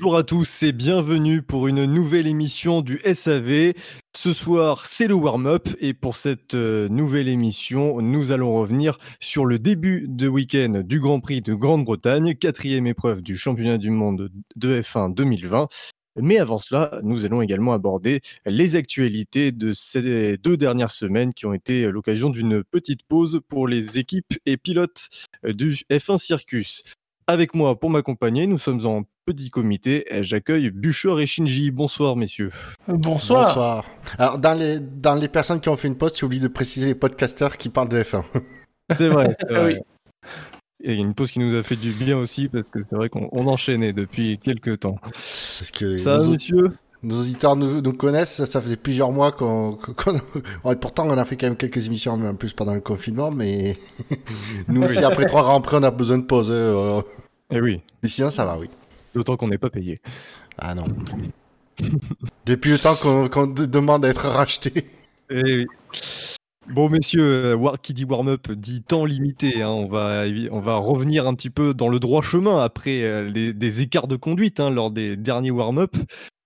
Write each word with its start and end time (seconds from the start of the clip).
Bonjour 0.00 0.16
à 0.16 0.22
tous 0.22 0.62
et 0.62 0.72
bienvenue 0.72 1.42
pour 1.42 1.68
une 1.68 1.84
nouvelle 1.84 2.26
émission 2.26 2.80
du 2.80 3.02
SAV. 3.04 3.74
Ce 4.16 4.32
soir, 4.32 4.86
c'est 4.86 5.06
le 5.06 5.12
warm-up 5.12 5.68
et 5.78 5.92
pour 5.92 6.16
cette 6.16 6.54
euh, 6.54 6.88
nouvelle 6.88 7.28
émission, 7.28 8.00
nous 8.00 8.30
allons 8.30 8.54
revenir 8.54 8.96
sur 9.20 9.44
le 9.44 9.58
début 9.58 10.06
de 10.08 10.26
week-end 10.26 10.80
du 10.86 11.00
Grand 11.00 11.20
Prix 11.20 11.42
de 11.42 11.52
Grande-Bretagne, 11.52 12.34
quatrième 12.34 12.86
épreuve 12.86 13.20
du 13.20 13.36
championnat 13.36 13.76
du 13.76 13.90
monde 13.90 14.30
de 14.56 14.80
F1 14.80 15.12
2020. 15.12 15.68
Mais 16.16 16.38
avant 16.38 16.56
cela, 16.56 16.98
nous 17.02 17.26
allons 17.26 17.42
également 17.42 17.74
aborder 17.74 18.22
les 18.46 18.76
actualités 18.76 19.52
de 19.52 19.74
ces 19.74 20.38
deux 20.38 20.56
dernières 20.56 20.92
semaines 20.92 21.34
qui 21.34 21.44
ont 21.44 21.52
été 21.52 21.90
l'occasion 21.90 22.30
d'une 22.30 22.64
petite 22.64 23.02
pause 23.02 23.42
pour 23.50 23.68
les 23.68 23.98
équipes 23.98 24.32
et 24.46 24.56
pilotes 24.56 25.10
du 25.44 25.74
F1 25.90 26.16
Circus. 26.16 26.84
Avec 27.26 27.54
moi 27.54 27.78
pour 27.78 27.90
m'accompagner, 27.90 28.48
nous 28.48 28.58
sommes 28.58 28.86
en 28.86 29.04
petit 29.32 29.50
comité. 29.50 30.04
J'accueille 30.22 30.70
Buchor 30.70 31.20
et 31.20 31.26
Shinji. 31.26 31.70
Bonsoir, 31.70 32.16
messieurs. 32.16 32.50
Bonsoir. 32.88 33.46
Bonsoir. 33.46 33.84
Alors, 34.18 34.38
dans 34.38 34.54
les, 34.54 34.80
dans 34.80 35.14
les 35.14 35.28
personnes 35.28 35.60
qui 35.60 35.68
ont 35.68 35.76
fait 35.76 35.88
une 35.88 35.96
pause, 35.96 36.12
tu 36.12 36.24
oublies 36.24 36.40
de 36.40 36.48
préciser 36.48 36.86
les 36.88 36.94
podcasteurs 36.94 37.56
qui 37.56 37.68
parlent 37.68 37.88
de 37.88 38.02
F1. 38.02 38.22
C'est 38.96 39.08
vrai. 39.08 39.36
c'est 39.38 39.46
Ah 39.50 39.60
vrai. 39.60 39.74
oui. 39.74 39.80
Et 40.82 40.94
une 40.94 41.14
pause 41.14 41.30
qui 41.30 41.38
nous 41.40 41.54
a 41.54 41.62
fait 41.62 41.76
du 41.76 41.90
bien 41.90 42.16
aussi 42.16 42.48
parce 42.48 42.70
que 42.70 42.78
c'est 42.88 42.96
vrai 42.96 43.10
qu'on 43.10 43.28
on 43.32 43.46
enchaînait 43.48 43.92
depuis 43.92 44.38
quelques 44.38 44.80
temps. 44.80 44.96
Parce 45.02 45.70
que 45.70 45.96
Ça, 45.98 46.16
nos, 46.18 46.30
messieurs 46.30 46.72
nos 47.02 47.20
auditeurs 47.20 47.54
nous, 47.54 47.82
nous 47.82 47.92
connaissent, 47.92 48.44
ça 48.46 48.60
faisait 48.62 48.76
plusieurs 48.76 49.10
mois 49.12 49.30
qu'on... 49.30 49.72
qu'on- 49.96 50.14
ouais, 50.64 50.76
pourtant, 50.76 51.06
on 51.06 51.18
a 51.18 51.24
fait 51.26 51.36
quand 51.36 51.48
même 51.48 51.56
quelques 51.56 51.86
émissions 51.86 52.12
en 52.14 52.34
plus 52.34 52.54
pendant 52.54 52.74
le 52.74 52.80
confinement, 52.80 53.30
mais 53.30 53.76
nous 54.68 54.82
aussi, 54.82 55.04
après 55.04 55.26
trois 55.26 55.42
Grands 55.42 55.60
Prix, 55.60 55.76
on 55.80 55.82
a 55.82 55.90
besoin 55.90 56.16
de 56.18 56.24
pause. 56.24 56.48
euh, 56.50 57.02
Eh 57.50 57.60
oui, 57.60 57.82
Et 58.02 58.08
sinon, 58.08 58.30
ça 58.30 58.46
va, 58.46 58.58
oui. 58.58 58.70
D'autant 59.14 59.36
qu'on 59.36 59.48
n'est 59.48 59.58
pas 59.58 59.70
payé. 59.70 60.00
Ah 60.58 60.74
non. 60.74 60.84
Depuis 62.46 62.70
le 62.70 62.78
temps 62.78 62.94
qu'on 62.96 63.28
qu'on 63.28 63.46
de- 63.46 63.66
demande 63.66 64.04
à 64.04 64.08
être 64.08 64.28
racheté. 64.28 64.84
Eh. 65.30 65.66
Bon, 66.68 66.88
messieurs, 66.88 67.22
euh, 67.22 67.54
war- 67.56 67.80
qui 67.80 67.94
dit 67.94 68.04
warm-up 68.04 68.50
dit 68.52 68.82
temps 68.82 69.04
limité. 69.04 69.62
hein. 69.62 69.70
On, 69.70 69.86
va, 69.88 70.26
évi- 70.26 70.48
on 70.52 70.60
va 70.60 70.76
revenir 70.76 71.26
un 71.26 71.34
petit 71.34 71.50
peu 71.50 71.74
dans 71.74 71.88
le 71.88 71.98
droit 71.98 72.22
chemin 72.22 72.58
après 72.62 73.02
euh, 73.02 73.28
les- 73.28 73.52
des 73.52 73.80
écarts 73.80 74.06
de 74.08 74.16
conduite 74.16 74.60
hein, 74.60 74.70
lors 74.70 74.90
des 74.90 75.16
derniers 75.16 75.50
warm-up. 75.50 75.96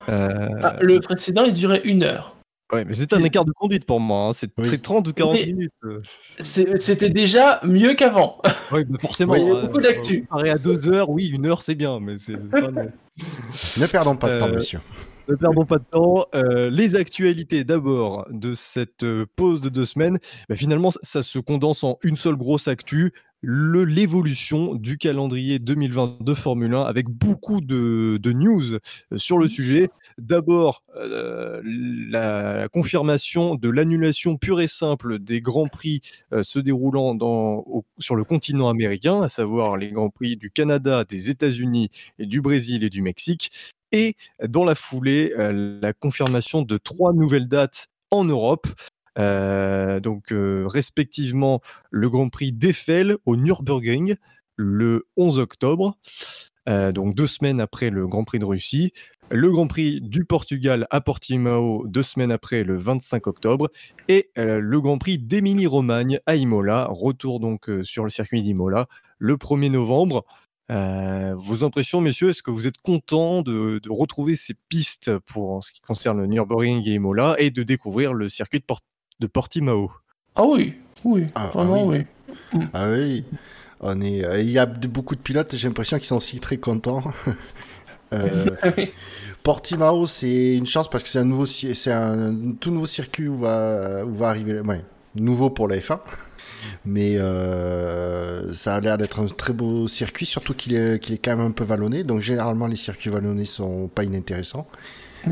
Euh, 0.08 0.48
Ah, 0.62 0.76
le 0.80 1.00
précédent, 1.00 1.44
il 1.44 1.52
durait 1.52 1.82
une 1.84 2.02
heure. 2.04 2.33
Ouais, 2.74 2.84
mais 2.84 2.92
c'est 2.94 3.12
un 3.12 3.22
écart 3.24 3.44
de 3.44 3.52
conduite 3.52 3.84
pour 3.86 4.00
moi. 4.00 4.28
hein. 4.28 4.32
C'est 4.34 4.50
Oui. 4.58 4.66
c'est 4.66 4.82
30 4.82 5.08
ou 5.08 5.12
40 5.12 5.36
Oui. 5.36 5.46
minutes. 5.52 5.72
euh. 5.84 6.00
C'était 6.40 7.10
déjà 7.10 7.60
mieux 7.64 7.94
qu'avant. 7.94 8.40
Ouais, 8.72 8.84
mais 8.88 8.98
forcément. 9.00 9.32
Oui. 9.34 9.40
Il 9.42 9.48
y 9.48 9.50
a 9.50 9.54
euh, 9.54 9.62
beaucoup 9.62 9.80
d'actu. 9.80 10.22
comparé 10.26 10.50
à 10.50 10.58
deux 10.58 10.88
heures, 10.88 11.10
oui, 11.10 11.26
une 11.28 11.46
heure 11.46 11.62
c'est 11.62 11.74
bien, 11.74 12.00
mais 12.00 12.16
c'est. 12.18 12.34
Ne 13.78 13.86
perdons 13.86 14.16
pas 14.16 14.28
de 14.30 14.38
temps, 14.40 14.48
Euh, 14.48 14.54
monsieur. 14.54 14.80
Ne 15.28 15.36
perdons 15.36 15.64
pas 15.64 15.78
de 15.78 15.84
temps. 15.90 16.26
Euh, 16.34 16.68
les 16.68 16.96
actualités 16.96 17.62
d'abord 17.64 18.26
de 18.30 18.54
cette 18.54 19.04
euh, 19.04 19.24
pause 19.36 19.60
de 19.60 19.68
deux 19.68 19.86
semaines. 19.86 20.18
Bah, 20.48 20.56
finalement, 20.56 20.90
ça, 20.90 20.98
ça 21.02 21.22
se 21.22 21.38
condense 21.38 21.84
en 21.84 21.96
une 22.02 22.16
seule 22.16 22.34
grosse 22.36 22.66
actu. 22.68 23.12
L'évolution 23.46 24.74
du 24.74 24.96
calendrier 24.96 25.58
2022 25.58 26.34
Formule 26.34 26.74
1 26.74 26.80
avec 26.82 27.10
beaucoup 27.10 27.60
de, 27.60 28.16
de 28.16 28.32
news 28.32 28.74
euh, 28.74 28.78
sur 29.16 29.36
le 29.36 29.48
sujet. 29.48 29.90
D'abord, 30.16 30.82
euh, 30.96 31.60
la 31.64 32.68
confirmation 32.72 33.54
de 33.54 33.68
l'annulation 33.68 34.38
pure 34.38 34.62
et 34.62 34.66
simple 34.68 35.18
des 35.18 35.42
grands 35.42 35.68
prix 35.68 36.00
euh, 36.32 36.42
se 36.42 36.58
déroulant 36.58 37.14
dans, 37.14 37.62
au- 37.66 37.84
sur 37.98 38.16
le 38.16 38.24
continent 38.24 38.68
américain, 38.68 39.20
à 39.22 39.28
savoir 39.28 39.76
les 39.76 39.90
grands 39.90 40.10
prix 40.10 40.36
du 40.36 40.50
Canada, 40.50 41.04
des 41.04 41.28
États-Unis, 41.28 41.90
et 42.18 42.26
du 42.26 42.40
Brésil 42.40 42.82
et 42.82 42.90
du 42.90 43.02
Mexique. 43.02 43.50
Et 43.92 44.16
dans 44.48 44.64
la 44.64 44.74
foulée, 44.74 45.34
euh, 45.38 45.78
la 45.82 45.92
confirmation 45.92 46.62
de 46.62 46.78
trois 46.78 47.12
nouvelles 47.12 47.48
dates 47.48 47.88
en 48.10 48.24
Europe. 48.24 48.66
Euh, 49.18 50.00
donc, 50.00 50.32
euh, 50.32 50.64
respectivement, 50.66 51.60
le 51.90 52.10
Grand 52.10 52.28
Prix 52.28 52.52
d'Eiffel 52.52 53.16
au 53.26 53.36
Nürburgring 53.36 54.16
le 54.56 55.06
11 55.16 55.38
octobre, 55.40 55.96
euh, 56.68 56.92
donc 56.92 57.14
deux 57.14 57.26
semaines 57.26 57.60
après 57.60 57.90
le 57.90 58.06
Grand 58.06 58.24
Prix 58.24 58.38
de 58.38 58.44
Russie. 58.44 58.92
Le 59.30 59.50
Grand 59.50 59.66
Prix 59.66 60.00
du 60.02 60.24
Portugal 60.24 60.86
à 60.90 61.00
Portimao, 61.00 61.86
deux 61.86 62.02
semaines 62.02 62.30
après 62.30 62.62
le 62.62 62.76
25 62.76 63.26
octobre. 63.26 63.70
Et 64.06 64.30
le 64.36 64.80
Grand 64.82 64.98
Prix 64.98 65.18
d'Émilie-Romagne 65.18 66.20
à 66.26 66.36
Imola, 66.36 66.88
retour 66.90 67.40
donc 67.40 67.70
sur 67.84 68.04
le 68.04 68.10
circuit 68.10 68.42
d'Imola 68.42 68.86
le 69.18 69.36
1er 69.36 69.70
novembre. 69.70 70.26
Vos 70.68 71.64
impressions, 71.64 72.02
messieurs, 72.02 72.28
est-ce 72.30 72.42
que 72.42 72.50
vous 72.50 72.66
êtes 72.66 72.76
contents 72.82 73.40
de, 73.40 73.80
de 73.82 73.90
retrouver 73.90 74.36
ces 74.36 74.54
pistes 74.68 75.16
pour 75.20 75.52
en 75.52 75.62
ce 75.62 75.72
qui 75.72 75.80
concerne 75.80 76.20
le 76.20 76.26
Nürburgring 76.26 76.86
et 76.86 76.92
Imola 76.92 77.34
et 77.38 77.50
de 77.50 77.62
découvrir 77.62 78.12
le 78.12 78.28
circuit 78.28 78.60
de, 78.60 78.64
Port- 78.64 78.82
de 79.20 79.26
Portimao 79.26 79.90
Ah 80.34 80.44
oui, 80.44 80.74
oui, 81.04 81.24
Ah, 81.34 81.50
ah 81.54 81.58
vraiment 81.64 81.86
oui. 81.86 82.04
oui. 82.52 82.64
Ah 82.72 82.88
oui, 82.90 83.24
on 83.80 84.00
est. 84.00 84.24
euh, 84.24 84.40
Il 84.40 84.50
y 84.50 84.58
a 84.58 84.66
beaucoup 84.66 85.14
de 85.14 85.20
pilotes. 85.20 85.56
J'ai 85.56 85.68
l'impression 85.68 85.98
qu'ils 85.98 86.06
sont 86.06 86.16
aussi 86.16 86.40
très 86.40 86.56
contents. 86.58 87.02
Euh. 88.12 88.46
Portimao, 89.42 90.06
c'est 90.06 90.54
une 90.56 90.66
chance 90.66 90.88
parce 90.88 91.02
que 91.02 91.10
c'est 91.10 91.18
un 91.18 91.24
nouveau, 91.24 91.46
c'est 91.46 91.90
un 91.90 92.52
tout 92.60 92.70
nouveau 92.70 92.86
circuit 92.86 93.26
où 93.26 93.36
va, 93.38 94.04
où 94.04 94.14
va 94.14 94.28
arriver, 94.28 94.60
ouais, 94.60 94.84
nouveau 95.16 95.50
pour 95.50 95.66
la 95.66 95.78
F1. 95.78 95.98
Mais 96.84 97.16
euh, 97.16 98.52
ça 98.54 98.76
a 98.76 98.80
l'air 98.80 98.98
d'être 98.98 99.18
un 99.20 99.26
très 99.26 99.52
beau 99.52 99.88
circuit, 99.88 100.26
surtout 100.26 100.54
qu'il 100.54 100.74
est, 100.76 101.00
qu'il 101.02 101.14
est 101.14 101.18
quand 101.18 101.36
même 101.36 101.46
un 101.46 101.50
peu 101.50 101.64
vallonné. 101.64 102.04
Donc 102.04 102.20
généralement, 102.20 102.68
les 102.68 102.76
circuits 102.76 103.10
vallonnés 103.10 103.46
sont 103.46 103.88
pas 103.88 104.04
inintéressants. 104.04 104.68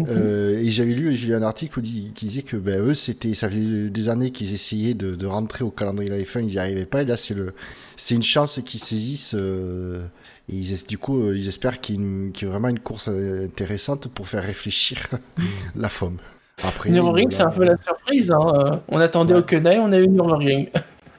Euh, 0.09 0.59
et 0.59 0.71
j'avais 0.71 0.93
lu, 0.95 1.15
j'ai 1.17 1.29
lu 1.29 1.35
un 1.35 1.43
article 1.43 1.79
où 1.79 1.83
dit- 1.83 2.13
qui 2.15 2.27
disait 2.27 2.43
que 2.43 2.57
ben, 2.57 2.81
eux, 2.83 2.95
c'était, 2.95 3.35
ça 3.35 3.49
faisait 3.49 3.91
des 3.91 4.09
années 4.09 4.31
qu'ils 4.31 4.55
essayaient 4.55 4.95
de, 4.95 5.15
de 5.15 5.27
rentrer 5.27 5.65
au 5.65 5.71
calendrier 5.71 6.11
de 6.11 6.15
la 6.17 6.23
F1, 6.23 6.41
ils 6.41 6.47
n'y 6.47 6.59
arrivaient 6.59 6.87
pas. 6.87 7.03
Et 7.03 7.05
là, 7.05 7.17
c'est 7.17 7.35
le, 7.35 7.53
c'est 7.97 8.15
une 8.15 8.23
chance 8.23 8.61
qu'ils 8.65 8.81
saisissent. 8.81 9.35
euh, 9.39 10.05
et 10.49 10.57
ils, 10.57 10.85
du 10.89 10.99
coup, 10.99 11.23
euh, 11.23 11.37
ils 11.37 11.49
espèrent 11.49 11.81
qu'il 11.81 11.97
y, 11.97 11.99
ait 11.99 12.03
une- 12.03 12.33
qu'il 12.33 12.47
y 12.47 12.49
ait 12.49 12.53
vraiment 12.53 12.69
une 12.69 12.81
course 12.81 13.09
intéressante 13.09 14.09
pour 14.09 14.27
faire 14.29 14.43
réfléchir 14.45 14.99
la 15.77 15.89
FOM. 15.89 16.19
Après, 16.63 16.91
Nürburgring, 16.91 17.29
voilà. 17.31 17.37
c'est 17.37 17.55
un 17.55 17.57
peu 17.57 17.65
la 17.65 17.77
surprise. 17.83 18.31
hein. 18.31 18.83
On 18.89 18.99
attendait 18.99 19.35
Ouais. 19.35 19.41
Hockenheim, 19.41 19.81
on 19.83 19.93
a 19.93 19.99
eu 19.99 20.07
Nürburgring. 20.09 20.69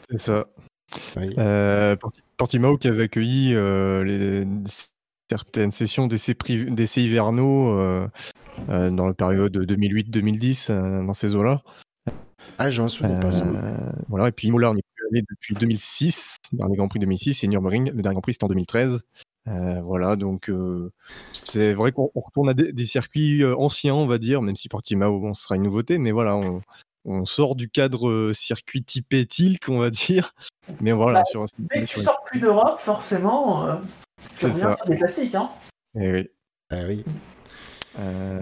C'est 0.10 0.20
ça. 0.22 0.46
Oui. 1.18 1.30
Euh, 1.38 1.96
Porti- 1.96 2.22
Portimao 2.38 2.78
qui 2.78 2.88
avait 2.88 3.04
accueilli 3.04 3.54
euh, 3.56 4.04
les- 4.04 4.46
certaines 5.30 5.72
sessions 5.72 6.06
d'essais 6.08 6.34
priv- 6.34 6.74
d'essais 6.74 7.02
hivernaux 7.02 7.78
euh, 7.80 8.06
dans 8.68 9.08
la 9.08 9.14
période 9.14 9.56
2008-2010, 9.58 10.68
euh, 10.72 11.04
dans 11.06 11.14
ces 11.14 11.36
eaux-là. 11.36 11.62
Ah, 12.58 12.70
je 12.72 12.82
m'en 12.82 12.90
souviens 12.90 13.20
pas 13.20 13.32
ça. 13.32 13.46
Euh, 13.46 13.78
voilà, 14.10 14.28
et 14.28 14.32
puis 14.32 14.48
Imola, 14.50 14.72
on 14.72 14.76
est 14.76 14.84
plus 14.96 15.08
allé 15.12 15.24
depuis 15.30 15.56
2006, 15.56 16.36
le 16.52 16.58
dernier 16.60 16.76
Grand 16.78 16.88
Prix 16.88 17.00
2006, 17.00 17.44
et 17.44 17.48
Nürburgring, 17.48 17.92
le 17.92 18.02
dernier 18.02 18.14
Grand 18.16 18.22
Prix 18.22 18.34
c'était 18.34 18.44
en 18.46 18.50
2013. 18.50 19.00
Euh, 19.50 19.82
voilà, 19.82 20.16
donc 20.16 20.50
euh, 20.50 20.92
c'est 21.44 21.74
vrai 21.74 21.92
qu'on 21.92 22.10
on 22.16 22.22
retourne 22.22 22.48
à 22.50 22.54
des, 22.54 22.72
des 22.72 22.86
circuits 22.86 23.44
euh, 23.44 23.56
anciens, 23.58 23.96
on 23.96 24.08
va 24.08 24.18
dire, 24.18 24.42
même 24.42 24.56
si 24.56 24.70
Portimao, 24.70 25.20
bon, 25.20 25.34
ce 25.34 25.44
sera 25.44 25.56
une 25.56 25.64
nouveauté, 25.64 25.98
mais 25.98 26.12
voilà, 26.12 26.36
on, 26.38 26.62
on 27.06 27.26
sort 27.26 27.56
du 27.56 27.70
cadre 27.70 28.08
euh, 28.08 28.34
circuit 28.34 28.84
typé 28.84 29.26
Tilk, 29.26 29.68
on 29.68 29.80
va 29.80 29.90
dire. 29.90 30.34
Mais 30.80 30.92
voilà, 30.94 31.20
Bah, 31.20 31.26
sur, 31.26 31.42
un- 31.42 31.46
Dès 31.58 31.82
que 31.82 31.86
sur 31.88 32.00
tu 32.00 32.06
sors 32.06 32.24
plus 32.26 32.40
d'Europe, 32.40 32.80
forcément, 32.80 33.68
euh, 33.68 33.76
C'est 34.22 34.52
ça. 34.54 34.76
sur 34.78 34.86
des 34.86 34.96
classiques. 34.96 35.36
Hein. 35.36 35.50
eh 36.00 36.12
oui. 36.14 36.30
Ah 36.70 36.84
oui. 36.88 37.04
Euh, 38.00 38.40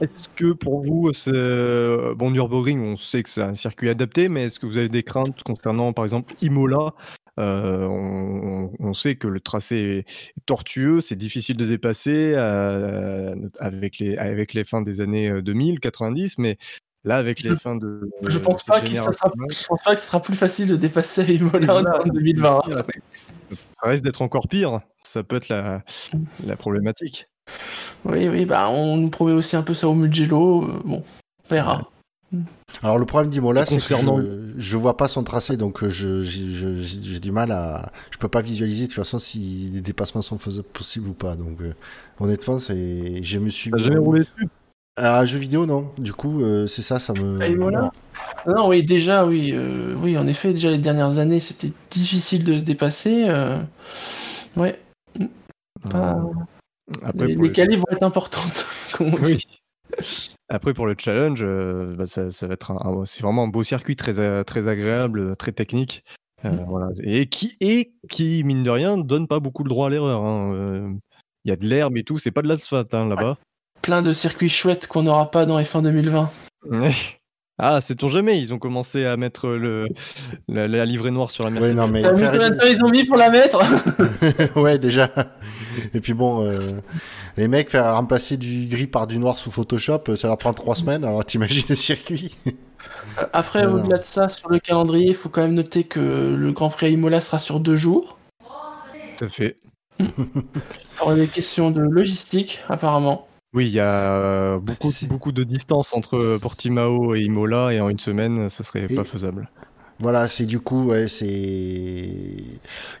Est-ce 0.00 0.28
que 0.36 0.52
pour 0.52 0.80
vous, 0.82 1.12
c'est 1.12 1.30
euh, 1.34 2.14
bon 2.14 2.30
Nürburgring, 2.30 2.80
on 2.82 2.96
sait 2.96 3.22
que 3.22 3.28
c'est 3.28 3.42
un 3.42 3.54
circuit 3.54 3.88
adapté, 3.88 4.28
mais 4.28 4.44
est-ce 4.44 4.58
que 4.58 4.66
vous 4.66 4.76
avez 4.78 4.88
des 4.88 5.02
craintes 5.02 5.42
concernant, 5.42 5.92
par 5.92 6.04
exemple, 6.04 6.34
Imola? 6.40 6.94
Euh, 7.38 7.86
on, 7.88 8.92
sait 8.92 9.14
que 9.16 9.26
le 9.26 9.40
tracé 9.40 10.04
est 10.04 10.42
tortueux, 10.44 11.00
c'est 11.00 11.16
difficile 11.16 11.56
de 11.56 11.64
dépasser 11.64 12.34
euh, 12.36 13.34
avec 13.60 13.98
les 13.98 14.18
avec 14.18 14.52
les 14.52 14.64
fins 14.64 14.82
des 14.82 15.00
années 15.00 15.30
euh, 15.30 15.40
2000, 15.40 15.80
90, 15.80 16.36
mais 16.36 16.58
là 17.04 17.16
avec 17.16 17.42
les 17.42 17.50
Je- 17.50 17.54
fins 17.54 17.76
de 17.76 18.10
Je 18.26 18.36
de 18.36 18.42
pense 18.44 18.64
pas 18.64 18.80
que 18.82 18.92
ça 18.92 19.10
sera, 19.12 19.30
génération, 19.30 19.30
je 19.48 19.66
pense 19.68 19.82
pas 19.82 19.94
que 19.94 20.00
ce 20.00 20.06
sera 20.08 20.20
plus 20.20 20.34
facile 20.34 20.68
de 20.68 20.76
dépasser 20.76 21.22
Imola 21.34 21.72
en 21.76 21.80
Voilà. 21.82 22.02
2020. 22.12 22.60
hein. 22.72 22.82
ça 23.82 23.88
risque 23.88 24.02
d'être 24.02 24.20
encore 24.20 24.46
pire. 24.48 24.80
Ça 25.02 25.22
peut 25.22 25.36
être 25.36 25.48
la, 25.48 25.82
la 26.46 26.56
problématique. 26.56 27.29
Oui, 28.04 28.28
oui, 28.28 28.44
bah 28.44 28.68
on 28.70 28.96
nous 28.96 29.10
promet 29.10 29.32
aussi 29.32 29.56
un 29.56 29.62
peu 29.62 29.74
ça 29.74 29.88
au 29.88 29.94
Mugello. 29.94 30.64
euh, 30.64 30.80
bon, 30.84 31.02
on 31.44 31.54
verra. 31.54 31.88
Alors 32.82 32.98
le 32.98 33.04
problème 33.06 33.30
d'Imola, 33.30 33.66
c'est 33.66 33.80
que 33.80 33.94
je, 33.96 34.52
je 34.56 34.76
vois 34.76 34.96
pas 34.96 35.08
son 35.08 35.24
tracé, 35.24 35.56
donc 35.56 35.82
euh, 35.82 35.88
je, 35.88 36.20
j'ai, 36.20 37.18
du 37.18 37.32
mal 37.32 37.50
à, 37.50 37.90
je 38.12 38.18
peux 38.18 38.28
pas 38.28 38.40
visualiser 38.40 38.84
de 38.84 38.90
toute 38.90 38.96
façon 38.96 39.18
si 39.18 39.70
les 39.72 39.80
dépassements 39.80 40.22
sont 40.22 40.38
faisables 40.38 40.68
possibles 40.68 41.08
ou 41.08 41.12
pas. 41.12 41.34
Donc 41.34 41.60
euh, 41.60 41.74
honnêtement, 42.20 42.58
c'est, 42.58 43.22
je 43.22 43.38
me 43.38 43.50
suis. 43.50 43.70
T'as 43.70 43.78
jamais 43.78 43.98
roulé 43.98 44.20
dessus? 44.20 44.48
À 44.96 45.20
un 45.20 45.24
jeu 45.24 45.38
vidéo, 45.38 45.66
non. 45.66 45.90
Du 45.98 46.12
coup, 46.12 46.42
euh, 46.42 46.66
c'est 46.66 46.82
ça, 46.82 46.98
ça 46.98 47.12
me. 47.14 47.40
À 47.42 47.48
Imola? 47.48 47.90
Non, 48.46 48.54
non, 48.54 48.68
oui, 48.68 48.84
déjà, 48.84 49.26
oui, 49.26 49.50
euh, 49.52 49.94
oui, 50.00 50.16
en 50.16 50.26
effet, 50.26 50.52
déjà 50.52 50.70
les 50.70 50.78
dernières 50.78 51.18
années, 51.18 51.40
c'était 51.40 51.72
difficile 51.90 52.44
de 52.44 52.54
se 52.54 52.64
dépasser. 52.64 53.24
euh, 53.28 53.58
Ouais, 54.56 54.80
pas- 55.88 56.18
Après, 57.02 57.26
les 57.26 57.34
les 57.34 57.40
le- 57.40 57.48
qualifs 57.50 57.78
vont 57.78 57.86
être 57.90 58.02
importantes. 58.02 58.66
comme 58.92 59.14
on 59.14 59.18
dit. 59.18 59.46
Oui. 59.98 60.30
Après, 60.48 60.74
pour 60.74 60.86
le 60.86 60.94
challenge, 60.98 61.40
euh, 61.42 61.94
bah, 61.96 62.06
ça, 62.06 62.30
ça 62.30 62.46
va 62.46 62.54
être 62.54 62.70
un, 62.72 62.78
un- 63.00 63.04
c'est 63.06 63.22
vraiment 63.22 63.44
un 63.44 63.48
beau 63.48 63.62
circuit 63.64 63.96
très, 63.96 64.20
a- 64.20 64.44
très 64.44 64.68
agréable, 64.68 65.36
très 65.36 65.52
technique. 65.52 66.04
Euh, 66.44 66.50
Mm. 66.50 66.64
voilà. 66.68 66.86
et, 67.04 67.26
qui, 67.26 67.56
et 67.60 67.92
qui, 68.08 68.42
mine 68.44 68.62
de 68.62 68.70
rien, 68.70 68.96
donne 68.96 69.26
pas 69.28 69.40
beaucoup 69.40 69.62
le 69.62 69.68
droit 69.68 69.88
à 69.88 69.90
l'erreur. 69.90 70.22
hein. 70.24 70.52
Euh, 70.54 70.88
Il 71.44 71.50
y 71.50 71.52
a 71.52 71.56
de 71.56 71.66
l'herbe 71.66 71.96
et 71.98 72.02
tout, 72.04 72.18
c'est 72.18 72.30
pas 72.30 72.42
de 72.42 72.48
l'asphalte 72.48 72.92
hein, 72.94 73.06
là-bas. 73.08 73.36
Plein 73.82 74.02
de 74.02 74.12
circuits 74.12 74.48
chouettes 74.50 74.86
qu'on 74.86 75.02
n'aura 75.04 75.30
pas 75.30 75.44
dans 75.46 75.58
F1 75.60 75.82
2020. 75.82 76.30
ah, 77.62 77.80
sait-on 77.80 78.08
jamais, 78.08 78.38
ils 78.40 78.52
ont 78.54 78.58
commencé 78.58 79.04
à 79.04 79.16
mettre 79.16 79.48
le, 79.48 79.88
la, 80.48 80.68
la 80.68 80.84
livrée 80.84 81.10
noire 81.10 81.30
sur 81.30 81.44
la 81.44 81.50
Ouais, 81.50 81.72
Mercedes. 81.72 81.76
non, 81.76 81.88
mais 81.88 82.02
T'as 82.02 82.12
vu 82.12 82.26
combien 82.30 82.50
de 82.50 82.56
temps 82.56 82.66
ils 82.66 82.84
ont 82.84 82.90
mis 82.90 83.04
pour 83.04 83.16
la 83.16 83.30
mettre 83.30 83.60
ouais, 84.56 84.78
déjà. 84.78 85.10
Et 85.94 86.00
puis 86.00 86.12
bon, 86.14 86.44
euh, 86.44 86.58
les 87.36 87.48
mecs, 87.48 87.70
faire 87.70 87.94
remplacer 87.94 88.36
du 88.36 88.66
gris 88.66 88.86
par 88.86 89.06
du 89.06 89.18
noir 89.18 89.38
sous 89.38 89.50
Photoshop, 89.50 90.02
euh, 90.08 90.16
ça 90.16 90.28
leur 90.28 90.38
prend 90.38 90.52
trois 90.52 90.74
semaines. 90.74 91.04
Alors 91.04 91.24
t'imagines 91.24 91.64
le 91.68 91.74
circuit 91.74 92.36
Après, 93.32 93.66
au-delà 93.66 93.98
de 93.98 94.04
ça, 94.04 94.28
sur 94.28 94.48
le 94.48 94.58
calendrier, 94.58 95.08
il 95.08 95.14
faut 95.14 95.28
quand 95.28 95.42
même 95.42 95.54
noter 95.54 95.84
que 95.84 96.00
le 96.00 96.52
Grand 96.52 96.70
Prix 96.70 96.86
à 96.86 96.88
Imola 96.88 97.20
sera 97.20 97.38
sur 97.38 97.60
deux 97.60 97.76
jours. 97.76 98.18
Tout 99.18 99.24
à 99.24 99.28
fait. 99.28 99.56
Alors, 101.00 101.14
des 101.14 101.26
questions 101.26 101.70
de 101.70 101.80
logistique, 101.82 102.60
apparemment. 102.68 103.26
Oui, 103.52 103.66
il 103.66 103.72
y 103.72 103.80
a 103.80 104.12
euh, 104.14 104.58
beaucoup, 104.60 104.90
C'est- 104.90 105.06
beaucoup 105.08 105.32
de 105.32 105.42
distance 105.42 105.92
entre 105.92 106.38
Portimao 106.40 107.14
et 107.16 107.22
Imola, 107.22 107.72
et 107.72 107.80
en 107.80 107.88
une 107.88 107.98
semaine, 107.98 108.48
ça 108.48 108.62
serait 108.62 108.86
Et- 108.88 108.94
pas 108.94 109.04
faisable. 109.04 109.48
Voilà, 109.98 110.28
c'est 110.28 110.46
du 110.46 110.60
coup, 110.60 110.84
ouais, 110.86 111.08
c'est. 111.08 111.26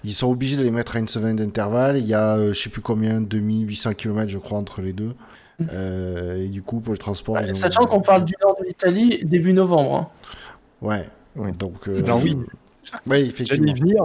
Ils 0.04 0.12
sont 0.12 0.28
obligés 0.30 0.56
de 0.58 0.62
les 0.62 0.70
mettre 0.70 0.96
à 0.96 0.98
une 0.98 1.08
semaine 1.08 1.36
d'intervalle. 1.36 1.96
Il 1.96 2.04
y 2.04 2.12
a, 2.12 2.36
euh, 2.36 2.52
je 2.52 2.58
sais 2.60 2.68
plus 2.68 2.82
combien, 2.82 3.22
2800 3.22 3.94
km, 3.94 4.28
je 4.30 4.36
crois, 4.38 4.58
entre 4.58 4.82
les 4.82 4.92
deux. 4.92 5.14
Mm. 5.60 5.64
Euh, 5.72 6.44
et 6.44 6.48
du 6.48 6.60
coup, 6.62 6.80
pour 6.80 6.92
le 6.92 6.98
transport. 6.98 7.36
Ouais, 7.36 7.44
ils 7.46 7.52
ont- 7.52 7.54
Sachant 7.54 7.86
qu'on 7.86 8.02
parle 8.02 8.26
du 8.26 8.34
nord 8.42 8.56
de 8.60 8.66
l'Italie 8.66 9.20
début 9.24 9.54
novembre. 9.54 9.94
hein. 9.96 10.08
Ouais. 10.82 11.06
Oui. 11.36 11.52
Donc. 11.52 11.88
euh, 11.88 12.02
Ben 12.02 12.16
oui. 12.22 12.36
J'allais 13.06 13.26
effectivement. 13.26 13.66
y 13.66 13.74
venir 13.78 14.02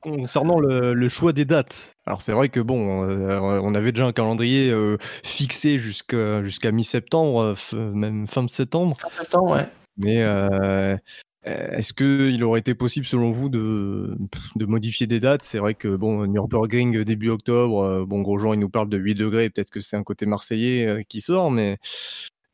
concernant 0.00 0.60
le, 0.60 0.94
le 0.94 1.08
choix 1.08 1.32
des 1.32 1.44
dates. 1.44 1.92
Alors 2.06 2.22
c'est 2.22 2.32
vrai 2.32 2.48
que 2.48 2.60
bon, 2.60 3.02
euh, 3.02 3.40
on 3.40 3.74
avait 3.74 3.92
déjà 3.92 4.06
un 4.06 4.12
calendrier 4.12 4.70
euh, 4.70 4.96
fixé 5.24 5.78
jusqu'à 5.78 6.72
mi-septembre, 6.72 7.56
euh, 7.74 7.92
même 7.92 8.26
fin 8.26 8.42
de 8.42 8.50
septembre. 8.50 8.96
Même 9.18 9.26
temps, 9.26 9.52
ouais. 9.52 9.68
Mais 9.96 10.22
euh, 10.22 10.96
est-ce 11.44 11.92
qu'il 11.92 12.42
aurait 12.44 12.60
été 12.60 12.74
possible 12.74 13.06
selon 13.06 13.30
vous 13.30 13.48
de, 13.48 14.16
de 14.56 14.66
modifier 14.66 15.06
des 15.06 15.20
dates? 15.20 15.42
C'est 15.42 15.58
vrai 15.58 15.74
que 15.74 15.96
bon, 15.96 16.26
Nürburgring 16.26 17.02
début 17.02 17.30
octobre, 17.30 18.04
bon 18.04 18.20
Grosjean 18.20 18.52
il 18.52 18.60
nous 18.60 18.68
parle 18.68 18.88
de 18.88 18.98
8 18.98 19.14
degrés, 19.14 19.50
peut-être 19.50 19.70
que 19.70 19.80
c'est 19.80 19.96
un 19.96 20.02
côté 20.02 20.26
marseillais 20.26 21.04
qui 21.08 21.20
sort, 21.20 21.50
mais 21.50 21.78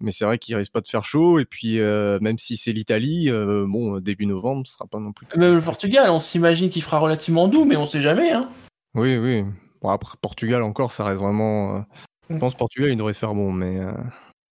mais 0.03 0.11
c'est 0.11 0.25
vrai 0.25 0.39
qu'il 0.39 0.55
risque 0.57 0.73
pas 0.73 0.81
de 0.81 0.89
faire 0.89 1.05
chaud. 1.05 1.39
Et 1.39 1.45
puis 1.45 1.81
euh, 1.81 2.19
même 2.21 2.39
si 2.39 2.57
c'est 2.57 2.73
l'Italie, 2.73 3.31
euh, 3.31 3.65
bon 3.67 3.99
début 4.01 4.27
novembre, 4.27 4.67
ce 4.67 4.75
sera 4.75 4.87
pas 4.87 4.99
non 4.99 5.13
plus. 5.13 5.27
Même 5.37 5.55
le 5.55 5.61
Portugal, 5.61 6.11
on 6.11 6.21
s'imagine 6.21 6.69
qu'il 6.69 6.83
fera 6.83 6.99
relativement 6.99 7.49
doux, 7.49 7.65
mais 7.65 7.77
on 7.77 7.87
sait 7.87 8.03
jamais. 8.03 8.33
Hein. 8.33 8.43
Oui, 8.95 9.17
oui. 9.17 9.45
Bon, 9.81 9.89
après, 9.89 10.17
Portugal 10.21 10.63
encore, 10.63 10.93
ça 10.93 11.05
reste 11.05 11.21
vraiment. 11.21 11.77
euh, 11.77 11.81
Je 12.31 12.35
Mm. 12.37 12.39
pense 12.39 12.55
Portugal, 12.55 12.91
il 12.91 12.97
devrait 12.97 13.13
se 13.15 13.19
faire 13.19 13.35
bon, 13.35 13.51
mais 13.53 13.81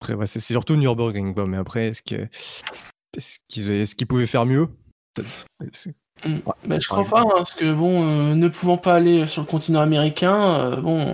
après, 0.01 0.13
ouais, 0.13 0.25
c'est 0.27 0.39
surtout 0.39 0.75
Nürburgring, 0.75 1.33
quoi. 1.33 1.45
Mais 1.45 1.57
après, 1.57 1.87
est-ce 1.89 2.01
qu'ils 2.01 2.29
est-ce 3.71 3.95
qu'ils 3.95 4.07
pouvaient 4.07 4.25
faire 4.25 4.45
mieux? 4.45 4.67
Mm. 6.25 6.33
Ouais, 6.45 6.53
Mais 6.67 6.79
je 6.81 6.87
crois 6.89 7.05
pas, 7.05 7.21
hein, 7.21 7.29
parce 7.35 7.53
que 7.53 7.73
bon, 7.73 8.35
ne 8.35 8.47
pouvant 8.47 8.77
pas 8.77 8.95
aller 8.95 9.27
sur 9.27 9.41
le 9.43 9.47
continent 9.47 9.81
américain, 9.81 10.79
bon. 10.81 11.13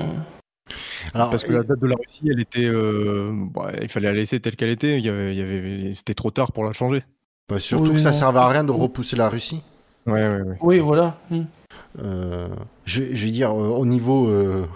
Alors, 1.14 1.30
Parce 1.30 1.44
que 1.44 1.54
la 1.54 1.64
date 1.64 1.80
de 1.80 1.88
la 1.88 1.96
Russie, 1.96 2.28
elle 2.30 2.40
était. 2.40 2.66
euh, 2.66 3.32
bah, 3.54 3.72
il 3.82 3.90
fallait 3.90 4.08
la 4.08 4.14
laisser 4.14 4.40
telle 4.40 4.56
qu'elle 4.56 4.70
était. 4.70 4.98
Il 4.98 5.06
y 5.06 5.10
avait, 5.10 5.34
il 5.36 5.40
y 5.40 5.42
avait- 5.42 5.94
C'était 5.94 6.14
trop 6.14 6.32
tard 6.32 6.52
pour 6.52 6.64
la 6.66 6.72
changer. 6.74 7.04
bah, 7.50 7.60
surtout 7.60 7.90
Oui, 7.90 7.94
que 7.96 8.00
ça 8.00 8.12
non. 8.12 8.18
servait 8.18 8.40
à 8.40 8.48
rien 8.48 8.64
de 8.64 8.72
repousser 8.72 9.16
la 9.16 9.30
Russie. 9.30 9.62
Ouais, 10.08 10.14
ouais, 10.28 10.42
ouais. 10.42 10.58
Oui, 10.62 10.80
voilà. 10.80 11.18
Mm. 11.32 11.42
Euh, 12.04 12.48
je, 12.86 13.04
je 13.14 13.26
vais 13.26 13.32
dire, 13.32 13.52
euh, 13.52 13.70
au 13.70 13.86
niveau. 13.86 14.28
euh, 14.30 14.66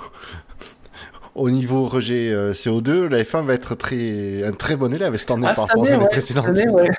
Au 1.35 1.49
niveau 1.51 1.85
rejet 1.85 2.31
euh, 2.33 2.51
CO2, 2.53 3.07
la 3.07 3.23
F1 3.23 3.43
va 3.45 3.53
être 3.53 3.73
très, 3.75 4.43
un 4.43 4.51
très 4.51 4.75
bon 4.75 4.93
élève 4.93 5.15
cette 5.15 5.31
année 5.31 5.47
Ah, 5.49 5.53
par 5.53 5.67
rapport 5.67 5.81
aux 5.83 5.85
année, 5.85 5.93
années 5.95 6.03
ouais, 6.03 6.09
précédentes. 6.09 6.47
cette 6.47 6.57
année, 6.57 6.67
ouais. 6.69 6.89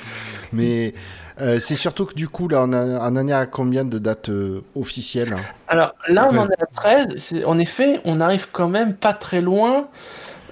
Mais 0.52 0.94
euh, 1.40 1.58
c'est 1.60 1.74
surtout 1.74 2.06
que 2.06 2.14
du 2.14 2.28
coup, 2.28 2.48
là, 2.48 2.64
on, 2.66 2.72
a, 2.72 2.84
on 3.10 3.16
en 3.16 3.28
est 3.28 3.32
à 3.32 3.46
combien 3.46 3.84
de 3.84 3.98
dates 3.98 4.28
euh, 4.28 4.62
officielles 4.74 5.32
hein? 5.32 5.40
Alors 5.68 5.94
là, 6.08 6.28
on 6.30 6.36
en 6.38 6.48
est 6.48 6.60
à 6.62 6.66
13. 6.74 7.14
C'est- 7.18 7.44
En 7.44 7.58
effet, 7.58 8.00
on 8.04 8.20
arrive 8.20 8.48
quand 8.52 8.68
même 8.68 8.94
pas 8.94 9.12
très 9.12 9.40
loin 9.40 9.88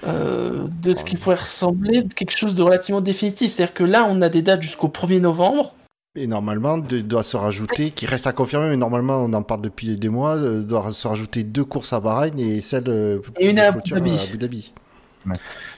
euh, 0.07 0.65
de 0.81 0.95
ce 0.95 1.03
qui 1.03 1.17
pourrait 1.17 1.35
ressembler 1.35 2.03
de 2.03 2.13
quelque 2.13 2.37
chose 2.37 2.55
de 2.55 2.61
relativement 2.63 3.01
définitif. 3.01 3.51
C'est-à-dire 3.51 3.73
que 3.73 3.83
là, 3.83 4.05
on 4.09 4.21
a 4.21 4.29
des 4.29 4.41
dates 4.41 4.61
jusqu'au 4.61 4.87
1er 4.87 5.19
novembre. 5.19 5.73
Et 6.15 6.25
normalement, 6.25 6.77
de- 6.77 7.01
doit 7.01 7.23
se 7.23 7.37
rajouter, 7.37 7.91
qui 7.91 8.05
reste 8.05 8.25
à 8.25 8.31
confirmer, 8.33 8.69
mais 8.69 8.77
normalement, 8.77 9.17
on 9.17 9.31
en 9.33 9.43
parle 9.43 9.61
depuis 9.61 9.95
des 9.97 10.09
mois, 10.09 10.37
doit 10.37 10.91
se 10.91 11.07
rajouter 11.07 11.43
deux 11.43 11.63
courses 11.65 11.93
à 11.93 11.99
Bahreïn 11.99 12.37
et 12.39 12.61
celle 12.61 12.89
Et 13.39 13.49
une 13.49 13.57
de 13.57 13.61
à 13.61 13.67
Abu 13.67 14.37
Dhabi. 14.37 14.73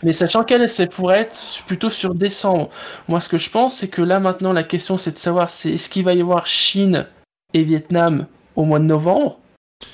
Mais 0.04 0.14
sachant 0.14 0.44
qu'elle, 0.44 0.68
c'est 0.70 0.92
pourrait 0.92 1.22
être 1.22 1.64
plutôt 1.68 1.90
sur 1.90 2.14
décembre. 2.16 2.70
Moi, 3.08 3.20
ce 3.20 3.30
que 3.30 3.38
je 3.38 3.50
pense, 3.50 3.78
c'est 3.78 3.88
que 3.88 4.02
là, 4.02 4.20
maintenant, 4.20 4.54
la 4.54 4.64
question, 4.64 4.98
c'est 4.98 5.12
de 5.12 5.18
savoir 5.18 5.50
c'est 5.50 5.72
est-ce 5.74 5.90
qu'il 5.90 6.04
va 6.04 6.14
y 6.14 6.22
avoir 6.22 6.46
Chine 6.46 7.08
et 7.54 7.64
Vietnam 7.64 8.28
au 8.56 8.66
mois 8.66 8.80
de 8.80 8.86
novembre? 8.86 9.40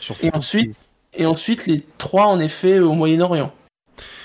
Surtout 0.01 0.25
Et 0.25 0.36
ensuite, 0.36 0.75
et 1.13 1.25
ensuite 1.25 1.65
les 1.65 1.83
trois, 1.98 2.27
en 2.27 2.39
effet, 2.39 2.79
au 2.79 2.93
Moyen-Orient. 2.93 3.51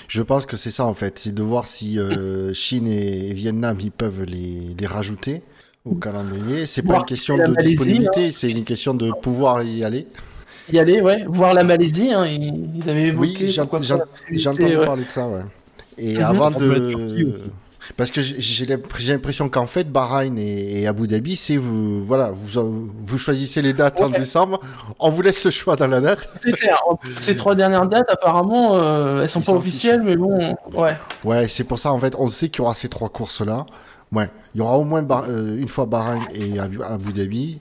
Je 0.09 0.21
pense 0.21 0.45
que 0.45 0.59
c'est 0.59 0.71
ça 0.71 0.85
en 0.85 0.93
fait, 0.93 1.19
c'est 1.19 1.35
de 1.35 1.43
voir 1.43 1.67
si 1.67 1.99
euh, 1.99 2.53
Chine 2.55 2.87
et, 2.87 3.31
et 3.31 3.33
Vietnam 3.33 3.79
ils 3.81 3.91
peuvent 3.91 4.25
les, 4.25 4.75
les 4.79 4.87
rajouter 4.87 5.43
au 5.85 5.95
calendrier. 5.95 6.67
C'est 6.67 6.83
pas 6.83 6.99
une 6.99 7.05
question 7.05 7.37
de 7.37 7.45
Malaisie, 7.45 7.71
disponibilité, 7.71 8.31
c'est 8.31 8.51
une 8.51 8.65
question 8.65 8.95
de 8.95 9.11
pouvoir 9.11 9.63
y 9.63 9.85
aller. 9.85 10.07
Y 10.71 10.79
aller, 10.79 11.01
ouais. 11.01 11.25
Voir 11.27 11.55
la 11.55 11.65
Malaisie, 11.65 12.13
hein, 12.13 12.27
ils, 12.27 12.77
ils 12.77 12.89
avaient 12.91 13.07
évoqué. 13.09 13.29
Oui, 13.47 13.47
j'ai 13.49 13.61
entendu 13.61 14.77
ouais. 14.77 14.85
parler 14.85 15.05
de 15.05 15.11
ça, 15.11 15.27
ouais. 15.27 15.43
Et 15.99 16.15
Mhm. 16.17 16.23
avant 16.25 16.51
de. 16.51 17.35
Parce 17.97 18.13
que 18.13 18.21
j'ai- 18.21 18.41
j'ai 18.41 18.65
l'imp- 18.65 18.87
j'ai 18.97 19.13
l'impression 19.13 19.49
qu'en 19.49 19.67
fait, 19.67 19.91
Bahreïn 19.91 20.39
et, 20.39 20.83
et 20.83 20.87
Abu 20.87 21.09
Dhabi, 21.09 21.35
c'est 21.35 21.57
vous, 21.57 22.05
voilà, 22.05 22.31
vous, 22.33 22.89
vous 23.07 23.19
choisissez 23.19 23.61
les 23.61 23.73
dates 23.73 24.01
en 24.01 24.09
décembre, 24.09 24.61
on 25.01 25.11
vous 25.11 25.21
laisse 25.21 25.45
le 25.45 25.51
choix 25.51 25.75
dans 25.75 25.89
la 25.89 26.01
date. 26.01 26.33
C'est 26.41 26.53
clair. 26.53 26.79
Ces 27.21 27.35
trois 27.35 27.57
dernières 27.57 27.87
dates, 27.89 28.09
apparemment, 28.09 28.79
euh, 28.79 29.23
elles 29.23 29.29
sont 29.29 29.41
Ils 29.41 29.47
pas 29.47 29.53
officielles, 29.55 30.01
mais 30.03 30.17
bon, 30.17 30.55
ouais. 30.75 30.97
Ouais, 31.25 31.49
c'est 31.49 31.65
pour 31.65 31.79
ça 31.81 31.93
en 31.93 31.99
fait, 31.99 32.15
on 32.17 32.29
sait 32.29 32.49
qu'il 32.49 32.61
y 32.61 32.63
aura 32.63 32.75
ces 32.75 32.89
trois 32.89 33.09
courses-là. 33.09 33.67
Ouais, 34.13 34.29
il 34.55 34.59
y 34.59 34.61
aura 34.61 34.77
au 34.79 34.85
moins 34.85 35.07
euh, 35.29 35.57
une 35.57 35.69
fois 35.69 35.87
Bahreïn 35.87 36.23
et 36.35 36.59
Abu, 36.59 37.13
Dhabi. 37.13 37.61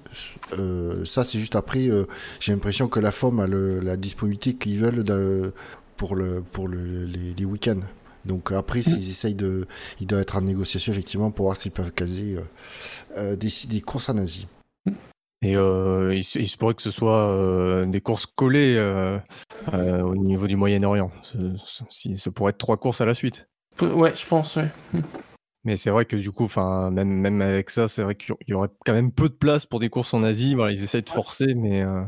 Euh, 0.60 1.05
ça, 1.05 1.24
c'est 1.24 1.39
juste 1.39 1.55
après. 1.55 1.88
euh, 1.88 2.05
J'ai 2.41 2.51
l'impression 2.51 2.88
que 2.89 3.00
la 3.00 3.12
FOM 3.12 3.39
a 3.39 3.48
le- 3.48 3.79
la 3.79 3.96
disponibilité 3.96 4.55
qu'ils 4.55 4.77
veulent 4.79 5.03
de- 5.05 5.53
pour, 5.96 6.15
le, 6.15 6.41
pour 6.51 6.67
le- 6.67 7.05
les, 7.05 7.34
les 7.38 7.46
week-ends. 7.46 7.79
Donc 8.25 8.51
après, 8.51 8.84
s'ils 8.84 9.10
essayent 9.10 9.34
de, 9.34 9.65
ils 10.01 10.08
doivent 10.08 10.22
être 10.22 10.36
en 10.36 10.41
négociation 10.41 10.91
effectivement 10.91 11.31
pour 11.31 11.46
voir 11.46 11.55
s'ils 11.58 11.72
peuvent 11.72 11.91
caser 11.91 12.36
des, 13.17 13.50
des 13.70 13.81
courses 13.81 14.10
en 14.10 14.17
Asie. 14.17 14.48
Et 15.43 15.55
euh, 15.58 16.13
il, 16.13 16.24
se- 16.24 16.38
il 16.38 16.48
se 16.50 16.58
pourrait 16.58 16.74
que 16.75 16.84
ce 16.84 16.91
soit 16.91 17.29
euh, 17.29 17.86
des 17.86 18.01
courses 18.01 18.25
collées 18.27 18.75
euh, 18.77 19.17
euh, 19.74 20.01
au 20.01 20.15
niveau 20.15 20.46
du 20.48 20.55
Moyen-Orient. 20.58 21.12
Ça 21.65 22.31
pourrait 22.31 22.51
être 22.51 22.58
trois 22.60 22.77
courses 22.77 23.00
à 23.01 23.05
la 23.05 23.15
suite. 23.15 23.48
Ouais, 23.81 24.13
je 24.15 24.25
pense, 24.27 24.58
ouais. 24.58 24.70
Mais 25.63 25.75
c'est 25.77 25.89
vrai 25.91 26.06
que 26.06 26.15
du 26.15 26.32
coup, 26.32 26.46
enfin, 26.46 26.89
même, 26.91 27.10
même 27.10 27.41
avec 27.41 27.70
ça, 27.70 27.88
c'est 27.88 28.01
vrai 28.01 28.15
qu'il 28.15 28.34
y 28.48 28.53
aurait 28.53 28.70
quand 28.86 28.94
même 28.94 29.12
peu 29.12 29.30
de 29.30 29.34
place 29.34 29.65
pour 29.65 29.80
des 29.80 29.89
courses 29.89 30.13
en 30.13 30.24
Asie. 30.24 30.56
Voilà, 30.56 30.72
ils 30.72 30.84
essayent 30.84 31.03
de 31.03 31.10
forcer, 31.10 31.53
mais 31.56 31.82
euh, 31.84 32.01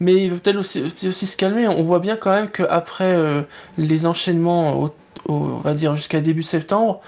Mais 0.00 0.14
il 0.24 0.30
veut 0.30 0.38
peut-être 0.38 0.58
aussi, 0.58 0.82
aussi- 0.82 1.26
se 1.26 1.36
calmer. 1.36 1.66
On 1.68 1.82
voit 1.84 2.00
bien 2.00 2.16
quand 2.16 2.30
même 2.32 2.50
qu'après 2.50 3.14
euh, 3.14 3.42
les 3.78 4.04
enchaînements, 4.04 4.78
au- 4.78 4.86
au- 5.26 5.34
on 5.34 5.60
va 5.60 5.72
dire 5.74 5.96
jusqu'à 5.96 6.20
début 6.20 6.42
septembre, 6.42 7.00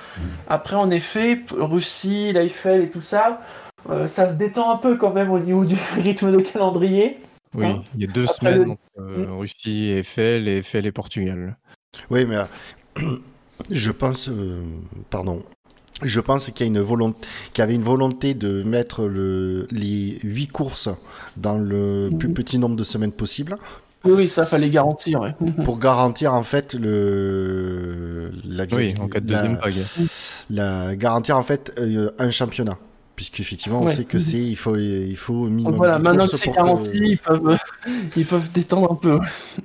après 0.48 0.76
en 0.76 0.90
effet, 0.90 1.42
Russie, 1.50 2.32
l'Eiffel 2.32 2.82
et 2.82 2.90
tout 2.90 3.00
ça, 3.02 3.42
euh, 3.90 4.06
ça 4.06 4.26
se 4.28 4.36
détend 4.36 4.70
un 4.72 4.76
peu 4.78 4.96
quand 4.96 5.12
même 5.12 5.30
au 5.30 5.38
niveau 5.38 5.64
du 5.66 5.74
rythme 5.96 6.32
de 6.32 6.40
calendrier. 6.40 7.18
oui, 7.54 7.66
Hein? 7.66 7.82
il 7.94 8.00
y 8.00 8.08
a 8.08 8.12
deux 8.12 8.24
Après 8.24 8.34
semaines 8.54 8.64
le- 8.64 8.70
entre 8.70 8.80
euh, 8.98 9.26
Russie 9.32 9.84
et 9.90 9.98
Eiffel 9.98 10.48
et 10.48 10.58
Eiffel 10.58 10.86
et 10.86 10.92
Portugal. 10.92 11.56
Oui, 12.10 12.24
mais 12.26 12.36
je 13.70 13.90
pense, 13.92 14.28
euh, 14.28 14.62
pardon, 15.10 15.42
je 16.02 16.20
pense 16.20 16.46
qu'il 16.46 16.66
y 16.66 16.68
a 16.68 16.72
une 16.72 16.80
volonté, 16.80 17.26
qu'il 17.52 17.62
y 17.62 17.64
avait 17.64 17.74
une 17.74 17.82
volonté 17.82 18.34
de 18.34 18.62
mettre 18.62 19.04
le, 19.06 19.66
les 19.70 20.18
huit 20.22 20.48
courses 20.48 20.88
dans 21.36 21.56
le 21.58 22.10
Mhm. 22.10 22.18
plus 22.18 22.28
petit 22.32 22.58
nombre 22.58 22.76
de 22.76 22.84
semaines 22.84 23.12
possible 23.12 23.56
Oui, 24.04 24.12
oui, 24.16 24.28
ça 24.28 24.46
fallait 24.46 24.70
garantir. 24.70 25.20
ouais. 25.20 25.34
pour 25.64 25.78
garantir 25.78 26.32
en 26.34 26.42
fait 26.42 26.74
le 26.74 28.30
la, 28.44 28.64
Oui, 28.72 28.94
en 29.00 29.08
cas 29.08 29.20
de 29.20 29.30
la- 29.32 29.42
deuxième 29.42 29.58
vague. 29.58 29.84
la- 30.50 30.96
garantir 30.96 31.36
en 31.36 31.42
fait 31.42 31.72
euh, 31.78 32.10
un 32.18 32.30
championnat. 32.30 32.78
Puisqu'effectivement, 33.16 33.82
on 33.82 33.86
Ouais. 33.86 33.92
sait 33.94 34.04
que 34.04 34.18
c'est 34.18 34.38
il 34.38 34.56
faut 34.56 34.76
il 34.76 35.14
faut 35.16 35.34
au 35.34 35.48
minimum 35.50 35.72
Donc 35.72 35.76
voilà, 35.76 35.98
maintenant 35.98 36.26
que 36.26 36.36
c'est 36.38 36.50
garanti, 36.50 36.90
ils, 36.94 37.18
peuvent, 37.18 37.58
ils 38.16 38.24
peuvent 38.24 38.50
détendre 38.50 38.92
un 38.92 38.94
peu. 38.94 39.18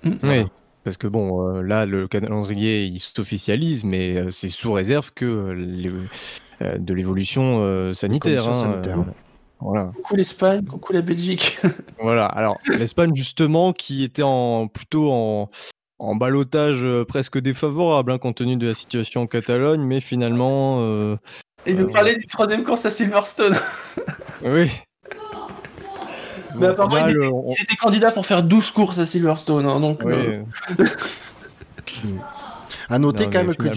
Oui. 0.03 0.45
Parce 0.85 0.95
que 0.95 1.07
bon, 1.07 1.59
là, 1.61 1.85
le 1.85 2.07
calendrier, 2.07 2.85
il 2.85 2.99
s'officialise, 2.99 3.83
mais 3.83 4.31
c'est 4.31 4.47
sous 4.47 4.71
réserve 4.71 5.11
que 5.13 5.53
de 6.61 6.93
l'évolution 6.93 7.93
sanitaire. 7.93 8.47
Hein, 8.47 9.05
voilà. 9.59 9.91
Coucou 9.95 10.15
l'Espagne, 10.15 10.63
coucou 10.63 10.93
la 10.93 11.01
Belgique. 11.01 11.57
voilà, 12.01 12.25
alors 12.25 12.59
l'Espagne 12.67 13.15
justement 13.15 13.73
qui 13.73 14.03
était 14.03 14.23
en, 14.23 14.67
plutôt 14.67 15.11
en, 15.11 15.49
en 15.99 16.15
balotage 16.15 16.83
euh, 16.83 17.05
presque 17.05 17.39
défavorable 17.39 18.11
hein, 18.11 18.17
compte 18.17 18.37
tenu 18.37 18.57
de 18.57 18.67
la 18.67 18.73
situation 18.73 19.21
en 19.21 19.27
Catalogne, 19.27 19.81
mais 19.81 20.01
finalement. 20.01 20.79
Euh, 20.81 21.17
Et 21.65 21.73
euh, 21.73 21.87
parler 21.87 22.17
du 22.17 22.25
troisième 22.27 22.63
course 22.63 22.85
à 22.85 22.91
Silverstone. 22.91 23.55
oui. 24.43 24.69
Mais 26.57 26.67
apparemment, 26.67 27.07
il, 27.07 27.63
était, 27.63 27.75
candidat 27.75 28.11
pour 28.11 28.25
faire 28.25 28.43
12 28.43 28.71
courses 28.71 28.99
à 28.99 29.05
Silverstone. 29.05 29.65
Hein, 29.65 29.79
donc, 29.79 30.01
à 32.89 32.99
noter 32.99 33.25
quand 33.25 33.43
même 33.43 33.55
que 33.55 33.67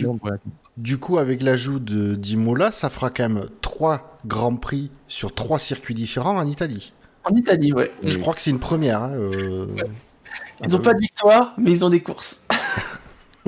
du, 0.77 0.99
coup, 0.99 1.19
avec 1.19 1.43
l'ajout 1.43 1.79
de 1.79 2.15
d'Imola, 2.15 2.73
ça 2.73 2.91
fera 2.91 3.11
quand 3.11 3.29
même 3.29 3.45
3 3.61 4.19
grands 4.27 4.57
prix 4.57 4.91
sur 5.09 5.35
3 5.35 5.59
circuits 5.59 5.95
différents 5.95 6.37
en 6.37 6.47
Italie. 6.47 6.93
En 7.25 7.35
Italie, 7.35 7.73
ouais. 7.73 7.91
Je 8.03 8.19
crois 8.19 8.35
que 8.35 8.41
c'est 8.41 8.51
une 8.51 8.61
première. 8.61 9.03
Hein, 9.03 9.13
ils 10.65 10.71
n'ont 10.71 10.79
pas 10.79 10.95
de 10.95 11.01
victoire, 11.01 11.55
mais 11.59 11.71
ils 11.71 11.85
ont 11.85 11.91
des 11.91 12.01
courses. 12.03 12.47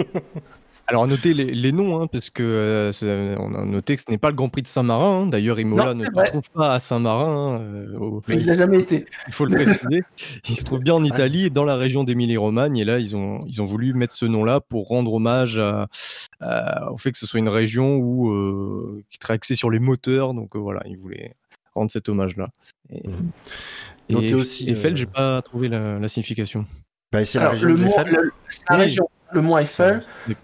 Alors, 0.90 1.06
notez 1.06 1.34
les, 1.34 1.44
les 1.44 1.70
noms, 1.70 2.02
hein, 2.02 2.08
parce 2.08 2.30
que 2.30 2.42
euh, 2.42 3.36
on 3.38 3.54
a 3.54 3.64
noté 3.64 3.94
que 3.94 4.02
ce 4.02 4.10
n'est 4.10 4.18
pas 4.18 4.30
le 4.30 4.34
Grand 4.34 4.48
Prix 4.48 4.62
de 4.62 4.66
Saint-Marin. 4.66 5.22
Hein. 5.22 5.26
D'ailleurs, 5.28 5.60
Imola 5.60 5.94
ne 5.94 6.04
se 6.04 6.30
trouve 6.30 6.50
pas 6.52 6.74
à 6.74 6.78
Saint-Marin. 6.80 7.60
Hein, 7.60 7.60
euh, 7.60 8.20
il 8.28 8.44
n'a 8.44 8.56
jamais 8.56 8.80
été. 8.80 9.06
Il 9.28 9.32
faut 9.32 9.44
le 9.44 9.54
préciser. 9.54 10.02
il 10.48 10.56
se 10.56 10.64
trouve 10.64 10.80
bien 10.80 10.94
en 10.94 11.04
Italie, 11.04 11.48
dans 11.48 11.62
la 11.62 11.76
région 11.76 12.02
d'Émilie-Romagne. 12.02 12.76
Et 12.76 12.84
là, 12.84 12.98
ils 12.98 13.14
ont, 13.14 13.38
ils 13.46 13.62
ont 13.62 13.64
voulu 13.64 13.94
mettre 13.94 14.14
ce 14.14 14.26
nom-là 14.26 14.60
pour 14.60 14.88
rendre 14.88 15.14
hommage 15.14 15.60
au 15.60 16.96
fait 16.96 17.12
que 17.12 17.18
ce 17.18 17.26
soit 17.26 17.38
une 17.38 17.48
région 17.48 17.94
où, 17.94 18.32
euh, 18.32 19.04
qui 19.10 19.18
est 19.22 19.32
axée 19.32 19.54
sur 19.54 19.70
les 19.70 19.78
moteurs. 19.78 20.34
Donc 20.34 20.56
voilà, 20.56 20.82
ils 20.86 20.98
voulaient 20.98 21.36
rendre 21.76 21.92
cet 21.92 22.08
hommage-là. 22.08 22.48
Et, 22.90 23.06
mmh. 23.06 24.24
et, 24.24 24.34
aussi, 24.34 24.68
Eiffel, 24.68 24.96
j'ai 24.96 25.06
pas 25.06 25.40
trouvé 25.42 25.68
la 25.68 26.08
signification. 26.08 26.66
Bah, 27.12 27.24
c'est 27.24 27.40
la, 27.40 27.48
région 27.48 27.68
le, 27.68 28.32
la 28.68 28.76
région, 28.76 29.08
le 29.32 29.40
mont 29.40 29.58
Eiffel. 29.58 30.02
Euh, 30.28 30.34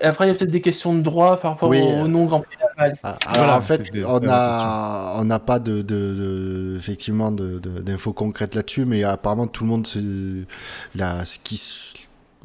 et 0.00 0.04
après, 0.04 0.26
il 0.26 0.28
y 0.28 0.30
a 0.30 0.34
peut-être 0.34 0.50
des 0.50 0.60
questions 0.60 0.94
de 0.94 1.00
droit 1.00 1.38
par 1.38 1.52
rapport 1.52 1.70
au, 1.70 2.08
nom 2.08 2.24
Grand 2.26 2.40
Prix 2.40 2.56
d'Allemagne. 2.58 2.96
Ah, 3.02 3.16
alors, 3.26 3.56
en 3.56 3.60
fait, 3.60 3.82
on 4.06 4.20
n'a 4.20 5.12
on 5.16 5.24
n'a 5.24 5.38
pas 5.38 5.58
de, 5.58 5.82
de, 5.82 6.74
effectivement 6.76 7.30
d'infos 7.30 8.12
concrètes 8.12 8.54
là-dessus, 8.54 8.84
mais 8.84 9.04
apparemment 9.04 9.46
tout 9.46 9.64
le 9.64 9.70
monde 9.70 9.86
se, 9.86 10.44
la, 10.94 11.24
ce 11.24 11.38
qui 11.38 11.56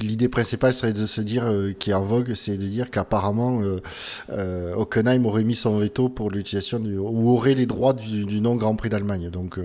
L'idée 0.01 0.29
principale 0.29 0.73
serait 0.73 0.93
de 0.93 1.05
se 1.05 1.19
dire, 1.19 1.45
euh, 1.45 1.73
qui 1.77 1.91
est 1.91 1.93
en 1.93 2.05
vogue, 2.05 2.33
c'est 2.33 2.55
de 2.55 2.65
dire 2.65 2.89
qu'apparemment 2.89 3.61
euh, 3.61 3.81
euh, 4.29 4.73
Hockenheim 4.75 5.25
aurait 5.25 5.43
mis 5.43 5.55
son 5.55 5.77
veto 5.77 6.07
pour 6.07 6.31
l'utilisation 6.31 6.79
ou 6.79 7.31
aurait 7.31 7.53
les 7.53 7.65
droits 7.65 7.91
du, 7.91 8.23
du 8.23 8.39
nom 8.39 8.55
Grand 8.55 8.75
Prix 8.75 8.87
d'Allemagne. 8.87 9.29
Donc 9.29 9.59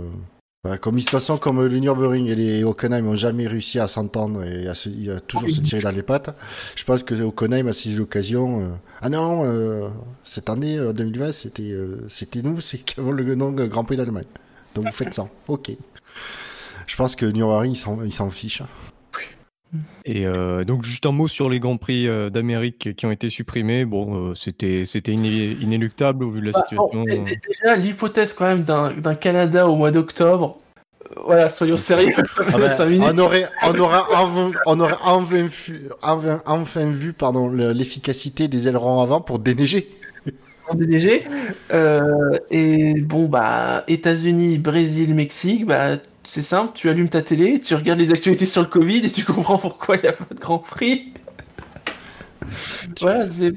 euh, 0.66 0.76
comme 0.76 0.98
façon, 1.00 1.36
comme 1.36 1.62
le 1.62 1.78
Nürburgring 1.78 2.26
et 2.26 2.34
les 2.34 2.64
Hockenheim 2.64 3.02
n'ont 3.02 3.16
jamais 3.16 3.46
réussi 3.46 3.78
à 3.78 3.86
s'entendre 3.86 4.42
et 4.44 4.66
à, 4.66 5.20
toujours 5.20 5.50
se 5.50 5.60
tirer 5.60 5.82
dans 5.82 5.90
les 5.90 6.02
pattes, 6.02 6.34
je 6.74 6.84
pense 6.84 7.02
que 7.02 7.14
Hockenheim 7.14 7.68
a 7.68 7.72
saisi 7.72 7.96
l'occasion. 7.96 8.60
Euh, 8.60 8.66
ah 9.02 9.10
non, 9.10 9.44
euh, 9.44 9.88
cette 10.22 10.48
année 10.48 10.78
2020, 10.78 11.26
euh, 11.26 11.32
c'était 11.32 11.74
c'était 12.08 12.42
nous, 12.42 12.60
c'est 12.60 12.78
qui 12.78 12.98
avons 12.98 13.10
le 13.12 13.34
nom 13.34 13.50
Grand 13.50 13.84
Prix 13.84 13.98
d'Allemagne. 13.98 14.24
Donc 14.74 14.86
vous 14.86 14.92
faites 14.92 15.12
ça, 15.12 15.28
ok. 15.48 15.70
Je 16.86 16.96
pense 16.96 17.14
que 17.14 17.26
Nürburgring 17.26 17.76
il 18.04 18.12
s'en 18.12 18.30
fiche. 18.30 18.62
Et 20.04 20.24
donc 20.66 20.84
juste 20.84 21.06
un 21.06 21.12
mot 21.12 21.28
sur 21.28 21.48
les 21.48 21.60
grands 21.60 21.76
prix 21.76 22.08
d'Amérique 22.30 22.94
qui 22.96 23.06
ont 23.06 23.10
été 23.10 23.28
supprimés. 23.28 23.84
Bon, 23.84 24.34
c'était 24.34 24.84
c'était 24.84 25.12
inéluctable 25.12 26.24
au 26.24 26.30
vu 26.30 26.40
de 26.40 26.46
la 26.46 26.52
bah, 26.52 26.60
situation. 26.60 27.04
déjà 27.04 27.76
l'hypothèse 27.76 28.34
quand 28.34 28.46
même 28.46 28.64
d'un 28.64 29.14
Canada 29.14 29.68
au 29.68 29.76
mois 29.76 29.90
d'octobre. 29.90 30.58
Voilà, 31.24 31.48
soyons 31.48 31.76
sérieux. 31.76 32.14
Ah 32.36 32.58
ben, 32.58 33.02
on 33.02 33.18
aurait 33.18 33.48
on 33.62 33.78
aurait 33.78 34.00
on 34.66 34.80
aurait 34.80 34.94
enfin 35.02 35.46
vu, 35.46 35.88
enfin, 36.02 36.86
vu 36.86 37.12
pardon 37.12 37.48
l'efficacité 37.48 38.48
des 38.48 38.68
ailerons 38.68 39.00
avant 39.00 39.20
pour 39.20 39.38
déneiger. 39.38 39.88
Pour 40.66 40.74
déneiger. 40.74 41.24
et 42.50 43.00
bon 43.00 43.26
bah 43.26 43.84
États-Unis, 43.88 44.58
Brésil, 44.58 45.14
Mexique, 45.14 45.66
bah 45.66 45.96
c'est 46.26 46.42
simple, 46.42 46.72
tu 46.74 46.88
allumes 46.88 47.08
ta 47.08 47.22
télé, 47.22 47.60
tu 47.60 47.74
regardes 47.74 47.98
les 47.98 48.10
actualités 48.10 48.46
sur 48.46 48.62
le 48.62 48.68
Covid 48.68 48.98
et 48.98 49.10
tu 49.10 49.24
comprends 49.24 49.58
pourquoi 49.58 49.96
il 49.96 50.02
n'y 50.02 50.08
a 50.08 50.12
pas 50.12 50.34
de 50.34 50.40
Grand 50.40 50.58
Prix. 50.58 51.12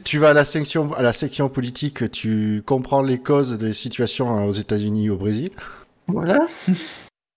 tu 0.03 0.19
vas 0.19 0.29
à 0.29 0.33
la 0.33 0.45
section 0.45 0.93
à 0.93 1.01
la 1.01 1.13
section 1.13 1.49
politique, 1.49 2.09
tu 2.11 2.63
comprends 2.65 3.01
les 3.01 3.19
causes 3.19 3.57
des 3.57 3.73
situations 3.73 4.45
aux 4.45 4.51
États-Unis 4.51 5.05
et 5.05 5.09
au 5.09 5.17
Brésil. 5.17 5.49
Voilà. 6.07 6.39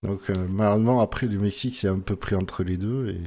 Donc 0.03 0.21
euh, 0.29 0.33
malheureusement 0.49 0.99
après 1.01 1.27
le 1.27 1.37
Mexique 1.37 1.75
c'est 1.75 1.87
un 1.87 1.99
peu 1.99 2.15
pris 2.15 2.35
entre 2.35 2.63
les 2.63 2.77
deux 2.77 3.09
et. 3.09 3.21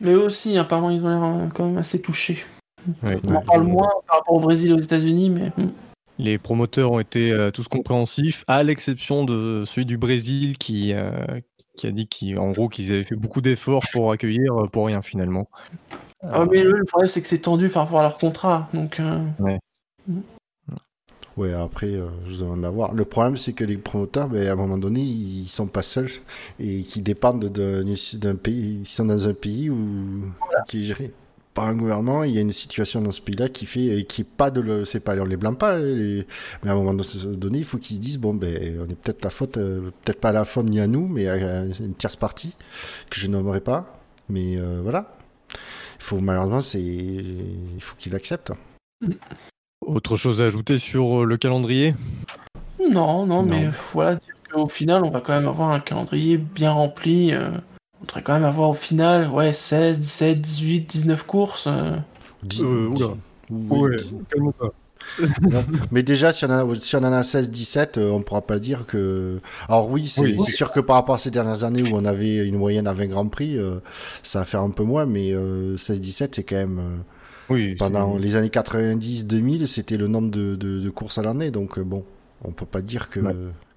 Mais 0.00 0.14
aussi 0.14 0.56
apparemment 0.58 0.90
ils 0.90 1.04
ont 1.04 1.08
l'air 1.08 1.24
euh, 1.24 1.48
quand 1.54 1.66
même 1.66 1.78
assez 1.78 2.00
touchés. 2.00 2.44
On 3.02 3.34
en 3.34 3.40
parle 3.40 3.64
moins 3.64 3.90
par 4.06 4.18
rapport 4.18 4.34
au 4.34 4.40
Brésil 4.40 4.70
et 4.70 4.74
aux 4.74 4.80
États-Unis 4.80 5.30
mais. 5.30 5.52
Les 6.18 6.38
promoteurs 6.38 6.92
ont 6.92 7.00
été 7.00 7.32
euh, 7.32 7.50
tous 7.50 7.68
compréhensifs, 7.68 8.44
à 8.46 8.62
l'exception 8.62 9.24
de 9.24 9.64
celui 9.66 9.84
du 9.84 9.98
Brésil 9.98 10.56
qui, 10.56 10.94
euh, 10.94 11.10
qui 11.76 11.86
a 11.86 11.90
dit 11.90 12.08
qu'en 12.08 12.52
gros 12.52 12.68
qu'ils 12.68 12.92
avaient 12.92 13.04
fait 13.04 13.16
beaucoup 13.16 13.42
d'efforts 13.42 13.84
pour 13.92 14.12
accueillir 14.12 14.54
euh, 14.54 14.66
pour 14.66 14.86
rien 14.86 15.02
finalement. 15.02 15.48
Ah, 16.22 16.46
mais 16.50 16.62
le 16.62 16.84
problème 16.84 17.08
c'est 17.08 17.20
que 17.20 17.28
c'est 17.28 17.40
tendu 17.40 17.68
par 17.68 17.84
rapport 17.84 18.00
à 18.00 18.02
leur 18.02 18.18
contrat. 18.18 18.68
Donc, 18.72 19.00
ouais. 19.40 19.58
Ouais, 21.36 21.52
après, 21.52 21.92
je 22.26 22.38
demande 22.38 22.64
à 22.64 22.70
voir. 22.70 22.94
Le 22.94 23.04
problème, 23.04 23.36
c'est 23.36 23.52
que 23.52 23.62
les 23.62 23.76
promoteurs, 23.76 24.26
ben, 24.26 24.48
à 24.48 24.52
un 24.52 24.56
moment 24.56 24.78
donné, 24.78 25.02
ils 25.02 25.46
sont 25.48 25.66
pas 25.66 25.82
seuls 25.82 26.08
et 26.58 26.84
qui 26.84 27.02
dépendent 27.02 27.44
d'un 27.44 28.36
pays. 28.36 28.78
Ils 28.80 28.86
sont 28.86 29.04
dans 29.04 29.28
un 29.28 29.34
pays 29.34 29.68
où, 29.68 30.32
qui 30.66 30.80
est 30.80 30.84
géré 30.84 31.12
par 31.56 31.68
un 31.68 31.74
gouvernement, 31.74 32.22
il 32.22 32.32
y 32.32 32.38
a 32.38 32.42
une 32.42 32.52
situation 32.52 33.00
dans 33.00 33.10
ce 33.10 33.22
pays-là 33.22 33.48
qui 33.48 33.64
fait, 33.64 34.04
qui 34.04 34.20
est 34.20 34.24
pas 34.24 34.50
de 34.50 34.60
le, 34.60 34.84
c'est 34.84 35.00
pas, 35.00 35.16
on 35.16 35.24
les 35.24 35.38
blâme 35.38 35.56
pas, 35.56 35.78
mais 35.78 36.26
à 36.66 36.72
un 36.72 36.74
moment 36.74 36.92
donné, 36.92 37.58
il 37.58 37.64
faut 37.64 37.78
qu'ils 37.78 37.96
se 37.96 38.00
disent, 38.00 38.18
bon, 38.18 38.34
ben, 38.34 38.78
on 38.78 38.90
est 38.90 38.94
peut-être 38.94 39.24
la 39.24 39.30
faute, 39.30 39.56
euh, 39.56 39.90
peut-être 40.02 40.20
pas 40.20 40.28
à 40.28 40.32
la 40.32 40.44
faute 40.44 40.66
ni 40.66 40.80
à 40.80 40.86
nous, 40.86 41.08
mais 41.08 41.26
à 41.26 41.62
une 41.80 41.94
tierce 41.94 42.16
partie, 42.16 42.54
que 43.08 43.18
je 43.18 43.28
nommerai 43.28 43.62
pas, 43.62 43.98
mais 44.28 44.58
euh, 44.58 44.80
voilà. 44.82 45.16
Il 45.50 46.02
faut, 46.02 46.18
malheureusement, 46.18 46.60
c'est, 46.60 46.78
il 46.78 47.80
faut 47.80 47.96
qu'il 47.96 48.14
accepte. 48.14 48.52
Autre 49.80 50.18
chose 50.18 50.42
à 50.42 50.44
ajouter 50.44 50.76
sur 50.76 51.22
euh, 51.22 51.24
le 51.24 51.38
calendrier? 51.38 51.94
Non, 52.90 53.24
non, 53.24 53.42
mais 53.42 53.70
voilà, 53.94 54.18
au 54.52 54.68
final, 54.68 55.04
on 55.04 55.10
va 55.10 55.22
quand 55.22 55.32
même 55.32 55.48
avoir 55.48 55.70
un 55.70 55.80
calendrier 55.80 56.36
bien 56.36 56.72
rempli. 56.72 57.32
On 58.00 58.04
devrait 58.04 58.22
quand 58.22 58.34
même 58.34 58.44
avoir 58.44 58.70
au 58.70 58.74
final 58.74 59.30
ouais, 59.30 59.52
16, 59.52 60.00
17, 60.00 60.40
18, 60.40 60.80
19 60.90 61.22
courses. 61.24 61.66
Euh. 61.66 61.96
Euh, 62.60 62.90
ouais, 63.50 63.96
Mais 65.90 66.02
déjà, 66.02 66.32
si 66.32 66.44
on, 66.44 66.50
a, 66.50 66.66
si 66.80 66.96
on 66.96 67.00
en 67.00 67.12
a 67.12 67.22
16, 67.22 67.50
17, 67.50 67.98
euh, 67.98 68.10
on 68.10 68.18
ne 68.18 68.24
pourra 68.24 68.42
pas 68.42 68.58
dire 68.58 68.86
que. 68.86 69.40
Alors, 69.68 69.90
oui, 69.90 70.08
c'est 70.08 70.36
sûr 70.50 70.72
que 70.72 70.80
par 70.80 70.96
rapport 70.96 71.14
à 71.14 71.18
ces 71.18 71.30
dernières 71.30 71.64
années 71.64 71.82
où 71.82 71.96
on 71.96 72.04
avait 72.04 72.46
une 72.46 72.56
moyenne 72.56 72.86
à 72.86 72.92
20 72.92 73.06
Grands 73.06 73.28
Prix, 73.28 73.58
ça 74.22 74.40
va 74.40 74.44
faire 74.44 74.60
un 74.60 74.70
peu 74.70 74.84
moins, 74.84 75.06
mais 75.06 75.34
16, 75.76 76.00
17, 76.00 76.34
c'est 76.34 76.44
quand 76.44 76.56
même. 76.56 76.80
oui, 77.48 77.76
pendant 77.76 78.18
les 78.18 78.36
années 78.36 78.50
90, 78.50 79.26
2000, 79.26 79.66
c'était 79.66 79.96
le 79.96 80.08
nombre 80.08 80.30
de, 80.30 80.56
de, 80.56 80.90
courses 80.90 81.18
à 81.18 81.22
l'année, 81.22 81.50
donc 81.50 81.78
bon, 81.80 82.04
on 82.44 82.52
peut 82.52 82.66
pas 82.66 82.82
dire 82.82 83.08
que, 83.08 83.20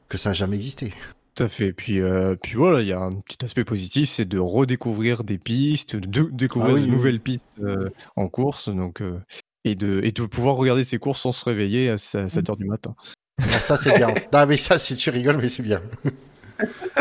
que 0.10 0.18
ça 0.18 0.30
n'a 0.30 0.34
jamais 0.34 0.56
existé. 0.56 0.94
Tout 1.40 1.46
à 1.46 1.50
fait. 1.50 1.72
Puis, 1.72 2.02
euh, 2.02 2.36
puis 2.36 2.56
voilà, 2.56 2.82
il 2.82 2.88
y 2.90 2.92
a 2.92 3.00
un 3.00 3.14
petit 3.14 3.46
aspect 3.46 3.64
positif, 3.64 4.10
c'est 4.10 4.26
de 4.26 4.38
redécouvrir 4.38 5.24
des 5.24 5.38
pistes, 5.38 5.96
de 5.96 6.30
découvrir 6.34 6.76
ah 6.76 6.80
de 6.82 6.86
nouvelles 6.86 7.22
pistes 7.22 7.48
euh, 7.64 7.90
en 8.18 8.28
course, 8.28 8.68
donc 8.68 9.02
euh, 9.02 9.22
et 9.64 9.76
de 9.76 10.02
et 10.04 10.12
de 10.12 10.26
pouvoir 10.26 10.58
regarder 10.58 10.84
ces 10.84 10.98
courses 10.98 11.22
sans 11.22 11.32
se 11.32 11.46
réveiller 11.46 11.92
à 11.92 11.98
7 11.98 12.50
heures 12.50 12.58
du 12.58 12.66
matin. 12.66 12.94
Ah, 13.42 13.48
ça 13.48 13.78
c'est 13.78 13.96
bien. 13.96 14.10
non 14.34 14.46
mais 14.48 14.58
ça, 14.58 14.78
si 14.78 14.98
tu 14.98 15.10
rigoles, 15.12 15.38
mais 15.38 15.48
c'est 15.48 15.64
bien. 15.64 15.82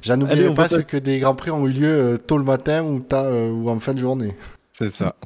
J'en 0.00 0.20
oublierai 0.20 0.54
pas 0.54 0.68
que 0.68 0.96
des 0.96 1.18
grands 1.18 1.34
prix 1.34 1.50
ont 1.50 1.66
eu 1.66 1.72
lieu 1.72 2.22
tôt 2.24 2.38
le 2.38 2.44
matin 2.44 2.84
ou, 2.84 3.04
ou 3.04 3.68
en 3.68 3.80
fin 3.80 3.94
de 3.94 3.98
journée. 3.98 4.32
C'est 4.72 4.90
ça. 4.90 5.16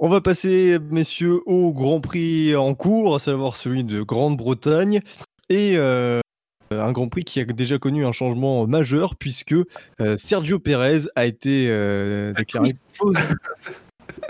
On 0.00 0.08
va 0.08 0.20
passer, 0.20 0.80
messieurs, 0.90 1.40
au 1.46 1.72
Grand 1.72 2.00
Prix 2.00 2.56
en 2.56 2.74
cours, 2.74 3.14
à 3.14 3.20
savoir 3.20 3.54
celui 3.54 3.84
de 3.84 4.02
Grande-Bretagne. 4.02 5.02
Et 5.50 5.76
euh, 5.76 6.20
un 6.70 6.92
Grand 6.92 7.08
Prix 7.08 7.24
qui 7.24 7.40
a 7.40 7.44
déjà 7.44 7.78
connu 7.78 8.04
un 8.04 8.12
changement 8.12 8.66
majeur 8.66 9.16
puisque 9.16 9.54
euh, 10.00 10.16
Sergio 10.16 10.58
Pérez 10.58 11.02
a 11.16 11.26
été 11.26 11.68
euh, 11.70 12.32
déclaré 12.34 12.72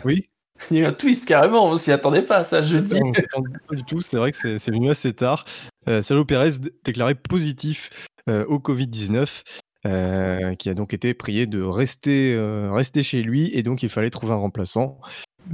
Oui. 0.04 0.28
Il 0.70 0.76
y 0.76 0.80
a 0.80 0.82
eu 0.84 0.86
un 0.86 0.92
twist 0.92 1.26
carrément, 1.26 1.66
on 1.68 1.78
s'y 1.78 1.92
attendait 1.92 2.22
pas 2.22 2.42
ça 2.42 2.62
jeudi. 2.62 2.98
pas 3.68 3.76
du 3.76 3.84
tout, 3.84 4.00
c'est 4.00 4.16
vrai 4.16 4.32
que 4.32 4.58
c'est 4.58 4.70
venu 4.72 4.90
assez 4.90 5.12
tard. 5.12 5.44
Sergio 5.86 6.24
Pérez 6.24 6.50
déclaré 6.84 7.14
positif 7.14 7.90
au 8.26 8.58
Covid-19. 8.58 9.44
qui 10.56 10.68
a 10.68 10.74
donc 10.74 10.94
été 10.94 11.14
prié 11.14 11.46
de 11.46 11.62
rester, 11.62 12.36
rester 12.72 13.04
chez 13.04 13.22
lui 13.22 13.56
et 13.56 13.62
donc 13.62 13.84
il 13.84 13.88
fallait 13.88 14.10
trouver 14.10 14.32
un 14.32 14.38
remplaçant. 14.38 14.98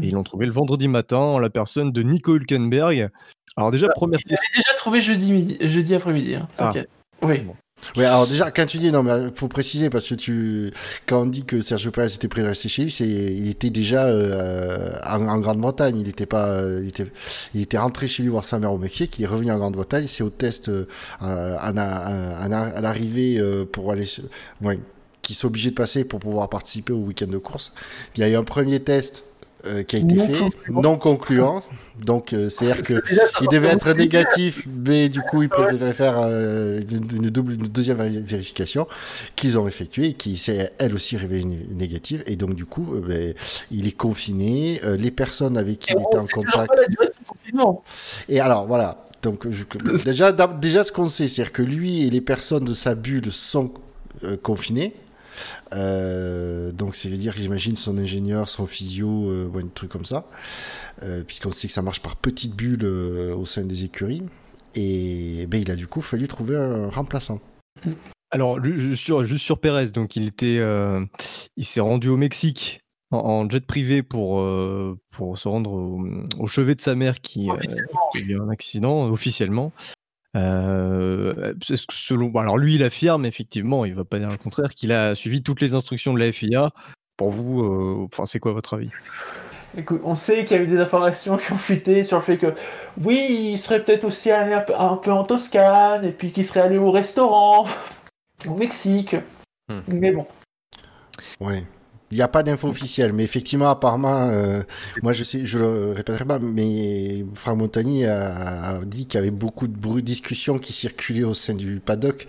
Et 0.03 0.09
ils 0.09 0.13
l'ont 0.13 0.25
trouvé 0.25 0.47
le 0.47 0.53
vendredi 0.53 0.89
matin 0.89 1.19
en 1.19 1.39
la 1.39 1.51
personne 1.51 1.93
de 1.93 2.03
Nico 2.03 2.35
Hülkenberg. 2.35 3.11
Alors 3.57 3.71
déjà, 3.71 3.89
première 3.89 4.21
question. 4.21 4.37
déjà 4.57 4.75
trouvé 4.77 5.01
jeudi, 5.01 5.33
midi, 5.33 5.57
jeudi 5.61 5.95
après-midi. 5.95 6.35
Hein. 6.35 6.49
Ah. 6.59 6.73
Oui. 7.23 7.43
Oui, 7.97 8.05
alors 8.05 8.27
déjà, 8.27 8.51
quand 8.51 8.67
tu 8.67 8.79
dis, 8.79 8.91
non, 8.91 9.03
mais 9.03 9.11
euh, 9.11 9.31
faut 9.35 9.49
préciser, 9.49 9.91
parce 9.91 10.09
que 10.09 10.15
tu, 10.15 10.73
quand 11.07 11.23
on 11.23 11.27
dit 11.27 11.45
que 11.45 11.61
Sergio 11.61 11.91
Perez 11.91 12.15
était 12.15 12.29
prêt 12.29 12.43
à 12.43 12.47
rester 12.47 12.69
chez 12.69 12.83
lui, 12.83 12.91
c'est, 12.91 13.07
il 13.07 13.49
était 13.49 13.71
déjà 13.71 14.07
euh, 14.07 14.93
en, 15.05 15.39
Grande-Bretagne, 15.39 15.99
il 15.99 16.09
était 16.09 16.27
pas, 16.27 16.49
euh, 16.49 16.81
il 16.83 16.89
était, 16.89 17.07
il 17.55 17.61
était 17.61 17.79
rentré 17.79 18.09
chez 18.09 18.23
lui 18.23 18.31
voir 18.31 18.45
sa 18.45 18.59
mère 18.59 18.73
au 18.73 18.79
Mexique, 18.79 19.19
il 19.19 19.25
est 19.25 19.29
revenu 19.29 19.51
en 19.51 19.59
Grande-Bretagne, 19.59 20.07
c'est 20.07 20.23
au 20.23 20.31
test 20.31 20.71
à, 21.21 21.73
l'arrivée 22.81 23.43
pour 23.73 23.93
aller, 23.93 24.07
ouais, 24.63 24.79
qui 25.23 25.35
sont 25.35 25.49
obligés 25.49 25.71
de 25.71 25.77
passer 25.77 26.05
pour 26.05 26.21
pouvoir 26.21 26.49
participer 26.49 26.93
au 26.93 26.99
week-end 26.99 27.27
de 27.27 27.39
course. 27.39 27.73
Il 28.17 28.21
y 28.21 28.25
a 28.25 28.29
eu 28.29 28.37
un 28.37 28.45
premier 28.45 28.81
test 28.81 29.25
euh, 29.67 29.83
qui 29.83 29.97
a 29.97 29.99
été 30.01 30.15
fait, 30.17 30.45
non 30.69 30.99
concluant. 30.99 31.63
Donc, 32.05 32.33
euh, 32.33 32.51
c'est-à-dire 32.51 32.83
qu'il 32.83 33.49
devait 33.51 33.69
être 33.69 33.93
négatif, 33.97 34.67
mais 34.67 35.09
du 35.09 35.21
coup, 35.21 35.43
il 35.43 35.49
préférait 35.49 35.95
faire 35.95 36.19
euh, 36.19 36.83
une, 36.91 37.31
double, 37.31 37.55
une 37.55 37.69
deuxième 37.69 37.97
vérification 37.97 38.87
qu'ils 39.37 39.59
ont 39.59 39.67
effectuée 39.67 40.09
et 40.09 40.13
qui 40.13 40.37
s'est 40.37 40.73
elle 40.79 40.95
aussi 40.95 41.17
révélée 41.17 41.47
négative. 41.71 42.23
Et 42.27 42.37
donc, 42.37 42.55
du 42.55 42.67
coup, 42.67 42.95
ben, 43.07 43.33
il 43.71 43.87
est 43.87 43.97
confiné. 43.97 44.81
les 44.99 45.11
personnes 45.11 45.57
avec 45.57 45.79
qui 45.79 45.93
il 45.93 46.03
était 46.03 46.19
en 46.19 46.27
contact. 46.27 46.73
Et 48.29 48.41
alors, 48.41 48.67
voilà. 48.67 49.07
Donc, 49.23 49.47
déjà, 50.05 50.33
déjà, 50.33 50.85
ce 50.85 50.93
qu'on 50.93 51.07
sait, 51.07 51.29
c'est 51.29 51.51
que 51.51 51.63
lui 51.63 52.07
et 52.07 52.11
les 52.11 52.21
personnes 52.21 52.65
de 52.65 52.75
sa 52.75 52.95
bulle 52.95 53.33
sont 53.33 53.73
confinés. 54.43 54.95
Euh, 55.73 56.73
donc, 56.73 56.97
ça 56.97 57.09
veut 57.09 57.17
dire, 57.17 57.35
j'imagine, 57.37 57.77
son 57.77 57.99
ingénieur, 57.99 58.49
son 58.49 58.67
physio, 58.67 59.31
euh, 59.31 59.51
ou 59.53 59.59
un 59.59 59.69
truc 59.69 59.91
comme 59.91 60.05
ça. 60.05 60.27
Euh, 61.03 61.23
puisqu'on 61.25 61.53
sait 61.53 61.67
que 61.67 61.73
ça 61.73 61.83
marche 61.83 62.01
par 62.01 62.17
petites 62.17 62.55
bulles 62.55 62.85
au 62.85 63.45
sein 63.45 63.63
des 63.63 63.85
écuries. 63.85 64.23
Et 64.75 65.47
ben, 65.49 65.61
il 65.61 65.71
a 65.71 65.77
du 65.77 65.87
coup 65.87 66.01
fallu 66.01 66.29
trouver 66.29 66.57
un 66.57 66.89
remplaçant. 66.91 67.41
Alors, 68.31 68.63
juste 68.63 69.03
sur, 69.03 69.25
juste 69.25 69.45
sur 69.45 69.61
Pérez, 69.61 69.91
donc 69.91 70.17
il 70.17 70.27
était, 70.27 70.61
il 71.57 71.65
s'est 71.65 71.81
rendu 71.81 72.09
au 72.09 72.17
Mexique 72.17 72.81
en, 73.13 73.49
jet 73.49 73.65
privé 73.65 74.03
pour, 74.03 74.45
pour 75.13 75.39
se 75.39 75.47
rendre 75.47 75.73
au, 75.73 76.47
chevet 76.49 76.75
de 76.75 76.81
sa 76.81 76.97
mère 76.97 77.21
qui, 77.21 77.49
qui 78.13 78.19
a 78.19 78.21
eu 78.21 78.41
un 78.41 78.49
accident 78.49 79.05
officiellement. 79.09 79.73
Euh, 80.37 81.55
selon, 81.63 82.35
alors 82.37 82.59
lui, 82.59 82.75
il 82.75 82.83
affirme 82.83 83.25
effectivement, 83.25 83.85
il 83.85 83.95
va 83.95 84.05
pas 84.05 84.19
dire 84.19 84.31
le 84.31 84.37
contraire, 84.37 84.75
qu'il 84.75 84.93
a 84.93 85.15
suivi 85.15 85.43
toutes 85.43 85.61
les 85.61 85.75
instructions 85.75 86.13
de 86.13 86.19
la 86.19 86.33
FIA. 86.33 86.71
Pour 87.17 87.31
vous, 87.31 87.63
euh, 87.63 88.09
enfin, 88.13 88.27
c'est 88.27 88.41
quoi 88.41 88.53
votre 88.53 88.75
avis? 88.75 88.91
Écoute, 89.77 90.03
on 90.05 90.15
sait 90.15 90.45
qu'il 90.45 90.57
y 90.57 90.61
a 90.61 90.63
eu 90.63 90.67
des 90.67 90.79
informations 90.79 91.37
qui 91.39 91.53
ont 91.53 91.59
fuité 91.59 92.05
sur 92.05 92.19
le 92.19 92.23
fait 92.23 92.39
que 92.39 92.55
oui, 93.03 93.51
il 93.53 93.59
serait 93.59 93.85
peut-être 93.85 94.05
aussi 94.05 94.31
allé 94.31 94.53
un 94.53 94.61
peu, 94.97 95.13
en 95.13 95.25
Toscane 95.25 96.05
et 96.05 96.13
puis 96.13 96.33
qu'il 96.33 96.45
serait 96.45 96.61
allé 96.61 96.79
au 96.79 96.91
restaurant 96.91 97.67
au 98.49 98.55
Mexique. 98.55 99.17
Hmm. 99.69 99.81
Mais 99.89 100.13
bon. 100.13 100.27
Ouais. 101.41 101.65
Il 102.15 102.19
n'y 102.19 102.23
a 102.23 102.29
pas 102.29 102.45
d'infos 102.45 102.69
officielles, 102.69 103.13
mais 103.13 103.25
effectivement, 103.25 103.69
apparemment, 103.69 104.29
euh, 104.31 104.63
moi 105.03 105.13
je 105.13 105.25
sais, 105.25 105.45
je 105.45 105.59
le 105.59 105.93
répéterai 105.95 106.25
pas, 106.25 106.39
mais 106.39 107.25
Franck 107.35 107.59
Montagny 107.59 108.07
a, 108.07 108.79
dit 108.87 109.07
qu'il 109.07 109.19
y 109.19 109.21
avait 109.21 109.33
beaucoup 109.33 109.67
de 109.67 110.01
discussions 110.01 110.61
qui 110.61 110.73
circulaient 110.73 111.25
au 111.25 111.35
sein 111.35 111.55
du 111.55 111.81
paddock, 111.85 112.29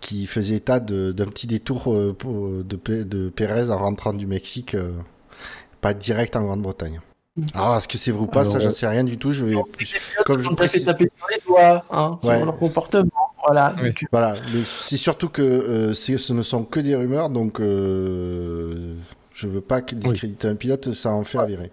qui 0.00 0.26
faisaient 0.26 0.56
état 0.56 0.80
d'un 0.80 1.26
petit 1.26 1.46
détour 1.46 1.92
euh, 1.94 2.16
de, 2.68 3.02
de 3.04 3.28
Pérez 3.28 3.70
en 3.70 3.78
rentrant 3.78 4.12
du 4.12 4.26
Mexique, 4.26 4.74
euh, 4.74 4.90
pas 5.80 5.94
direct 5.94 6.34
en 6.34 6.42
Grande-Bretagne. 6.42 7.00
Alors, 7.54 7.76
est-ce 7.76 7.88
que 7.88 7.96
c'est 7.96 8.10
vrai 8.10 8.22
ou 8.22 8.26
pas 8.26 8.44
Ça, 8.44 8.60
j'en 8.60 8.70
sais 8.70 8.86
rien 8.86 9.04
du 9.04 9.16
tout. 9.16 9.32
Je 9.32 9.46
vais, 9.46 9.56
comme 10.26 10.42
je 10.42 10.48
précise... 10.50 10.84
taper 10.84 11.10
sur 11.16 11.26
les 11.28 11.42
doigts, 11.46 11.84
hein, 11.90 12.18
sur 12.20 12.44
leur 12.44 12.56
comportement. 12.58 13.10
Voilà. 13.44 13.74
Voilà. 14.12 14.34
c'est 14.64 14.96
surtout 14.96 15.28
que 15.28 15.42
euh, 15.42 15.94
ce 15.94 16.32
ne 16.32 16.42
sont 16.42 16.64
que 16.64 16.78
des 16.78 16.94
rumeurs, 16.94 17.28
donc 17.28 17.60
euh, 17.60 18.94
je 19.34 19.48
veux 19.48 19.60
pas 19.60 19.80
discréditer 19.80 20.46
un 20.46 20.54
pilote, 20.54 20.92
ça 20.92 21.10
en 21.10 21.24
fait 21.24 21.44
virer. 21.46 21.72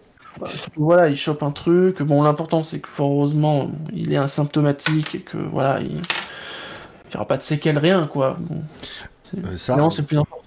Voilà, 0.77 1.09
il 1.09 1.15
chope 1.15 1.43
un 1.43 1.51
truc. 1.51 2.01
Bon, 2.01 2.23
l'important 2.23 2.63
c'est 2.63 2.79
que 2.79 2.87
fort 2.87 3.11
heureusement, 3.11 3.69
il 3.93 4.13
est 4.13 4.17
asymptomatique 4.17 5.15
et 5.15 5.19
que 5.19 5.37
voilà, 5.37 5.79
il 5.81 5.95
n'y 5.95 7.15
aura 7.15 7.25
pas 7.25 7.37
de 7.37 7.43
séquelles, 7.43 7.77
rien 7.77 8.07
quoi. 8.07 8.39
Euh, 9.37 9.57
ça, 9.57 9.75
non, 9.75 9.89
c'est 9.89 10.03
plus 10.03 10.17
important. 10.17 10.38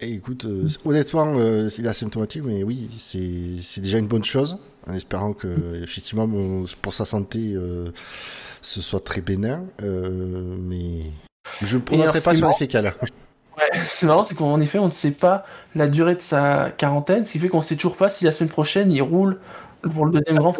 Et 0.00 0.12
écoute, 0.12 0.44
euh, 0.44 0.68
honnêtement, 0.84 1.34
il 1.34 1.84
est 1.84 1.88
asymptomatique, 1.88 2.44
mais 2.44 2.62
oui, 2.62 2.88
c'est 2.98 3.80
déjà 3.80 3.98
une 3.98 4.06
bonne 4.06 4.24
chose, 4.24 4.58
en 4.86 4.94
espérant 4.94 5.32
que 5.32 5.82
effectivement 5.82 6.28
pour 6.82 6.94
sa 6.94 7.04
santé 7.04 7.56
ce 8.60 8.80
soit 8.80 9.00
très 9.00 9.20
bénin, 9.20 9.64
euh, 9.82 10.56
mais 10.60 11.12
je 11.62 11.76
ne 11.76 11.82
prononcerai 11.82 12.20
pas 12.20 12.34
sur 12.34 12.46
les 12.46 12.52
séquelles. 12.52 12.92
Ouais, 13.56 13.80
c'est 13.86 14.06
marrant, 14.06 14.22
c'est 14.22 14.34
qu'en 14.34 14.60
effet, 14.60 14.78
on 14.78 14.86
ne 14.86 14.92
sait 14.92 15.10
pas 15.10 15.44
la 15.74 15.88
durée 15.88 16.14
de 16.14 16.20
sa 16.20 16.70
quarantaine, 16.70 17.24
ce 17.24 17.32
qui 17.32 17.38
fait 17.38 17.48
qu'on 17.48 17.58
ne 17.58 17.62
sait 17.62 17.76
toujours 17.76 17.96
pas 17.96 18.08
si 18.08 18.24
la 18.24 18.32
semaine 18.32 18.50
prochaine 18.50 18.92
il 18.92 19.02
roule 19.02 19.40
pour 19.82 20.06
le 20.06 20.12
deuxième 20.12 20.38
grand 20.38 20.54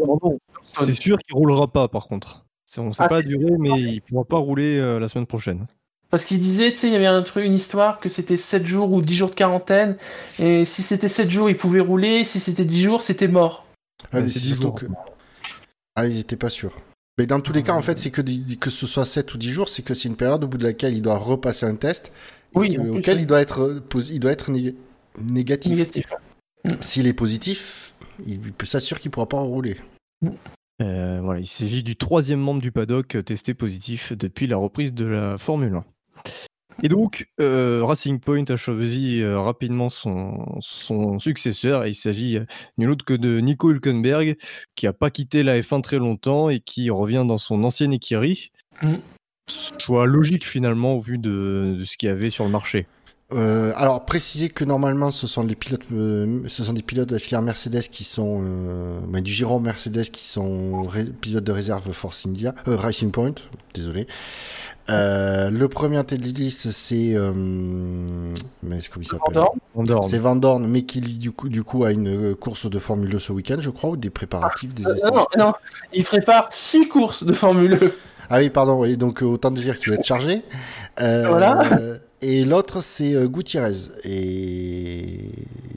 C'est 0.62 1.00
sûr 1.00 1.18
qu'il 1.18 1.36
roulera 1.36 1.68
pas, 1.68 1.88
par 1.88 2.06
contre. 2.06 2.44
On 2.76 2.88
ne 2.88 2.92
sait 2.92 3.02
ah, 3.04 3.08
pas 3.08 3.16
la 3.16 3.22
durée, 3.22 3.56
mais 3.58 3.70
il 3.70 3.94
ne 3.94 4.00
pourra 4.00 4.24
pas 4.24 4.38
rouler 4.38 4.78
euh, 4.78 4.98
la 4.98 5.08
semaine 5.08 5.26
prochaine. 5.26 5.66
Parce 6.10 6.24
qu'il 6.24 6.38
disait, 6.38 6.70
tu 6.70 6.76
sais, 6.76 6.86
il 6.86 6.94
y 6.94 6.96
avait 6.96 7.06
un 7.06 7.22
truc, 7.22 7.44
une 7.44 7.54
histoire 7.54 8.00
que 8.00 8.08
c'était 8.08 8.38
7 8.38 8.66
jours 8.66 8.92
ou 8.92 9.02
10 9.02 9.14
jours 9.14 9.30
de 9.30 9.34
quarantaine, 9.34 9.96
et 10.38 10.64
si 10.64 10.82
c'était 10.82 11.08
7 11.08 11.28
jours, 11.28 11.50
il 11.50 11.56
pouvait 11.56 11.80
rouler, 11.80 12.24
si 12.24 12.40
c'était 12.40 12.64
10 12.64 12.82
jours, 12.82 13.02
c'était 13.02 13.28
mort. 13.28 13.66
Ah, 14.12 14.20
mais 14.20 14.30
c'est 14.30 14.38
surtout 14.38 14.72
que... 14.72 14.86
Ah, 15.96 16.06
ils 16.06 16.16
n'étaient 16.16 16.36
pas 16.36 16.48
sûrs. 16.48 16.72
Mais 17.18 17.26
dans 17.26 17.40
tous 17.40 17.52
les 17.52 17.62
cas, 17.62 17.72
en 17.72 17.82
fait, 17.82 17.98
c'est 17.98 18.10
que, 18.10 18.22
que 18.54 18.70
ce 18.70 18.86
soit 18.86 19.04
7 19.04 19.34
ou 19.34 19.38
10 19.38 19.50
jours, 19.50 19.68
c'est 19.68 19.82
que 19.82 19.92
c'est 19.92 20.08
une 20.08 20.16
période 20.16 20.44
au 20.44 20.48
bout 20.48 20.56
de 20.56 20.64
laquelle 20.64 20.94
il 20.94 21.02
doit 21.02 21.18
repasser 21.18 21.66
un 21.66 21.74
test 21.74 22.12
oui, 22.54 22.78
auquel 22.78 23.20
il 23.20 23.26
doit 23.26 23.40
être, 23.40 23.82
il 24.08 24.20
doit 24.20 24.32
être 24.32 24.50
négatif. 25.18 25.72
négatif. 25.72 26.06
S'il 26.80 27.06
est 27.06 27.12
positif, 27.12 27.94
il 28.26 28.40
peut 28.52 28.66
s'assurer 28.66 29.00
qu'il 29.00 29.10
ne 29.10 29.12
pourra 29.12 29.28
pas 29.28 29.40
rouler. 29.40 29.76
Euh, 30.80 31.20
voilà, 31.22 31.40
il 31.40 31.46
s'agit 31.46 31.82
du 31.82 31.96
troisième 31.96 32.40
membre 32.40 32.62
du 32.62 32.72
paddock 32.72 33.18
testé 33.24 33.52
positif 33.52 34.12
depuis 34.12 34.46
la 34.46 34.56
reprise 34.56 34.94
de 34.94 35.04
la 35.04 35.38
Formule 35.38 35.74
1. 35.74 35.84
Et 36.82 36.88
donc, 36.88 37.28
euh, 37.40 37.80
Racing 37.82 38.20
Point 38.20 38.44
a 38.48 38.56
choisi 38.56 39.20
euh, 39.20 39.40
rapidement 39.40 39.88
son, 39.88 40.58
son, 40.60 41.18
successeur. 41.18 41.86
il 41.86 41.94
s'agit 41.94 42.36
euh, 42.36 42.44
nul 42.76 42.90
autre 42.90 43.04
que 43.04 43.14
de 43.14 43.40
Nico 43.40 43.70
Hülkenberg, 43.70 44.36
qui 44.76 44.86
n'a 44.86 44.92
pas 44.92 45.10
quitté 45.10 45.42
la 45.42 45.58
F1 45.60 45.82
très 45.82 45.98
longtemps 45.98 46.50
et 46.50 46.60
qui 46.60 46.90
revient 46.90 47.24
dans 47.26 47.38
son 47.38 47.64
ancienne 47.64 47.92
écurie. 47.92 48.52
Mm. 48.82 48.94
Choix 49.78 50.06
logique 50.06 50.46
finalement 50.46 50.94
au 50.94 51.00
vu 51.00 51.18
de, 51.18 51.82
ce 51.84 51.96
qu'il 51.96 52.08
y 52.08 52.12
avait 52.12 52.30
sur 52.30 52.44
le 52.44 52.50
marché. 52.50 52.86
alors, 53.30 54.04
préciser 54.04 54.50
que 54.50 54.64
normalement, 54.64 55.10
ce 55.10 55.26
sont 55.26 55.42
les 55.42 55.54
pilotes, 55.54 55.86
ce 55.88 56.64
sont 56.64 56.74
des 56.74 56.82
pilotes 56.82 57.08
de 57.08 57.14
la 57.14 57.18
filière 57.18 57.40
Mercedes 57.40 57.88
qui 57.90 58.04
sont, 58.04 58.42
bah, 59.08 59.22
du 59.22 59.32
Giro 59.32 59.58
Mercedes 59.58 60.10
qui 60.12 60.26
sont 60.26 60.86
pilotes 61.22 61.44
de 61.44 61.52
réserve 61.52 61.90
Force 61.92 62.26
India, 62.26 62.54
Racing 62.66 63.10
Point, 63.10 63.34
désolé. 63.72 64.06
Euh, 64.90 65.50
le 65.50 65.68
premier 65.68 66.02
liste, 66.10 66.70
c'est. 66.70 67.14
Euh, 67.14 67.32
mais 68.62 68.78
comment 68.90 69.02
il 69.02 69.04
s'appelle 69.04 70.02
C'est 70.02 70.18
Van 70.18 70.36
Dorn, 70.36 70.66
mais 70.66 70.82
qui 70.82 71.00
du 71.00 71.32
coup, 71.32 71.48
du 71.48 71.62
coup 71.62 71.84
a 71.84 71.92
une 71.92 72.34
course 72.34 72.70
de 72.70 72.78
Formule 72.78 73.10
2 73.10 73.18
ce 73.18 73.32
week-end, 73.32 73.56
je 73.60 73.70
crois, 73.70 73.90
ou 73.90 73.96
des 73.96 74.10
préparatifs, 74.10 74.72
des 74.74 74.86
euh, 74.86 74.94
essais. 74.94 75.10
non, 75.10 75.26
non, 75.36 75.52
il 75.92 76.04
prépare 76.04 76.48
six 76.50 76.88
courses 76.88 77.24
de 77.24 77.32
Formule 77.32 77.78
2. 77.78 77.94
Ah 78.30 78.38
oui, 78.38 78.50
pardon, 78.50 78.80
oui, 78.80 78.96
donc 78.96 79.22
autant 79.22 79.50
dire 79.50 79.78
qu'il 79.78 79.90
va 79.90 79.96
être 79.96 80.06
chargé. 80.06 80.42
voilà. 80.98 81.64
Et 82.20 82.44
l'autre, 82.44 82.82
c'est 82.82 83.14
euh, 83.14 83.28
Gutiérrez. 83.28 83.74
Et 84.04 85.30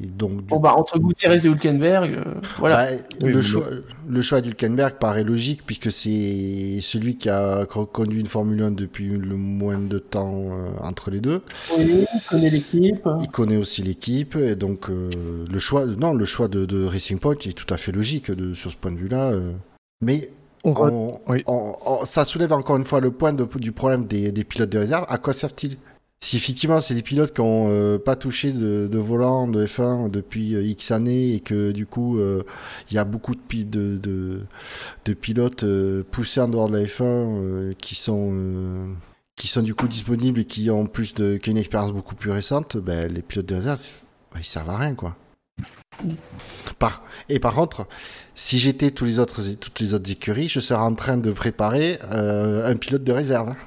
donc, 0.08 0.42
bon, 0.44 0.60
bah, 0.60 0.74
entre 0.76 0.98
Gutiérrez 0.98 1.38
et 1.38 1.48
Hülkenberg, 1.48 2.14
euh, 2.16 2.34
voilà. 2.58 2.96
Bah, 2.96 3.04
le, 3.22 3.42
choix, 3.42 3.66
le 4.08 4.22
choix 4.24 4.42
d'Hülkenberg 4.42 4.96
paraît 4.96 5.24
logique 5.24 5.62
puisque 5.66 5.92
c'est 5.92 6.80
celui 6.82 7.18
qui 7.18 7.30
a 7.30 7.66
conduit 7.66 8.20
une 8.20 8.26
Formule 8.26 8.62
1 8.64 8.72
depuis 8.72 9.10
le 9.10 9.36
moins 9.36 9.78
de 9.78 10.00
temps 10.00 10.50
euh, 10.52 10.70
entre 10.82 11.12
les 11.12 11.20
deux. 11.20 11.44
Oui, 11.78 12.06
il 12.12 12.22
connaît 12.28 12.50
l'équipe. 12.50 13.08
Il 13.22 13.28
connaît 13.30 13.58
aussi 13.58 13.84
l'équipe. 13.84 14.36
Et 14.36 14.56
donc, 14.56 14.88
le 14.90 15.60
choix, 15.60 15.86
non, 15.86 16.14
le 16.14 16.26
choix 16.26 16.48
de, 16.48 16.86
Racing 16.86 17.20
Point 17.20 17.36
est 17.46 17.56
tout 17.56 17.72
à 17.72 17.78
fait 17.78 17.92
logique 17.92 18.32
de, 18.32 18.56
sur 18.56 18.72
ce 18.72 18.78
point 18.78 18.92
de 18.92 18.98
vue-là. 18.98 19.34
mais 20.02 20.32
ça 22.04 22.26
soulève 22.26 22.54
encore 22.54 22.78
une 22.78 22.86
fois 22.86 23.00
le 23.00 23.12
point 23.12 23.34
du 23.34 23.72
problème 23.72 24.06
des, 24.06 24.32
des 24.32 24.44
pilotes 24.44 24.70
de 24.70 24.80
réserve. 24.80 25.06
À 25.08 25.20
quoi 25.20 25.34
servent-ils? 25.34 25.78
Si 26.24 26.38
effectivement 26.38 26.80
c'est 26.80 26.94
des 26.94 27.02
pilotes 27.02 27.34
qui 27.34 27.42
n'ont 27.42 27.68
euh, 27.70 27.98
pas 27.98 28.16
touché 28.16 28.52
de, 28.52 28.98
volant 28.98 29.48
de 29.48 29.66
F1 29.66 30.10
depuis 30.10 30.56
euh, 30.56 30.64
X 30.64 30.92
années 30.92 31.34
et 31.34 31.40
que 31.40 31.72
du 31.72 31.86
coup 31.86 32.20
euh, 32.20 32.44
il 32.90 32.96
y 32.96 32.98
a 33.00 33.06
beaucoup 33.06 33.34
de, 33.36 34.46
pilotes 35.20 35.66
poussés 36.12 36.42
en 36.42 36.48
dehors 36.48 36.70
de 36.70 36.78
la 36.78 36.86
F1 36.86 37.76
qui 37.76 37.96
sont 37.96 38.96
qui 39.36 39.48
sont 39.48 39.64
du 39.64 39.74
coup 39.74 39.88
disponibles 39.88 40.42
et 40.42 40.46
qui 40.46 40.70
ont 40.70 40.86
plus 40.86 41.16
de, 41.16 41.38
qui 41.38 41.50
ont 41.50 41.54
une 41.54 41.58
expérience 41.58 41.92
beaucoup 41.92 42.14
plus 42.14 42.30
récente, 42.30 42.78
ben, 42.78 43.12
les 43.12 43.24
pilotes 43.24 43.48
de 43.48 43.56
réserve, 43.56 43.82
ben, 44.32 44.40
ils 44.40 44.46
servent 44.46 44.70
à 44.70 44.78
rien, 44.78 44.94
quoi. 44.94 45.16
Et 47.30 47.40
par 47.40 47.54
contre, 47.54 47.88
si 48.36 48.60
j'étais 48.60 48.92
tous 48.92 49.06
les 49.06 49.20
autres, 49.20 49.42
toutes 49.60 49.80
les 49.80 49.94
autres 49.94 50.12
écuries, 50.12 50.50
je 50.50 50.60
serais 50.60 50.80
en 50.80 50.94
train 50.94 51.18
de 51.18 51.32
préparer 51.32 52.00
euh, 52.14 52.70
un 52.72 52.76
pilote 52.76 53.04
de 53.04 53.12
réserve. 53.12 53.50
hein. 53.50 53.58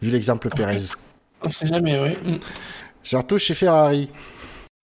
Vu 0.00 0.10
l'exemple 0.10 0.48
Pérez. 0.50 0.78
On 1.44 1.50
sait 1.50 1.66
jamais, 1.66 1.98
oui. 2.00 2.32
Mm. 2.34 2.38
Surtout 3.02 3.38
chez 3.38 3.54
Ferrari. 3.54 4.08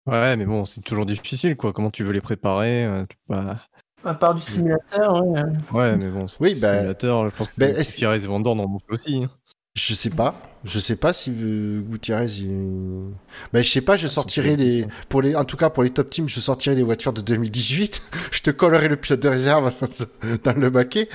Ouais, 0.06 0.36
mais 0.36 0.46
bon, 0.46 0.66
c'est 0.66 0.82
toujours 0.82 1.06
difficile, 1.06 1.56
quoi. 1.56 1.72
Comment 1.74 1.92
tu 1.92 2.04
veux 2.04 2.12
les 2.12 2.22
préparer 2.22 2.86
euh, 2.86 3.06
pas- 3.28 3.60
À 4.04 4.14
part 4.14 4.34
du 4.36 4.42
simulateur, 4.42 5.26
ouais. 5.26 5.42
Ouais, 5.72 5.96
mais 5.98 6.08
bon, 6.10 6.28
c'est 6.28 6.38
Oui, 6.42 6.58
bah- 6.60 6.74
simulateur, 6.78 7.30
je 7.30 7.36
pense 7.36 7.48
que 7.48 7.54
bah, 7.58 7.68
bah, 7.68 7.80
est-ce- 7.80 7.96
Thierry 7.98 8.20
Vendor 8.20 8.60
en 8.60 8.78
aussi. 8.90 9.24
hein. 9.24 9.30
Je 9.76 9.94
sais 9.94 10.10
pas. 10.10 10.36
Je 10.66 10.80
sais 10.80 10.96
pas 10.98 11.14
si 11.14 11.32
euh, 11.42 11.80
Gutiérrez. 11.82 12.26
Il... 12.40 13.14
Ben, 13.54 13.64
je 13.64 13.70
sais 13.70 13.82
pas. 13.82 13.96
Je 13.98 14.08
sortirai 14.08 14.52
peut- 14.52 14.58
des. 14.58 14.88
Pour 15.08 15.22
les, 15.22 15.36
en 15.36 15.46
tout 15.46 15.56
cas, 15.58 15.70
pour 15.70 15.84
les 15.84 15.92
top 15.92 16.10
teams, 16.10 16.28
je 16.28 16.40
sortirai 16.42 16.76
des 16.76 16.84
voitures 16.84 17.14
de 17.14 17.22
2018. 17.22 18.02
je 18.32 18.42
te 18.42 18.50
collerai 18.52 18.88
le 18.90 18.98
pilote 18.98 19.22
de 19.22 19.30
réserve 19.30 19.72
dans 20.44 20.54
le 20.60 20.70
baquet. 20.70 21.08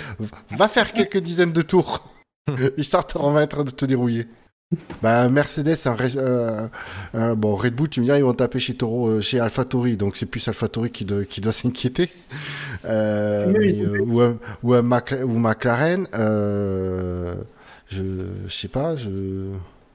Va 0.51 0.69
faire 0.69 0.93
quelques 0.93 1.19
dizaines 1.19 1.53
de 1.53 1.63
tours. 1.63 2.09
Histoire 2.79 3.03
de 3.07 3.13
te 3.13 3.19
remettre 3.19 3.65
de 3.65 3.71
te 3.71 3.85
dérouiller. 3.85 4.29
Bah, 5.03 5.29
Mercedes, 5.29 5.75
un, 5.87 5.97
euh, 6.17 6.67
un- 7.15 7.35
bon, 7.35 7.55
Red 7.57 7.75
Bull, 7.75 7.89
tu 7.89 8.01
me 8.01 8.05
diras, 8.07 8.19
ils 8.19 8.25
vont 8.25 8.33
taper 8.35 8.59
chez 8.61 8.75
Toro, 8.75 9.09
euh, 9.09 9.21
chez 9.21 9.39
AlphaTauri, 9.41 9.97
donc 9.97 10.17
c'est 10.17 10.27
plus 10.27 10.47
AlphaTauri 10.49 10.91
qui, 10.91 11.07
qui 11.29 11.41
doit 11.41 11.53
s'inquiéter. 11.63 12.11
Euh, 12.85 13.53
Oui, 13.57 13.81
euh, 13.85 13.99
ou, 14.07 14.21
un, 14.21 14.37
ou, 14.63 14.75
un 14.75 14.83
Macla- 14.83 15.23
ou 15.23 15.39
McLaren, 15.39 16.07
je, 17.91 17.99
je 18.47 18.55
sais 18.55 18.69
pas, 18.69 18.97
je... 18.97 19.09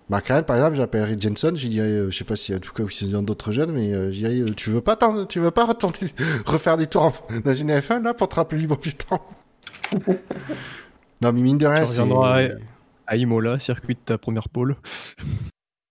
McLaren, 0.10 0.44
par 0.44 0.56
exemple, 0.56 0.76
j'appellerais 0.76 1.16
Jenson, 1.20 1.52
je 1.56 1.68
dirais, 1.68 2.06
je 2.10 2.18
sais 2.18 2.24
pas 2.24 2.36
si 2.36 2.56
en 2.56 2.60
tout 2.60 2.74
cas 2.74 2.84
ils 3.02 3.16
ont 3.16 3.22
d'autres 3.22 3.52
jeunes, 3.52 3.72
mais 3.72 3.94
je 4.12 4.26
dirais, 4.28 4.52
tu 4.56 4.72
veux 4.72 4.82
pas, 4.82 4.98
tu 5.28 5.40
veux 5.40 5.52
pas 5.52 5.72
tenter, 5.76 6.08
refaire 6.46 6.78
des 6.78 6.88
tours 6.88 7.04
en- 7.04 7.14
dans 7.46 7.54
une 7.54 7.70
F1 7.72 8.02
là 8.04 8.14
pour 8.16 8.28
te 8.30 8.36
rappeler 8.36 8.62
du 8.62 8.68
bon 8.68 8.78
temps? 9.08 9.24
Non, 11.22 11.34
mais 11.34 11.42
mine 11.42 11.58
de 11.58 11.66
rien, 11.68 11.82
c'est. 11.86 11.98
À 13.12 13.16
Imola, 13.18 13.58
circuit 13.60 13.96
de 13.96 14.00
ta 14.00 14.18
première 14.20 14.50
pole. 14.50 14.76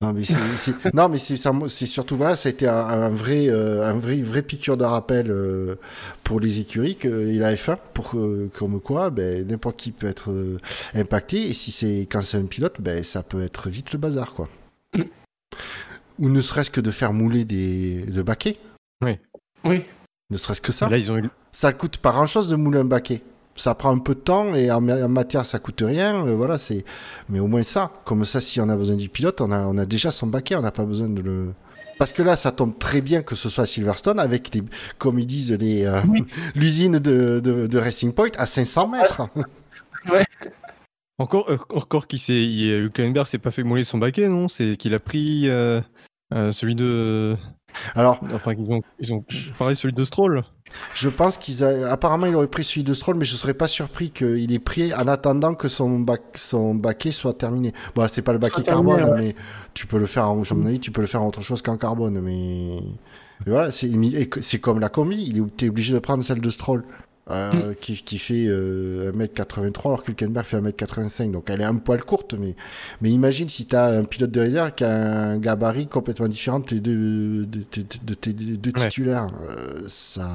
Non 0.01 0.13
mais 0.13 0.23
c'est 0.23 0.95
non 0.95 1.09
mais 1.09 1.19
surtout 1.19 2.17
voilà 2.17 2.37
ça 2.37 2.49
a 2.49 2.53
été 2.53 2.69
un, 2.69 2.77
un 2.77 3.09
vrai 3.11 3.49
euh, 3.49 3.85
un 3.85 3.95
vrai 3.99 4.19
vrai 4.23 4.43
piqûre 4.43 4.77
de 4.77 4.85
rappel 4.85 5.29
euh, 5.29 5.75
pour 6.23 6.39
les 6.39 6.61
écuries 6.61 6.95
que, 6.95 7.27
et 7.27 7.35
la 7.37 7.53
F1 7.55 7.77
pour 7.95 8.13
que- 8.13 8.47
comme 8.57 8.81
quoi 8.81 9.11
ben 9.11 9.45
n'importe 9.49 9.77
qui 9.77 9.91
peut 9.91 10.07
être 10.07 10.31
euh, 10.31 10.59
impacté 10.95 11.49
et 11.49 11.53
si 11.53 11.73
c'est 11.73 12.07
quand 12.09 12.21
c'est 12.23 12.37
un 12.37 12.45
pilote 12.47 12.77
ben 12.81 13.03
ça 13.03 13.25
peut 13.25 13.43
être 13.43 13.69
vite 13.71 13.93
le 13.93 13.99
bazar 13.99 14.35
quoi. 14.35 14.49
Mm. 14.95 15.03
Ou 16.21 16.29
ne 16.29 16.41
serait-ce 16.41 16.71
que 16.71 16.81
de 16.81 16.93
faire 16.93 17.13
mouler 17.13 17.45
des 17.45 18.03
de 18.07 18.23
baquets, 18.23 18.59
Oui. 19.03 19.19
ne 20.31 20.37
serait-ce 20.37 20.61
que 20.61 20.71
ça. 20.71 20.89
Là, 20.89 20.97
ils 20.99 21.11
ont 21.11 21.19
eu. 21.19 21.29
Ça 21.51 21.73
coûte 21.73 21.97
pas 21.99 22.13
grand-chose 22.13 22.47
de 22.47 22.55
mouler 22.55 22.79
un 22.79 22.85
baquet. 22.85 23.21
Ça 23.59 23.75
prend 23.75 23.94
un 23.94 23.99
peu 23.99 24.14
de 24.14 24.21
temps 24.21 24.55
et 24.55 24.71
en, 24.71 24.81
ma- 24.81 25.05
en 25.05 25.09
matière 25.09 25.44
ça 25.44 25.59
coûte 25.59 25.83
rien. 25.85 26.25
euh, 26.27 26.35
voilà, 26.35 26.59
c'est. 26.59 26.85
Mais 27.29 27.40
au 27.40 27.47
moins 27.47 27.62
ça. 27.62 27.92
Comme 28.05 28.25
ça, 28.25 28.40
si 28.40 28.61
on 28.61 28.68
a 28.71 28.77
besoin 28.77 28.97
du 28.97 29.09
pilote, 29.11 29.40
on 29.40 29.51
a, 29.51 29.61
on 29.66 29.77
a 29.77 29.85
déjà 29.85 30.11
son 30.11 30.27
baquet. 30.29 30.55
On 30.57 30.62
n'a 30.62 30.71
pas 30.73 30.85
besoin 30.85 31.09
de 31.09 31.21
le. 31.21 31.53
Parce 31.99 32.12
que 32.12 32.23
là, 32.23 32.37
ça 32.37 32.53
tombe 32.53 32.79
très 32.79 33.01
bien 33.01 33.23
que 33.23 33.35
ce 33.35 33.49
soit 33.49 33.66
Silverstone 33.66 34.21
avec 34.21 34.51
des, 34.53 34.62
comme 34.99 35.18
ils 35.18 35.27
disent, 35.27 35.53
les, 35.53 35.85
euh, 35.85 36.01
Oui. 36.09 36.25
l'usine 36.55 37.01
de, 37.01 37.40
de, 37.40 37.66
de 37.66 37.79
Racing 37.79 38.12
Point 38.12 38.31
à 38.38 38.47
500 38.47 38.87
mètres. 38.88 39.23
Encore, 41.18 41.51
euh, 41.51 41.57
encore 41.71 42.07
qui 42.07 42.18
s'est. 42.18 42.33
Hülkenberg 42.47 43.27
s'est 43.27 43.38
pas 43.38 43.51
fait 43.51 43.64
mouler 43.64 43.83
son 43.83 43.99
baquet, 43.99 44.29
non? 44.29 44.47
C'est 44.47 44.77
qu'il 44.77 44.94
a 44.94 45.01
pris 45.01 45.49
euh, 45.49 45.81
euh, 46.33 46.53
celui 46.53 46.77
de. 46.77 47.37
Alors, 47.97 48.21
Enfin, 48.33 48.53
ils 48.57 48.71
ont, 48.71 48.83
ils 49.01 49.12
ont 49.12 49.25
pareil 49.59 49.75
celui 49.75 49.92
de 49.92 50.05
Stroll. 50.05 50.44
Je 50.95 51.09
pense 51.09 51.37
qu'ils 51.37 51.65
a... 51.65 51.91
apparemment 51.91 52.27
il 52.27 52.35
aurait 52.35 52.47
pris 52.47 52.65
celui 52.65 52.85
de 52.85 52.93
Stroll, 52.95 53.17
mais 53.17 53.25
je 53.25 53.35
serais 53.35 53.55
pas 53.55 53.69
surpris 53.69 54.11
qu'il 54.11 54.53
ait 54.53 54.59
pris 54.59 54.95
en 54.95 55.09
attendant 55.09 55.55
que 55.55 55.69
son, 55.69 56.01
bac... 56.01 56.23
son 56.35 56.75
baquet 56.75 57.11
soit 57.11 57.35
terminé. 57.35 57.73
Bon, 57.95 58.07
c'est 58.09 58.23
pas 58.23 58.33
le 58.33 58.39
baquet 58.39 58.63
terminé, 58.63 58.97
carbone, 58.97 59.15
ouais. 59.15 59.27
mais 59.27 59.35
tu 59.75 59.87
peux 59.87 59.99
le 59.99 60.07
faire 60.07 60.31
en, 60.31 60.43
avis, 60.67 60.81
tu 60.81 60.91
peux 60.91 61.01
le 61.01 61.07
faire 61.07 61.23
en 61.23 61.29
autre 61.29 61.43
chose 61.43 61.63
qu'en 61.63 61.77
carbone, 61.77 62.21
mais, 62.21 62.81
mais 63.47 63.53
voilà, 63.53 63.71
c'est 63.73 64.59
comme 64.59 64.81
la 64.81 64.89
combi, 64.89 65.25
il 65.29 65.39
est 65.39 65.69
obligé 65.69 65.95
de 65.95 65.99
prendre 65.99 66.23
celle 66.23 66.41
de 66.41 66.51
Stroll. 66.51 66.85
Euh, 67.31 67.75
qui, 67.81 67.95
qui 68.03 68.19
fait 68.19 68.47
euh, 68.49 69.12
1m83 69.12 69.87
alors 69.87 70.03
que 70.03 70.11
Hülkenberg 70.12 70.47
fait 70.47 70.59
1m85 70.61 71.31
donc 71.31 71.51
elle 71.51 71.61
est 71.61 71.64
un 71.64 71.77
poil 71.77 72.03
courte 72.03 72.35
mais, 72.35 72.55
mais 73.03 73.11
imagine 73.11 73.49
si 73.49 73.67
tu 73.67 73.77
as 73.77 73.87
un 73.87 74.05
pilote 74.05 74.31
de 74.31 74.41
réserve 74.41 74.73
qui 74.75 74.85
a 74.85 74.91
un 74.95 75.38
gabarit 75.38 75.87
complètement 75.88 76.29
différent 76.29 76.59
de 76.61 76.64
tes 76.64 76.81
deux, 76.81 77.45
de, 77.47 77.64
de 78.57 78.73
Ouais. 78.79 78.88
titulaires 78.88 79.27
Euh, 79.49 79.81
ça 79.88 80.29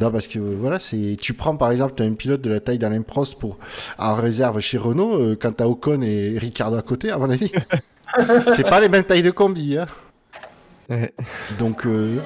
non 0.00 0.10
parce 0.10 0.28
que 0.28 0.38
voilà 0.38 0.78
c'est 0.78 1.16
tu 1.20 1.34
prends 1.34 1.56
par 1.56 1.70
exemple 1.72 1.94
tu 1.96 2.02
as 2.02 2.06
un 2.06 2.12
pilote 2.14 2.40
de 2.40 2.50
la 2.50 2.60
taille 2.60 2.78
d'Alain 2.78 3.02
Prost 3.02 3.38
pour 3.38 3.58
en 3.98 4.14
réserve 4.14 4.60
chez 4.60 4.78
Renault 4.78 5.14
euh, 5.18 5.36
quand 5.40 5.52
tu 5.52 5.62
as 5.62 5.68
Ocon 5.68 6.00
et 6.02 6.38
Ricardo 6.38 6.76
à 6.76 6.82
côté 6.82 7.10
à 7.10 7.18
mon 7.18 7.28
avis 7.30 7.50
c'est 8.56 8.62
pas 8.68 8.80
les 8.80 8.88
mêmes 8.88 9.04
tailles 9.04 9.22
de 9.22 9.30
combi 9.30 9.76
hein. 9.78 9.86
Donc, 11.58 11.86
euh, 11.86 12.18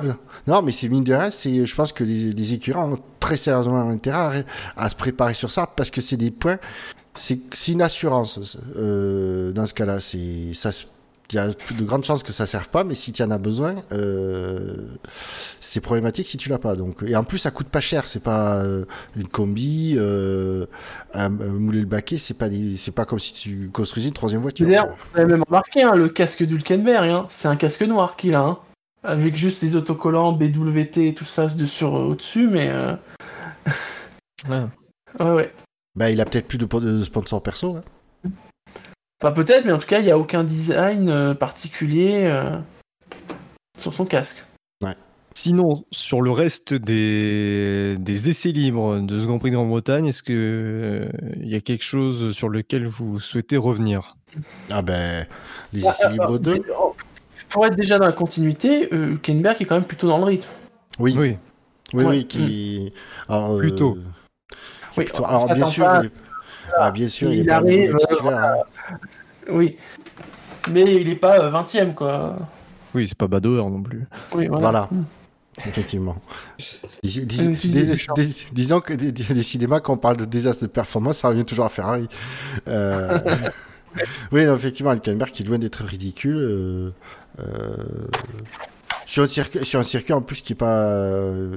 non, 0.47 0.63
mais 0.63 0.73
c'est 0.73 0.89
mine 0.89 1.05
de 1.05 1.15
rien, 1.15 1.31
c'est, 1.31 1.67
je 1.67 1.75
pense 1.75 1.93
que 1.93 2.05
les, 2.05 2.31
les 2.31 2.55
écuries 2.55 2.79
ont 2.79 2.99
très 3.21 3.37
sérieusement 3.37 3.89
intérêt 3.89 4.45
à, 4.77 4.91
se 4.91 4.97
préparer 4.97 5.35
sur 5.35 5.51
ça 5.51 5.67
parce 5.67 5.91
que 5.91 6.01
c'est 6.01 6.17
des 6.17 6.31
points, 6.31 6.59
c'est, 7.15 7.39
une 7.69 7.83
assurance. 7.83 8.59
euh, 8.77 9.53
dans 9.53 9.67
ce 9.67 9.75
cas-là, 9.75 10.01
c'est, 10.01 10.53
ça, 10.55 10.71
il 11.31 11.37
y 11.37 11.39
a 11.39 11.49
de 11.49 11.85
grandes 11.85 12.05
chances 12.05 12.23
que 12.23 12.33
ça 12.33 12.47
serve 12.47 12.69
pas, 12.69 12.85
mais 12.85 12.95
si 12.95 13.11
tu 13.13 13.23
en 13.23 13.31
as 13.31 13.39
besoin, 13.39 13.77
euh, 13.93 14.77
c'est 15.61 15.81
problématique 15.81 16.27
si 16.27 16.37
tu 16.37 16.49
l'as 16.49 16.59
pas. 16.59 16.77
Donc, 16.77 17.03
et 17.07 17.17
en 17.17 17.25
plus, 17.25 17.39
ça 17.39 17.51
coûte 17.51 17.69
pas 17.69 17.81
cher. 17.81 18.07
C'est 18.07 18.23
pas 18.23 18.57
euh, 18.57 18.85
une 19.17 19.27
combi, 19.27 19.95
euh, 19.97 20.67
un, 21.15 21.25
un 21.27 21.29
mouler 21.29 21.81
le 21.81 21.87
baquet, 21.87 22.19
c'est 22.19 22.35
pas, 22.35 22.47
c'est 22.79 22.93
pas 22.93 23.05
comme 23.05 23.19
si 23.19 23.33
tu 23.33 23.71
construisais 23.73 24.09
une 24.09 24.15
troisième 24.15 24.43
voiture. 24.43 24.67
D'ailleurs, 24.67 24.95
vous 25.13 25.19
avez 25.19 25.27
même 25.27 25.43
remarqué, 25.49 25.83
hein, 25.83 25.95
le 25.95 26.09
casque 26.09 26.45
d'Hulkenberg, 26.45 27.09
hein, 27.09 27.27
c'est 27.31 27.49
un 27.49 27.57
casque 27.57 27.83
noir 27.83 28.17
qu'il 28.17 28.35
a, 28.35 28.41
hein, 28.43 28.59
avec 29.03 29.35
juste 29.35 29.63
les 29.63 29.77
autocollants 29.77 30.33
BWT 30.33 30.99
et 31.09 31.15
tout 31.15 31.25
ça 31.25 31.47
de 31.47 31.65
sur 31.67 31.97
euh, 31.97 32.05
au-dessus, 32.05 32.49
mais 32.49 32.69
euh, 32.71 32.95
Ouais. 34.49 34.65
ouais, 35.21 35.33
ouais. 35.33 35.53
Bah, 35.97 36.11
il 36.11 36.21
a 36.21 36.25
peut-être 36.27 36.49
plus 36.49 36.59
de, 36.59 36.67
de 36.67 37.03
sponsor 37.03 37.43
perso. 37.43 37.77
hein. 37.77 37.83
Enfin, 39.23 39.33
peut-être, 39.33 39.65
mais 39.65 39.73
en 39.73 39.79
tout 39.79 39.87
cas, 39.87 40.01
il 40.01 40.05
n'y 40.05 40.11
a 40.11 40.19
aucun 40.19 40.45
design 40.45 41.09
euh, 41.09 41.35
particulier 41.35 42.25
euh, 42.27 42.59
sur 43.79 43.95
son 43.95 44.05
casque. 44.05 44.45
Sinon, 45.37 45.85
sur 45.91 46.23
le 46.23 46.31
reste 46.31 46.75
des, 46.75 47.97
des 47.99 48.31
essais 48.31 48.53
libres 48.53 49.01
de 49.01 49.19
ce 49.19 49.27
Grand 49.27 49.41
Prix 49.41 49.51
de 49.51 49.57
Grande-Bretagne, 49.57 50.07
est-ce 50.07 50.23
que 50.23 50.33
euh, 50.33 51.09
il 51.43 51.49
y 51.49 51.57
a 51.57 51.61
quelque 51.61 51.83
chose 51.83 52.33
sur 52.37 52.49
lequel 52.49 52.87
vous 52.87 53.19
souhaitez 53.19 53.57
revenir? 53.57 54.15
Ah 54.71 54.81
ben, 54.81 55.27
les 55.73 55.85
Ah, 55.85 55.91
essais 55.91 56.05
ah, 56.07 56.13
libres 56.13 56.35
ah, 56.37 56.39
2. 56.39 56.63
oh, 56.79 56.95
Pour 57.49 57.67
être 57.67 57.75
déjà 57.75 57.99
dans 57.99 58.07
la 58.07 58.13
continuité, 58.13 58.95
euh, 58.95 59.09
Hülkenberg 59.11 59.61
est 59.61 59.65
quand 59.65 59.75
même 59.75 59.85
plutôt 59.85 60.07
dans 60.07 60.19
le 60.19 60.25
rythme. 60.25 60.49
Oui, 61.01 61.17
oui, 61.19 61.37
Oui. 61.93 62.27
qui. 62.29 62.93
Alors, 63.29 63.55
euh, 63.55 63.59
Plutôt. 63.59 63.99
Oui, 64.97 65.05
plutôt- 65.05 65.25
Alors, 65.25 65.53
bien 65.53 65.67
sûr, 65.67 65.85
pas-. 65.85 66.03
Ah, 66.79 66.91
bien 66.91 67.09
sûr, 67.09 67.31
il, 67.33 67.39
Il 67.39 67.41
est 67.41 67.45
pas 67.45 67.57
arrive, 67.57 67.93
le 67.93 67.99
titulaire. 67.99 68.39
hein. 68.45 68.99
Oui. 69.51 69.77
Mais 70.71 70.83
il 71.01 71.07
n'est 71.09 71.17
pas 71.17 71.49
20 71.49 71.75
e 71.77 71.93
quoi. 71.93 72.37
Oui, 72.95 73.07
c'est 73.09 73.19
pas 73.19 73.27
Badoer 73.27 73.69
non 73.71 73.83
plus. 73.83 74.07
Oui, 74.35 74.47
voilà. 74.47 74.61
Voilà. 74.63 74.89
Mm. 74.91 75.05
Effectivement. 75.69 76.17
Dis- 77.03 77.25
dis- 77.27 77.47
Euh, 77.47 77.55
tu 77.61 77.69
dis- 77.69 77.87
dis- 77.87 78.07
dis- 78.17 78.47
disons 78.53 78.81
que 78.81 78.93
dé- 78.95 79.13
décidément, 79.13 79.79
quand 79.81 79.93
on 79.93 79.97
parle 79.99 80.17
de 80.17 80.25
désastre 80.25 80.63
de 80.65 80.69
performance, 80.69 81.19
ça 81.19 81.29
revient 81.29 81.45
toujours 81.45 81.65
à 81.67 81.69
Ferrari. 81.69 82.09
Euh, 82.67 83.19
oui, 84.33 84.45
non, 84.47 84.57
effectivement, 84.57 84.93
Hülkenberg 84.93 85.31
qui 85.31 85.43
est 85.43 85.47
loin 85.47 85.59
d'être 85.59 85.85
ridicule. 85.85 86.37
euh, 86.39 86.91
euh, 87.41 87.77
sur, 89.07 89.23
un 89.25 89.29
circuit, 89.29 89.65
sur 89.65 89.79
un 89.81 89.85
circuit 89.85 90.13
en 90.15 90.23
plus 90.23 90.41
qui 90.41 90.55
est 90.55 90.57
pas. 90.57 90.79
euh, 90.87 91.57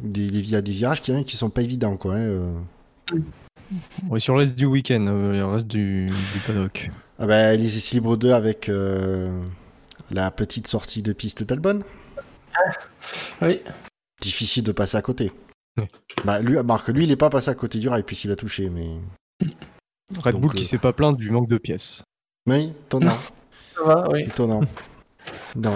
des, 0.00 0.26
des, 0.26 0.38
il 0.40 0.50
y 0.50 0.56
a 0.56 0.60
des 0.60 0.72
virages 0.72 1.00
qui, 1.00 1.24
qui 1.24 1.36
sont 1.36 1.48
pas 1.50 1.62
évidents, 1.62 1.96
quoi. 1.96 2.16
hein, 2.16 3.16
euh. 3.72 3.76
Ouais, 4.10 4.20
sur 4.20 4.34
le 4.34 4.40
reste 4.40 4.56
du 4.56 4.66
week-end, 4.66 5.06
euh, 5.08 5.32
le 5.32 5.44
reste 5.46 5.66
du, 5.66 6.06
du 6.06 6.38
paddock. 6.46 6.90
Ah 7.18 7.26
bah, 7.26 7.54
les 7.56 7.76
essais 7.76 7.96
libres 7.96 8.16
2 8.16 8.32
avec 8.32 8.68
euh, 8.68 9.42
la 10.10 10.30
petite 10.30 10.66
sortie 10.66 11.02
de 11.02 11.12
piste 11.12 11.42
d'Albon. 11.42 11.80
Oui. 13.42 13.60
Difficile 14.20 14.64
de 14.64 14.72
passer 14.72 14.96
à 14.96 15.02
côté. 15.02 15.30
Oui. 15.76 15.84
Bah, 16.24 16.40
lui, 16.40 16.56
Marc, 16.62 16.88
lui, 16.88 17.04
il 17.04 17.10
est 17.10 17.16
pas 17.16 17.30
passé 17.30 17.50
à 17.50 17.54
côté 17.54 17.78
du 17.78 17.88
rail 17.88 18.02
puisqu'il 18.02 18.30
a 18.30 18.36
touché, 18.36 18.68
mais. 18.70 18.88
Red 20.22 20.32
Donc, 20.34 20.42
Bull 20.42 20.50
euh, 20.52 20.54
qui 20.54 20.64
s'est 20.64 20.78
pas 20.78 20.92
plaint 20.92 21.16
du 21.16 21.30
manque 21.30 21.48
de 21.48 21.58
pièces. 21.58 22.02
Oui, 22.46 22.72
étonnant. 22.86 23.16
Ça 23.76 23.84
va, 23.84 24.08
oui. 24.10 24.22
étonnant. 24.22 24.62
Non. 25.54 25.74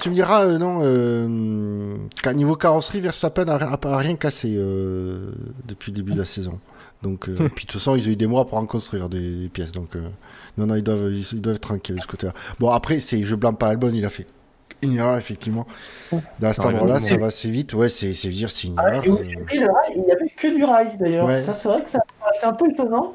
Tu 0.00 0.08
me 0.10 0.14
diras, 0.14 0.44
euh, 0.44 0.58
non, 0.58 0.80
euh, 0.82 1.96
qu'à 2.22 2.32
niveau 2.32 2.56
carrosserie, 2.56 3.00
Verstappen 3.00 3.46
a, 3.48 3.56
a- 3.56 3.78
a 3.88 3.98
rien 3.98 4.16
cassé 4.16 4.54
euh, 4.56 5.32
depuis 5.66 5.92
le 5.92 5.96
début 5.96 6.12
de 6.14 6.18
la 6.18 6.24
saison. 6.26 6.58
Donc, 7.04 7.28
euh, 7.28 7.34
puis 7.54 7.66
de 7.66 7.70
toute 7.70 7.72
façon, 7.72 7.94
ils 7.94 8.08
ont 8.08 8.12
eu 8.12 8.16
des 8.16 8.26
mois 8.26 8.46
pour 8.46 8.58
en 8.58 8.66
construire 8.66 9.08
des, 9.08 9.20
des 9.42 9.48
pièces. 9.48 9.70
Donc, 9.72 9.94
euh, 9.94 10.08
non, 10.58 10.66
non, 10.66 10.74
ils 10.74 10.82
doivent, 10.82 11.12
ils, 11.12 11.20
ils 11.32 11.40
doivent 11.40 11.54
être 11.56 11.62
tranquilles 11.62 11.96
de 11.96 12.00
ce 12.00 12.06
côté-là. 12.08 12.32
Bon, 12.58 12.70
après, 12.70 12.98
c'est, 13.00 13.22
je 13.22 13.34
blâme 13.36 13.56
pas 13.56 13.68
Albon, 13.68 13.90
il 13.94 14.04
a 14.04 14.10
fait 14.10 14.26
une 14.82 14.96
erreur, 14.96 15.16
effectivement. 15.16 15.66
Dans 16.40 16.52
cet 16.52 16.64
endroit-là, 16.66 17.00
ça 17.00 17.16
va 17.16 17.26
assez 17.26 17.50
vite. 17.50 17.72
Ouais, 17.74 17.88
c'est, 17.88 18.12
c'est 18.14 18.28
dire, 18.28 18.50
c'est 18.50 18.66
une 18.68 18.74
Ah, 18.78 18.96
erreur. 18.96 19.16
euh, 19.18 19.22
il 19.94 20.02
n'y 20.02 20.10
avait 20.12 20.28
que 20.36 20.54
du 20.54 20.64
rail 20.64 20.96
d'ailleurs. 20.98 21.26
Ouais. 21.26 21.40
Ça, 21.42 21.54
c'est 21.54 21.68
vrai 21.68 21.84
que 21.84 21.90
ça- 21.90 22.00
c'est 22.38 22.46
un 22.46 22.52
peu 22.52 22.68
étonnant. 22.70 23.14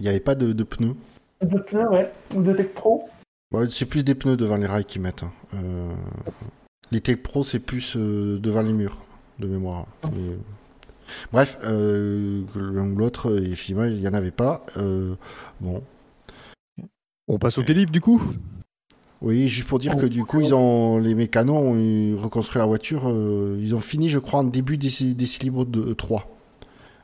Il 0.00 0.02
n'y 0.04 0.08
avait 0.08 0.20
pas 0.20 0.34
de, 0.34 0.52
de 0.52 0.64
pneus. 0.64 0.94
De 1.42 1.58
pneus, 1.58 1.88
ouais. 1.90 2.10
Ou 2.34 2.42
de 2.42 2.52
Tech 2.52 2.68
Pro. 2.74 3.08
Ouais, 3.52 3.64
c'est 3.70 3.86
plus 3.86 4.04
des 4.04 4.14
pneus 4.14 4.36
devant 4.36 4.56
les 4.56 4.66
rails 4.66 4.84
qu'ils 4.84 5.00
mettent. 5.00 5.22
hein. 5.22 5.32
Euh, 5.54 5.92
les 6.90 7.00
Tech 7.00 7.16
Pro, 7.22 7.42
c'est 7.42 7.58
plus 7.58 7.94
euh, 7.96 8.38
devant 8.38 8.62
les 8.62 8.72
murs, 8.72 8.98
de 9.38 9.46
mémoire. 9.46 9.86
Mais- 10.04 10.36
Bref, 11.32 11.58
euh, 11.64 12.42
l'un 12.56 12.90
ou 12.90 12.96
l'autre, 12.96 13.40
et 13.42 13.54
finalement, 13.54 13.90
il 13.90 14.00
n'y 14.00 14.08
en 14.08 14.14
avait 14.14 14.30
pas. 14.30 14.64
Euh, 14.76 15.14
bon, 15.60 15.82
On 17.28 17.38
passe 17.38 17.58
au 17.58 17.62
calife 17.62 17.90
du 17.90 18.00
coup? 18.00 18.22
Oui, 19.20 19.48
juste 19.48 19.66
pour 19.68 19.78
dire 19.80 19.96
que 19.96 20.06
du 20.06 20.24
coup, 20.24 20.40
ils 20.40 20.54
ont 20.54 20.98
les 20.98 21.14
mécanos 21.16 21.56
ont 21.56 22.16
reconstruit 22.22 22.60
la 22.60 22.66
voiture. 22.66 23.02
euh, 23.08 23.58
ils 23.60 23.74
ont 23.74 23.80
fini, 23.80 24.08
je 24.08 24.18
crois, 24.20 24.40
en 24.40 24.44
début 24.44 24.76
des, 24.78 24.88
des 25.14 25.26
libres 25.42 25.64
de 25.64 25.92
3. 25.92 26.28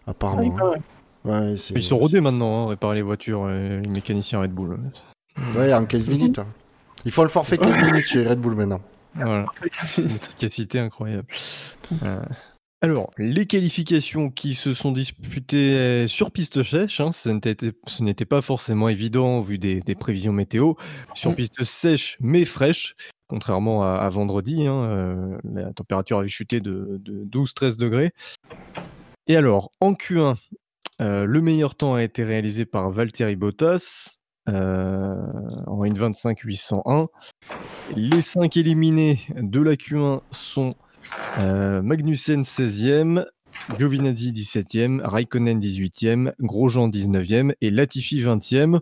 Ah, 0.07 0.11
Apparemment. 0.11 0.43
oui, 0.55 0.77
hein. 0.77 0.81
Ouais, 1.25 1.55
Ils 1.75 1.83
sont 1.83 1.97
rodés 1.99 2.21
maintenant, 2.21 2.65
hein, 2.65 2.69
réparer 2.69 2.97
les 2.97 3.03
voitures, 3.03 3.49
les 3.49 3.81
mécaniciens 3.89 4.41
Red 4.41 4.53
Bull. 4.53 4.79
Ouais, 5.57 5.73
en 5.75 5.87
15 5.87 6.09
minutes. 6.09 6.39
hein. 6.39 6.47
Ils 7.07 7.11
font 7.11 7.23
le 7.23 7.29
forfait 7.29 7.57
15 7.59 7.77
minutes 7.91 8.07
chez 8.07 8.27
Red 8.27 8.39
Bull 8.39 8.55
maintenant. 8.55 8.81
Voilà, 9.15 9.47
une 9.99 10.05
efficacité 10.05 10.79
incroyable. 10.81 11.27
Euh, 12.03 12.21
alors, 12.85 13.11
les 13.17 13.47
qualifications 13.47 14.31
qui 14.31 14.53
se 14.53 14.75
sont 14.75 14.93
disputées 14.93 15.75
euh, 15.75 16.07
sur 16.07 16.31
piste 16.31 16.63
sèche, 16.63 17.01
hein, 17.01 17.13
ce 17.13 17.31
n'était 18.03 18.25
pas 18.25 18.43
forcément 18.43 18.91
évident 18.91 19.39
au 19.39 19.43
vu 19.43 19.57
des, 19.59 19.81
des 19.81 19.95
prévisions 19.95 20.33
météo. 20.35 20.75
Sur 21.15 21.33
Mm. 21.33 21.35
piste 21.35 21.65
sèche 21.65 22.19
mais 22.21 22.45
fraîche, 22.45 22.95
contrairement 23.27 23.83
à, 23.83 23.95
à 23.95 24.09
vendredi, 24.11 24.67
hein, 24.67 24.85
euh, 24.85 25.39
la 25.45 25.73
température 25.73 26.19
avait 26.19 26.29
chuté 26.29 26.61
de, 26.61 27.01
de 27.01 27.25
12-13 27.25 27.79
degrés. 27.79 28.13
Et 29.29 29.37
alors, 29.37 29.73
en 29.81 29.95
Q1, 29.95 30.37
euh, 31.01 31.25
le 31.25 31.41
meilleur 31.41 31.77
temps 31.77 31.95
a 31.95 32.03
été 32.03 32.23
réalisé 32.23 32.67
par 32.67 32.91
Valtteri 32.91 33.37
Bottas 33.37 34.17
euh, 34.51 35.15
en 35.67 35.83
1.25.801. 35.85 37.09
Les 37.97 38.21
5 38.21 38.55
éliminés 38.59 39.21
de 39.37 39.61
la 39.61 39.75
Q1 39.75 40.21
sont 40.31 40.75
euh, 41.39 41.83
Magnussen 41.83 42.43
16e, 42.43 43.25
Giovinazzi 43.79 44.33
17e, 44.33 45.01
Raikkonen 45.03 45.59
18e, 45.59 46.33
Grosjean 46.41 46.89
19e 46.89 47.55
et 47.61 47.71
Latifi 47.71 48.21
20e. 48.21 48.81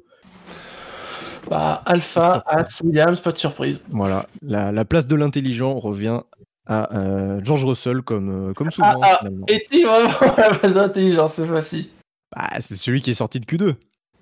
Bah, 1.50 1.82
Alpha, 1.86 2.42
As, 2.46 2.80
Williams, 2.82 3.20
pas 3.20 3.32
de 3.32 3.38
surprise. 3.38 3.80
Voilà, 3.90 4.26
la, 4.42 4.72
la 4.72 4.84
place 4.84 5.06
de 5.06 5.16
l'intelligent 5.16 5.78
revient 5.78 6.20
à 6.66 6.96
euh, 6.96 7.40
George 7.42 7.64
Russell 7.64 8.02
comme, 8.02 8.50
euh, 8.50 8.52
comme 8.54 8.70
souvent. 8.70 9.00
Ah, 9.02 9.20
ah. 9.22 9.28
Est-il 9.48 9.86
vraiment 9.86 10.12
la 10.38 10.50
base 10.50 10.74
d'intelligence 10.74 11.34
cette 11.34 11.48
fois-ci 11.48 11.90
Bah, 12.34 12.48
c'est 12.60 12.76
celui 12.76 13.02
qui 13.02 13.10
est 13.10 13.14
sorti 13.14 13.40
de 13.40 13.46
Q2. 13.46 13.74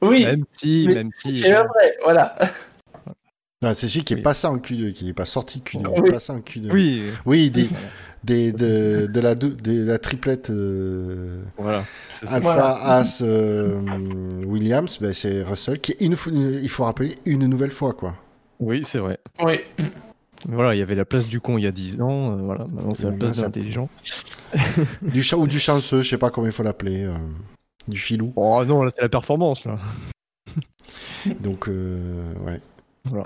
Oui, 0.02 0.24
Même 0.24 0.44
si, 0.50 0.84
mais 0.88 0.94
même 0.94 1.10
si. 1.14 1.36
c'est 1.38 1.52
vrai, 1.52 1.98
voilà. 2.02 2.34
Non, 3.62 3.74
c'est 3.74 3.88
celui 3.88 4.04
qui 4.04 4.14
est 4.14 4.16
Oui. 4.16 4.22
passé 4.22 4.46
en 4.46 4.56
Q2, 4.56 4.92
qui 4.92 5.04
n'est 5.04 5.12
pas 5.12 5.26
sorti 5.26 5.58
de 5.60 5.64
Q2, 5.64 5.94
qui 5.94 6.00
Oui. 6.00 6.08
est 6.08 6.12
passé 6.12 6.32
en 6.32 6.38
Q2. 6.38 6.70
Oui, 6.72 7.02
Oui, 7.26 7.50
des, 7.50 7.68
des, 8.24 8.52
de, 8.52 9.06
de 9.06 9.20
la, 9.20 9.34
de 9.34 9.84
la 9.84 9.98
triplette 9.98 10.48
euh, 10.48 11.42
voilà. 11.58 11.84
Alpha, 12.22 12.38
Voilà. 12.40 12.74
As, 12.82 13.20
euh, 13.22 13.78
Williams, 14.46 14.96
ben, 15.00 15.12
c'est 15.12 15.42
Russell 15.42 15.78
qui, 15.78 15.92
une, 16.00 16.16
fois- 16.16 16.32
il 16.32 16.68
faut 16.70 16.84
rappeler, 16.84 17.18
une 17.26 17.46
nouvelle 17.46 17.70
fois. 17.70 17.92
quoi. 17.92 18.14
Oui, 18.60 18.82
c'est 18.84 18.98
vrai. 18.98 19.18
Oui. 19.42 19.60
Voilà, 20.48 20.74
il 20.74 20.78
y 20.78 20.82
avait 20.82 20.94
la 20.94 21.04
place 21.04 21.28
du 21.28 21.38
con 21.38 21.58
il 21.58 21.64
y 21.64 21.66
a 21.66 21.70
10 21.72 22.00
ans. 22.00 22.32
euh, 22.32 22.36
voilà, 22.42 22.64
maintenant 22.66 22.94
c'est 22.94 23.04
la 23.04 23.12
place 23.12 23.36
de 23.36 23.42
l'intelligent. 23.42 23.90
Du 25.02 25.22
ou 25.36 25.46
du 25.46 25.60
chanceux, 25.60 26.00
je 26.00 26.08
sais 26.08 26.18
pas 26.18 26.30
comment 26.30 26.46
il 26.46 26.52
faut 26.52 26.62
l'appeler. 26.62 27.04
euh, 27.04 27.12
du 27.88 27.98
filou. 27.98 28.32
Oh 28.36 28.64
non, 28.64 28.82
là 28.84 28.90
c'est 28.94 29.02
la 29.02 29.10
performance 29.10 29.64
là. 29.66 29.78
Donc, 31.40 31.68
euh, 31.68 32.32
ouais. 32.46 32.60
Voilà. 33.04 33.24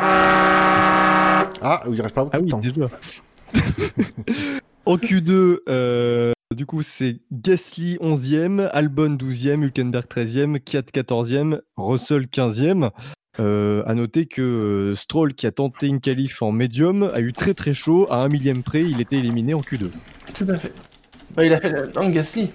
Ah, 1.60 1.80
il 1.90 2.00
reste 2.00 2.14
pas 2.14 2.24
beaucoup 2.24 2.36
Ah 2.36 2.40
de 2.40 2.44
oui, 2.44 2.50
temps. 2.50 2.58
déjà. 2.58 2.88
en 4.86 4.96
Q2, 4.96 5.58
euh, 5.68 6.32
du 6.54 6.66
coup, 6.66 6.82
c'est 6.82 7.20
Gasly 7.32 7.96
11e, 8.00 8.68
Albon 8.72 9.16
12e, 9.16 9.62
Hülkenberg 9.62 10.06
13e, 10.06 10.60
Kiat 10.60 10.82
14e, 10.94 11.60
Russell 11.76 12.26
15e. 12.26 12.90
Euh, 13.40 13.82
à 13.86 13.94
noter 13.94 14.26
que 14.26 14.42
euh, 14.42 14.94
Stroll, 14.94 15.34
qui 15.34 15.48
a 15.48 15.50
tenté 15.50 15.88
une 15.88 16.00
qualif 16.00 16.40
en 16.40 16.52
médium, 16.52 17.10
a 17.12 17.18
eu 17.20 17.32
très 17.32 17.52
très 17.52 17.74
chaud. 17.74 18.06
À 18.08 18.18
un 18.22 18.28
millième 18.28 18.62
près, 18.62 18.82
il 18.84 19.00
était 19.00 19.16
éliminé 19.16 19.54
en 19.54 19.60
Q2. 19.60 19.90
Tout 20.34 20.46
à 20.48 20.56
fait. 20.56 20.72
Bah, 21.34 21.44
il 21.44 21.52
a 21.52 21.60
fait 21.60 21.68
le 21.68 21.90
non, 21.96 22.08
Gasly. 22.10 22.50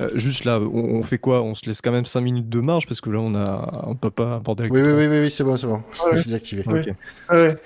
Euh, 0.00 0.08
juste 0.14 0.44
là, 0.44 0.60
on, 0.60 0.66
on 0.98 1.02
fait 1.02 1.18
quoi? 1.18 1.42
On 1.42 1.54
se 1.54 1.66
laisse 1.66 1.80
quand 1.80 1.90
même 1.92 2.04
5 2.04 2.20
minutes 2.20 2.48
de 2.48 2.60
marge 2.60 2.86
parce 2.86 3.00
que 3.00 3.10
là, 3.10 3.18
on 3.20 3.34
a, 3.34 3.82
on 3.86 3.94
peut 3.96 4.10
pas 4.10 4.36
aborder 4.36 4.64
la 4.64 4.70
Oui, 4.70 4.80
oui, 4.80 4.88
Q3. 4.88 4.96
oui, 4.96 5.06
oui, 5.08 5.20
oui, 5.24 5.30
c'est 5.30 5.44
bon, 5.44 5.56
c'est 5.56 5.66
bon. 5.66 5.82
Ouais. 6.06 6.16
C'est 6.16 6.26
désactivé. 6.26 6.62
Ok. 6.66 6.90
Ouais. 7.30 7.56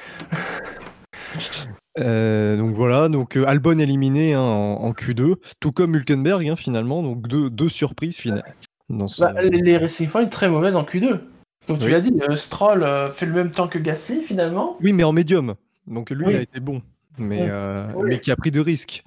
Euh, 1.98 2.56
donc 2.56 2.74
voilà, 2.74 3.08
donc 3.10 3.36
euh, 3.36 3.44
Albon 3.46 3.78
éliminé 3.78 4.32
hein, 4.32 4.40
en, 4.40 4.76
en 4.82 4.92
Q2, 4.92 5.34
tout 5.60 5.72
comme 5.72 5.94
Hülkenberg 5.94 6.48
hein, 6.48 6.56
finalement, 6.56 7.02
donc 7.02 7.28
deux, 7.28 7.50
deux 7.50 7.68
surprises 7.68 8.16
finales. 8.16 8.42
Dans 8.88 9.08
ce- 9.08 9.20
Bah, 9.20 9.34
les, 9.42 9.50
les 9.60 9.76
Racing 9.76 10.08
Point 10.08 10.26
très 10.26 10.48
mauvaises 10.48 10.74
en 10.76 10.84
Q2. 10.84 11.20
Comme 11.66 11.78
tu 11.78 11.84
Oui. 11.86 11.90
l'as 11.92 12.00
dit, 12.00 12.12
euh, 12.28 12.36
Stroll 12.36 12.82
euh, 12.82 13.08
fait 13.08 13.26
le 13.26 13.32
même 13.34 13.50
temps 13.50 13.68
que 13.68 13.78
Gasly 13.78 14.22
finalement. 14.22 14.76
Oui, 14.80 14.92
mais 14.94 15.04
en 15.04 15.12
médium, 15.12 15.54
donc 15.86 16.10
lui 16.10 16.24
Oui. 16.24 16.32
il 16.32 16.36
a 16.38 16.42
été 16.42 16.60
bon, 16.60 16.80
mais, 17.18 17.42
Oui. 17.42 17.46
euh, 17.50 17.86
Oui. 17.94 18.08
mais 18.08 18.20
qui 18.20 18.30
a 18.30 18.36
pris 18.36 18.50
de 18.50 18.60
risques. 18.60 19.04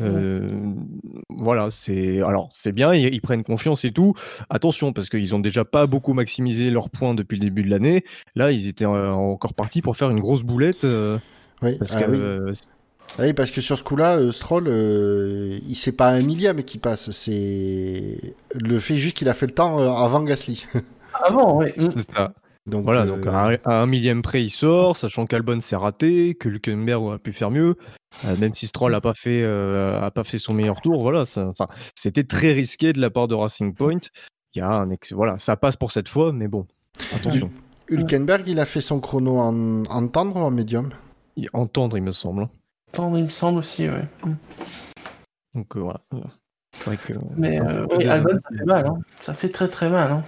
Euh, 0.00 0.72
Voilà, 1.28 1.70
c'est 1.70 2.22
alors 2.22 2.48
c'est 2.50 2.72
bien, 2.72 2.94
ils, 2.94 3.12
ils 3.12 3.20
prennent 3.20 3.42
confiance 3.42 3.84
et 3.84 3.92
tout. 3.92 4.14
Attention 4.48 4.92
parce 4.92 5.08
qu'ils 5.08 5.34
ont 5.34 5.38
déjà 5.40 5.64
pas 5.64 5.86
beaucoup 5.86 6.14
maximisé 6.14 6.70
leurs 6.70 6.88
points 6.90 7.14
depuis 7.14 7.36
le 7.36 7.42
début 7.42 7.62
de 7.62 7.70
l'année. 7.70 8.04
Là, 8.34 8.52
ils 8.52 8.68
étaient 8.68 8.86
euh, 8.86 9.10
encore 9.12 9.54
partis 9.54 9.82
pour 9.82 9.96
faire 9.96 10.10
une 10.10 10.20
grosse 10.20 10.42
boulette 10.42 10.84
euh, 10.84 11.18
Oui, 11.62 11.76
parce 11.78 11.92
ah 11.94 12.02
que 12.04 12.10
oui. 12.10 12.16
euh, 12.20 12.52
Ah 13.18 13.22
oui, 13.24 13.34
parce 13.34 13.50
que 13.50 13.60
sur 13.60 13.76
ce 13.76 13.82
coup-là, 13.82 14.16
euh, 14.16 14.32
Stroll, 14.32 14.64
euh, 14.68 15.58
il 15.68 15.76
c'est 15.76 15.92
pas 15.92 16.08
un 16.08 16.22
millième 16.22 16.62
qui 16.64 16.78
passe, 16.78 17.10
c'est 17.10 18.34
le 18.54 18.78
fait 18.78 18.96
juste 18.96 19.16
qu'il 19.18 19.28
a 19.28 19.34
fait 19.34 19.46
le 19.46 19.52
temps 19.54 19.78
euh, 19.80 19.90
avant 19.90 20.22
Gasly. 20.22 20.64
Avant, 21.12 21.58
oui. 21.58 21.68
C'est 21.94 22.10
ça. 22.14 22.32
Donc, 22.66 22.84
Voilà, 22.84 23.02
euh, 23.02 23.06
donc 23.06 23.26
à, 23.26 23.48
un- 23.48 23.58
à 23.64 23.82
un 23.82 23.86
millième 23.86 24.22
près, 24.22 24.42
il 24.44 24.50
sort, 24.50 24.96
sachant 24.96 25.26
qu'Albon 25.26 25.58
s'est 25.60 25.74
raté, 25.76 26.34
que 26.34 26.48
Hülkenberg 26.48 27.02
aurait 27.02 27.18
pu 27.18 27.32
faire 27.32 27.50
mieux, 27.50 27.76
euh, 28.24 28.36
même 28.36 28.54
si 28.54 28.68
Stroll 28.68 28.92
n'a 28.92 29.00
pas, 29.00 29.14
fait, 29.14 29.42
euh, 29.42 30.00
a 30.00 30.10
pas 30.12 30.22
fait 30.22 30.38
son 30.38 30.54
meilleur 30.54 30.80
tour. 30.80 31.02
Voilà, 31.02 31.24
c'était 31.96 32.22
très 32.24 32.52
risqué 32.52 32.92
de 32.92 33.00
la 33.00 33.10
part 33.10 33.26
de 33.26 33.34
Racing 33.34 33.74
Point. 33.74 33.98
Il 34.54 34.58
y 34.58 34.60
a 34.60 34.70
un 34.70 34.90
ex- 34.90 35.12
voilà, 35.12 35.38
ça 35.38 35.56
passe 35.56 35.76
pour 35.76 35.90
cette 35.90 36.08
fois, 36.08 36.32
mais 36.32 36.46
bon, 36.46 36.66
attention. 37.12 37.50
Hülkenberg, 37.88 38.46
il 38.46 38.60
a 38.60 38.66
fait 38.66 38.80
son 38.80 39.00
chrono 39.00 39.38
en, 39.38 39.84
en 39.86 40.06
tendre 40.08 40.36
ou 40.36 40.40
en 40.40 40.50
médium? 40.52 40.90
Y- 41.36 41.48
Entendre, 41.52 41.96
il 41.96 42.02
me 42.04 42.12
semble. 42.12 42.42
hein. 42.42 42.50
Attends, 42.92 43.16
il 43.16 43.24
me 43.24 43.28
semble 43.28 43.58
aussi, 43.58 43.88
ouais. 43.88 44.04
Donc 45.54 45.76
euh, 45.76 45.80
voilà. 45.80 46.00
C'est 46.74 46.84
vrai 46.86 46.96
que. 46.96 47.14
Mais 47.36 47.60
euh, 47.60 47.86
oui, 47.96 48.06
Albon, 48.06 48.38
ça 48.38 48.56
fait 48.56 48.64
mal. 48.64 48.86
Hein. 48.86 48.98
Ça 49.20 49.34
fait 49.34 49.48
très 49.48 49.68
très 49.68 49.90
mal. 49.90 50.12
Hein. 50.12 50.22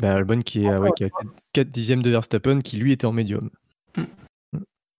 Bah, 0.00 0.14
Albon 0.14 0.40
qui, 0.40 0.64
est, 0.64 0.76
ouais, 0.76 0.90
qui 0.96 1.04
a 1.04 1.08
4 1.52 1.70
dixièmes 1.70 2.02
de 2.02 2.10
Verstappen, 2.10 2.60
qui 2.60 2.76
lui 2.76 2.92
était 2.92 3.06
en 3.06 3.12
médium. 3.12 3.50
Mm. 3.96 4.02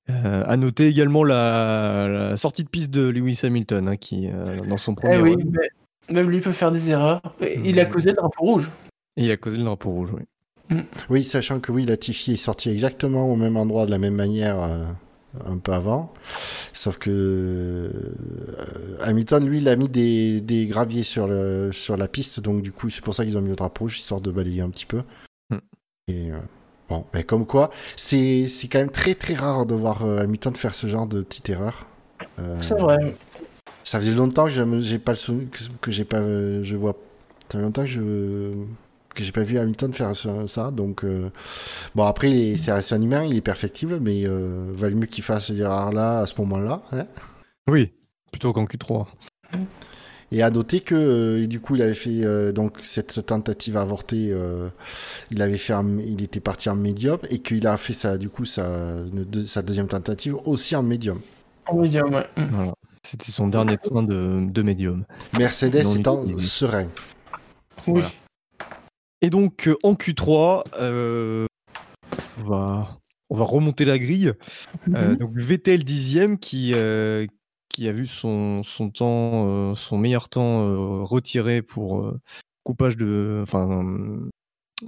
Euh, 0.10 0.43
à 0.45 0.55
noter 0.55 0.88
également 0.88 1.23
la, 1.25 2.07
la 2.07 2.38
sortie 2.38 2.63
de 2.63 2.69
piste 2.69 2.91
de 2.91 3.07
Lewis 3.10 3.41
Hamilton, 3.43 3.89
hein, 3.89 3.97
qui 3.97 4.29
euh, 4.29 4.62
dans 4.65 4.77
son 4.77 4.93
Eh 4.93 4.95
premier 4.95 5.17
oui, 5.17 5.31
run, 5.36 5.49
mais 5.51 6.13
même 6.15 6.29
lui 6.29 6.39
peut 6.39 6.53
faire 6.53 6.71
des 6.71 6.89
erreurs. 6.89 7.21
Et 7.41 7.60
Il 7.65 7.79
a 7.79 7.86
causé 7.86 8.12
le 8.12 8.15
drapeau 8.15 8.41
rouge. 8.43 8.71
et 9.17 9.25
il 9.25 9.31
a 9.31 9.38
causé 9.38 9.57
le 9.57 9.65
drapeau 9.65 9.91
rouge. 9.91 10.10
Oui. 10.13 10.77
Oui, 11.10 11.23
sachant 11.23 11.60
que 11.60 11.71
oui, 11.71 11.86
Latifi 11.86 12.33
est 12.33 12.36
sorti 12.38 12.69
exactement 12.69 13.31
au 13.31 13.36
même 13.36 13.55
endroit, 13.57 13.86
de 13.86 13.91
la 13.91 13.97
même 13.99 14.15
manière, 14.15 14.62
euh, 14.62 14.83
un 15.45 15.58
peu 15.58 15.73
avant. 15.73 16.13
Sauf 16.73 16.97
que 16.97 17.10
euh, 17.12 17.89
Hamilton, 19.02 19.45
lui, 19.47 19.58
il 19.60 19.67
a 19.69 19.76
mis 19.76 19.89
des, 19.89 20.41
des 20.41 20.65
graviers 20.67 21.04
sur, 21.04 21.28
le, 21.28 21.71
sur 21.71 21.97
la 21.97 22.08
piste, 22.08 22.39
donc 22.39 22.62
du 22.62 22.71
coup, 22.71 22.89
c'est 22.89 23.04
pour 23.04 23.13
ça 23.15 23.23
qu'ils 23.26 23.38
ont 23.38 23.41
mis 23.41 23.50
le 23.50 23.56
drapeau 23.56 23.86
rouge, 23.86 23.97
histoire 23.97 24.21
de 24.21 24.32
balayer 24.32 24.62
un 24.62 24.69
petit 24.69 24.86
peu. 24.86 25.02
Hmm. 25.50 25.58
Et 26.08 26.32
euh, 26.32 26.38
bon, 26.89 27.06
mais 27.13 27.23
comme 27.23 27.45
quoi, 27.45 27.71
c'est 27.95 28.47
c'est 28.47 28.67
quand 28.67 28.80
même 28.80 28.91
très 28.91 29.15
très 29.15 29.34
rare 29.34 29.65
de 29.65 29.76
voir 29.76 30.04
euh, 30.06 30.19
Hamilton 30.19 30.56
faire 30.56 30.73
ce 30.73 30.88
genre 30.88 31.08
de 31.08 31.21
petite 31.21 31.50
erreur. 31.50 31.86
Euh, 32.39 32.58
C'est 32.62 32.78
vrai. 32.80 33.15
Ça 33.84 34.00
faisait 34.00 34.13
longtemps 34.13 34.45
que 34.45 34.52
je- 34.52 34.80
j'ai 34.80 35.00
pas 35.00 35.12
le 35.13 35.17
souvenir 35.17 35.50
que, 35.50 35.58
que 35.82 35.91
j'ai 35.91 36.04
pas 36.06 36.17
euh, 36.17 36.62
je 36.63 36.76
vois 36.76 36.95
ça 37.50 37.58
fait 37.60 37.63
longtemps 37.63 37.84
que 37.84 37.89
je 37.89 38.52
que 39.17 39.23
j'ai 39.23 39.32
pas 39.32 39.43
vu 39.43 39.58
Hamilton 39.58 39.91
faire 39.93 40.15
ça, 40.15 40.30
ça, 40.47 40.71
donc 40.71 41.03
euh, 41.03 41.30
bon 41.95 42.03
après 42.06 42.56
c'est 42.58 42.71
un 42.93 43.01
humain 43.01 43.23
il 43.25 43.36
est 43.36 43.41
perfectible 43.41 43.99
mais 43.99 44.23
euh, 44.25 44.67
valait 44.73 44.95
mieux 44.95 45.08
qu'il 45.08 45.23
fasse 45.23 45.49
erreur 45.49 45.91
là 45.91 46.19
à 46.19 46.25
ce 46.27 46.34
moment 46.39 46.60
là 46.60 46.82
hein. 46.91 47.06
Oui, 47.69 47.91
plutôt 48.32 48.53
qu'en 48.53 48.65
Q3. 48.65 49.08
Et 50.32 50.43
à 50.43 50.49
noter 50.49 50.82
que 50.82 50.93
euh, 50.93 51.43
et 51.43 51.47
du 51.47 51.60
coup 51.62 51.75
il 51.75 51.82
avait 51.82 51.93
fait 51.93 52.23
euh, 52.25 52.51
donc 52.51 52.80
cette 52.84 53.25
tentative 53.25 53.77
avortée, 53.77 54.30
euh, 54.32 54.67
il 55.32 55.41
avait 55.41 55.58
fait, 55.58 55.73
un- 55.73 55.99
il 55.99 56.21
était 56.21 56.41
parti 56.41 56.69
en 56.69 56.75
médium 56.75 57.17
et 57.30 57.39
qu'il 57.39 57.65
a 57.65 57.77
fait 57.77 57.93
sa 57.93 58.17
du 58.17 58.30
coup 58.30 58.43
sa, 58.45 58.65
une 59.13 59.23
deux- 59.23 59.45
sa 59.45 59.62
deuxième 59.62 59.88
tentative 59.88 60.36
aussi 60.45 60.75
en 60.75 60.84
médium. 60.84 61.19
En 61.65 61.77
médium, 61.77 62.13
ouais. 62.13 62.27
Mm. 62.36 62.45
Voilà. 62.51 62.73
C'était 63.03 63.32
son 63.32 63.47
dernier 63.47 63.77
train 63.77 64.03
de, 64.03 64.45
de 64.49 64.62
médium. 64.62 65.06
Mercedes 65.38 65.97
étant 65.97 66.25
serein. 66.39 66.88
Oui. 67.88 68.01
Voilà. 68.01 68.12
Et 69.21 69.30
donc 69.30 69.67
euh, 69.67 69.75
en 69.84 69.93
Q3, 69.93 70.63
euh, 70.80 71.45
on, 72.39 72.43
va, 72.43 72.99
on 73.30 73.36
va 73.36 73.43
remonter 73.45 73.86
la 73.86 73.97
grille. 73.99 74.34
Euh, 74.95 75.10
Mhm. 75.12 75.15
donc 75.17 75.32
Vettel 75.36 75.84
dixième 75.84 76.38
qui, 76.38 76.71
euh, 76.75 77.25
qui 77.69 77.88
a 77.88 77.91
vu 77.91 78.06
son, 78.08 78.63
son 78.63 78.89
temps, 78.89 79.47
euh, 79.47 79.75
son 79.75 79.97
meilleur 79.97 80.30
temps 80.30 80.62
euh, 80.63 81.03
retiré 81.03 81.62
pour 81.62 82.01
euh, 82.01 82.19
coupage 82.63 82.97
de, 82.97 83.39
enfin, 83.43 83.65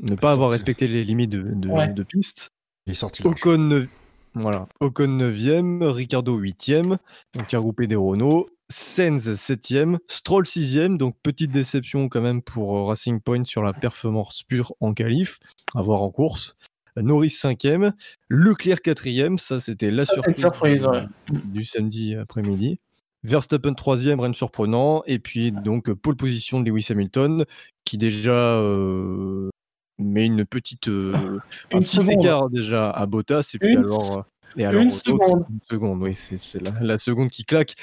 ne 0.02 0.15
pas 0.15 0.32
avoir 0.34 0.52
respecté 0.52 0.88
les 0.88 1.04
limites 1.04 1.32
de, 1.32 1.42
de- 1.42 1.70
Ouais. 1.70 1.88
de 1.88 2.04
piste. 2.04 2.50
Il 2.86 2.92
est 2.92 2.96
sorti. 2.96 3.26
Ocon, 3.26 3.88
voilà. 4.36 4.68
Ocon 4.80 5.08
9e, 5.08 5.84
Ricardo 5.84 6.38
8e, 6.39 6.98
donc 7.34 7.48
qui 7.48 7.56
a 7.56 7.60
regroupé 7.60 7.88
des 7.88 7.96
Renault. 7.96 8.48
Sainz 8.72 9.28
7e, 9.30 9.98
Stroll 10.08 10.44
6e, 10.44 10.98
donc 10.98 11.16
petite 11.24 11.52
déception 11.52 12.08
quand 12.10 12.22
même 12.22 12.42
pour 12.42 12.78
euh, 12.78 12.84
Racing 12.86 13.20
Point 13.20 13.46
sur 13.46 13.64
la 13.64 13.74
performance 13.74 14.44
pure 14.44 14.74
en 14.80 14.94
qualif, 14.94 15.40
à 15.76 15.82
voir 15.82 16.04
en 16.04 16.12
course. 16.12 16.56
Norris 16.98 17.30
5e, 17.30 17.94
Leclerc 18.30 18.80
4e, 18.80 19.38
ça 19.38 19.60
c'était 19.60 19.92
la 19.92 20.06
Ça, 20.06 20.14
surprise, 20.14 20.38
surprise, 20.38 20.86
ouais. 20.86 21.06
du, 21.30 21.64
samedi 21.64 22.16
après-midi. 22.16 22.80
Verstappen 23.24 23.72
3e, 23.72 24.20
rien 24.20 24.30
de 24.30 24.36
surprenant. 24.36 25.04
Et 25.06 25.20
puis 25.20 25.52
donc 25.52 25.92
pole 25.94 26.16
position 26.16 26.60
de 26.60 26.70
Lewis 26.70 26.88
Hamilton, 26.90 27.46
qui 27.86 27.98
déjà 27.98 28.32
euh, 28.32 29.50
met 29.98 30.26
une 30.26 30.46
petite, 30.46 30.88
euh, 30.88 31.14
un 31.74 31.80
petit 31.80 31.98
seconde. 31.98 32.24
écart 32.24 32.50
déjà 32.50 32.90
à 32.90 33.06
Bottas. 33.06 33.52
Et 33.54 33.60
puis 33.60 33.74
Une 33.74 33.80
alors, 33.80 34.20
euh, 34.20 34.22
et 34.58 34.66
alors 34.66 34.82
Une 34.82 34.92
seconde. 34.92 35.46
une 35.50 35.60
seconde, 35.70 36.02
oui, 36.02 36.16
c'est 36.16 36.62
la, 36.62 36.72
la 36.82 36.98
seconde 36.98 37.30
qui 37.30 37.46
claque. 37.46 37.76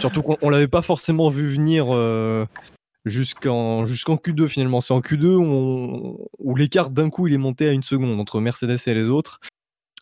Surtout 0.00 0.22
qu'on 0.22 0.36
on 0.42 0.50
l'avait 0.50 0.68
pas 0.68 0.82
forcément 0.82 1.28
vu 1.28 1.48
venir 1.52 1.86
euh, 1.90 2.46
jusqu'en 3.04 3.84
jusqu'en 3.84 4.16
Q2 4.16 4.48
finalement. 4.48 4.80
C'est 4.80 4.94
en 4.94 5.00
Q2 5.00 5.26
où, 5.34 5.42
on- 5.42 6.18
où 6.38 6.54
l'écart 6.56 6.90
d'un 6.90 7.10
coup 7.10 7.26
il 7.26 7.34
est 7.34 7.38
monté 7.38 7.68
à 7.68 7.72
une 7.72 7.82
seconde 7.82 8.18
entre 8.20 8.40
Mercedes 8.40 8.78
et 8.86 8.94
les 8.94 9.08
autres. 9.10 9.40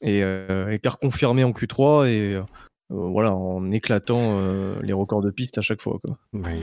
Et 0.03 0.23
euh, 0.23 0.71
écart 0.73 0.99
confirmé 0.99 1.45
en 1.45 1.51
Q3 1.53 2.07
et 2.09 2.35
euh, 2.37 2.43
voilà, 2.89 3.35
en 3.35 3.71
éclatant 3.71 4.39
euh, 4.39 4.77
les 4.83 4.93
records 4.95 5.21
de 5.23 5.31
piste 5.31 5.59
à 5.59 5.63
chaque 5.63 5.81
fois. 5.83 5.99
Quoi. 6.05 6.17
Mais 6.33 6.57
de 6.57 6.63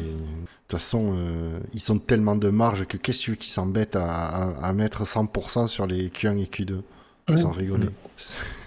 toute 0.68 0.80
façon, 0.80 1.14
euh, 1.16 1.60
ils 1.74 1.80
sont 1.80 2.00
tellement 2.00 2.36
de 2.36 2.50
marge 2.50 2.86
que 2.86 2.98
qu'est-ce 2.98 3.32
qui 3.32 3.50
s'embête 3.50 3.96
à, 3.96 4.06
à, 4.12 4.68
à 4.70 4.74
mettre 4.74 5.04
100% 5.06 5.68
sur 5.68 5.86
les 5.86 6.10
Q1 6.10 6.40
et 6.40 6.46
Q2 6.46 6.82
Ouais. 7.30 7.36
Sans 7.38 7.52
rigoler. 7.52 7.90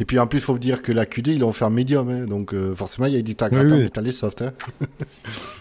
Et 0.00 0.04
puis 0.04 0.18
en 0.18 0.26
plus, 0.26 0.38
il 0.38 0.42
faut 0.42 0.58
dire 0.58 0.82
que 0.82 0.92
la 0.92 1.04
Q2, 1.04 1.32
ils 1.32 1.38
l'ont 1.40 1.52
fait 1.52 1.64
en 1.64 1.70
médium. 1.70 2.08
hein, 2.08 2.24
donc 2.24 2.54
euh, 2.54 2.74
forcément, 2.74 3.06
il 3.06 3.12
y 3.12 3.16
a 3.16 3.20
eu 3.20 3.22
du 3.22 3.34
temps 3.36 3.48
Oui, 3.50 3.58
oui. 3.60 3.78
mais 3.84 3.88
t'as 3.88 4.00
les 4.00 4.12
softs. 4.12 4.42
hein. 4.42 4.52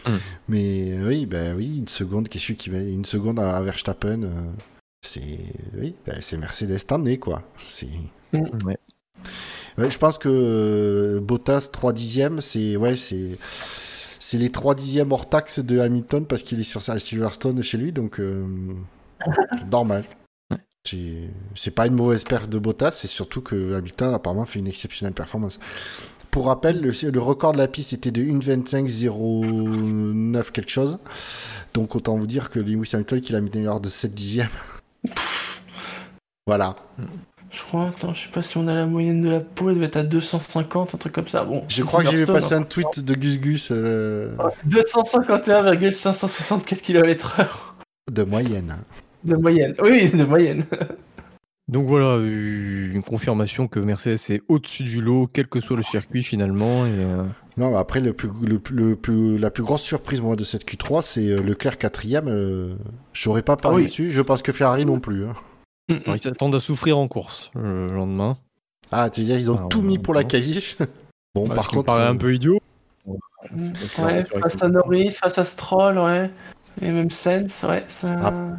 Mm. 0.07 0.11
Mais 0.49 0.91
euh, 0.91 1.07
oui, 1.07 1.25
ben 1.25 1.55
oui, 1.57 1.79
une 1.79 1.87
seconde, 1.87 2.29
qu'est-ce 2.29 2.53
qui 2.53 2.69
met 2.69 2.87
une 2.91 3.05
seconde 3.05 3.39
à 3.39 3.59
Verstappen 3.61 4.21
euh, 4.21 4.29
C'est 5.01 5.39
oui, 5.75 5.95
ben, 6.05 6.17
c'est 6.21 6.37
Mercedes 6.37 6.77
cette 6.77 6.91
année, 6.91 7.17
quoi. 7.17 7.41
C'est 7.57 7.87
Ouais. 8.33 8.77
Ouais, 9.79 9.89
je 9.89 9.97
pense 9.97 10.17
que 10.19 10.29
euh, 10.29 11.19
Bottas 11.21 11.69
3 11.71 11.91
dixièmes, 11.93 12.39
c'est 12.41 12.75
ouais, 12.75 12.95
c'est 12.95 13.37
c'est 14.19 14.37
les 14.37 14.51
3 14.51 14.75
dixièmes 14.75 15.11
hors 15.11 15.27
taxe 15.27 15.59
de 15.59 15.79
Hamilton 15.79 16.25
parce 16.27 16.43
qu'il 16.43 16.59
est 16.59 16.63
sur 16.63 16.81
Silverstone 16.83 17.61
chez 17.63 17.77
lui, 17.77 17.91
donc 17.91 18.19
euh, 18.19 18.45
normal. 19.71 20.03
C'est- 21.55 21.71
pas 21.71 21.87
une 21.87 21.95
mauvaise 21.95 22.23
perte 22.23 22.49
de 22.49 22.57
Bottas, 22.59 22.91
c'est 22.91 23.07
surtout 23.07 23.41
que 23.41 23.73
Hamilton 23.75 24.13
apparemment 24.13 24.45
fait 24.45 24.59
une 24.59 24.67
exceptionnelle 24.67 25.13
performance. 25.13 25.59
Pour 26.31 26.47
rappel, 26.47 26.81
le, 26.81 26.91
le 27.11 27.21
record 27.21 27.53
de 27.53 27.57
la 27.57 27.67
piste 27.67 27.93
était 27.93 28.11
de 28.11 28.21
1.25.09 28.21 30.51
quelque 30.51 30.71
chose. 30.71 30.97
Donc 31.73 31.95
autant 31.95 32.15
vous 32.17 32.27
dire 32.27 32.49
que 32.49 32.59
Lewis 32.59 32.91
Hamilton 32.93 33.21
qu'il 33.21 33.35
a 33.35 33.41
mis 33.41 33.49
une 33.51 33.67
heure 33.67 33.79
de 33.79 33.89
7 33.89 34.13
dixièmes. 34.13 34.49
voilà. 36.47 36.75
Je 37.51 37.61
crois, 37.61 37.87
attends, 37.87 38.13
je 38.13 38.23
sais 38.23 38.31
pas 38.33 38.41
si 38.41 38.57
on 38.57 38.67
a 38.67 38.73
la 38.73 38.85
moyenne 38.85 39.21
de 39.21 39.29
la 39.29 39.39
peau, 39.39 39.69
elle 39.69 39.75
devait 39.75 39.85
être 39.87 39.95
à 39.95 40.03
250, 40.03 40.93
un 40.93 40.97
truc 40.97 41.13
comme 41.13 41.29
ça. 41.29 41.45
Bon, 41.45 41.63
Je 41.69 41.83
crois 41.83 42.03
que 42.03 42.11
j'ai 42.11 42.17
vu 42.17 42.25
passer 42.25 42.53
hein. 42.53 42.59
un 42.59 42.63
tweet 42.63 42.99
de 42.99 43.15
Gus 43.15 43.39
Gus 43.39 43.69
euh, 43.71 44.35
251,564 44.65 46.81
km/h 46.81 47.47
de 48.11 48.23
moyenne. 48.23 48.75
De 49.25 49.35
moyenne. 49.35 49.75
Oui, 49.81 50.09
de 50.09 50.23
moyenne. 50.23 50.63
Donc 51.67 51.87
voilà, 51.87 52.17
euh, 52.17 52.91
une 52.93 53.01
confirmation 53.01 53.67
que 53.67 53.79
Mercedes 53.79 54.19
est 54.29 54.43
au-dessus 54.47 54.83
du 54.83 55.01
lot, 55.01 55.27
quel 55.33 55.47
que 55.47 55.59
soit 55.59 55.75
le 55.75 55.81
circuit 55.81 56.21
finalement. 56.21 56.85
Et, 56.85 56.91
euh, 56.91 57.23
Non, 57.57 57.71
mais 57.71 57.77
après, 57.77 58.01
le 58.01 58.13
plus, 58.13 58.29
le, 58.43 58.59
plus- 58.59 58.75
le 58.75 58.95
plus, 58.95 59.39
la 59.39 59.49
plus 59.49 59.63
grosse 59.63 59.81
surprise 59.81 60.21
moi, 60.21 60.35
de 60.35 60.43
cette 60.43 60.63
Q3, 60.63 61.01
c'est 61.01 61.27
euh, 61.27 61.41
Leclerc 61.41 61.79
quatrième. 61.79 62.27
Euh, 62.27 62.75
J'aurais 63.13 63.41
pas 63.41 63.55
parlé 63.57 63.77
Ah 63.77 63.79
oui. 63.81 63.85
dessus. 63.85 64.11
Je 64.11 64.21
pense 64.21 64.43
que 64.43 64.51
Ferrari 64.51 64.85
non 64.85 64.99
plus. 64.99 65.25
hein. 65.25 65.33
alors, 65.89 66.15
ils 66.15 66.21
s'attendent 66.21 66.53
à 66.53 66.59
souffrir 66.59 66.99
en 66.99 67.07
course 67.07 67.49
euh, 67.55 67.87
le 67.89 67.95
lendemain. 67.95 68.37
Ah, 68.91 69.09
tu 69.09 69.21
veux 69.21 69.25
dire, 69.27 69.39
ils 69.39 69.49
ont 69.49 69.59
Ah, 69.63 69.67
tout 69.67 69.81
mis 69.81 69.97
pour 69.97 70.13
la 70.13 70.23
qualif. 70.23 70.77
bon, 71.33 71.45
Parce 71.45 71.55
par 71.55 71.67
contre. 71.69 71.85
paraît 71.85 72.03
euh, 72.03 72.11
un 72.11 72.15
peu 72.15 72.31
idiot. 72.35 72.59
Ouais, 73.07 74.23
face 74.41 74.61
à 74.61 74.67
Norris, 74.67 75.09
face 75.19 75.39
à 75.39 75.45
Stroll, 75.45 75.97
ouais. 75.97 76.29
Et 76.81 76.91
même 76.91 77.09
Sens, 77.09 77.63
ouais, 77.67 77.85
ça... 77.87 78.55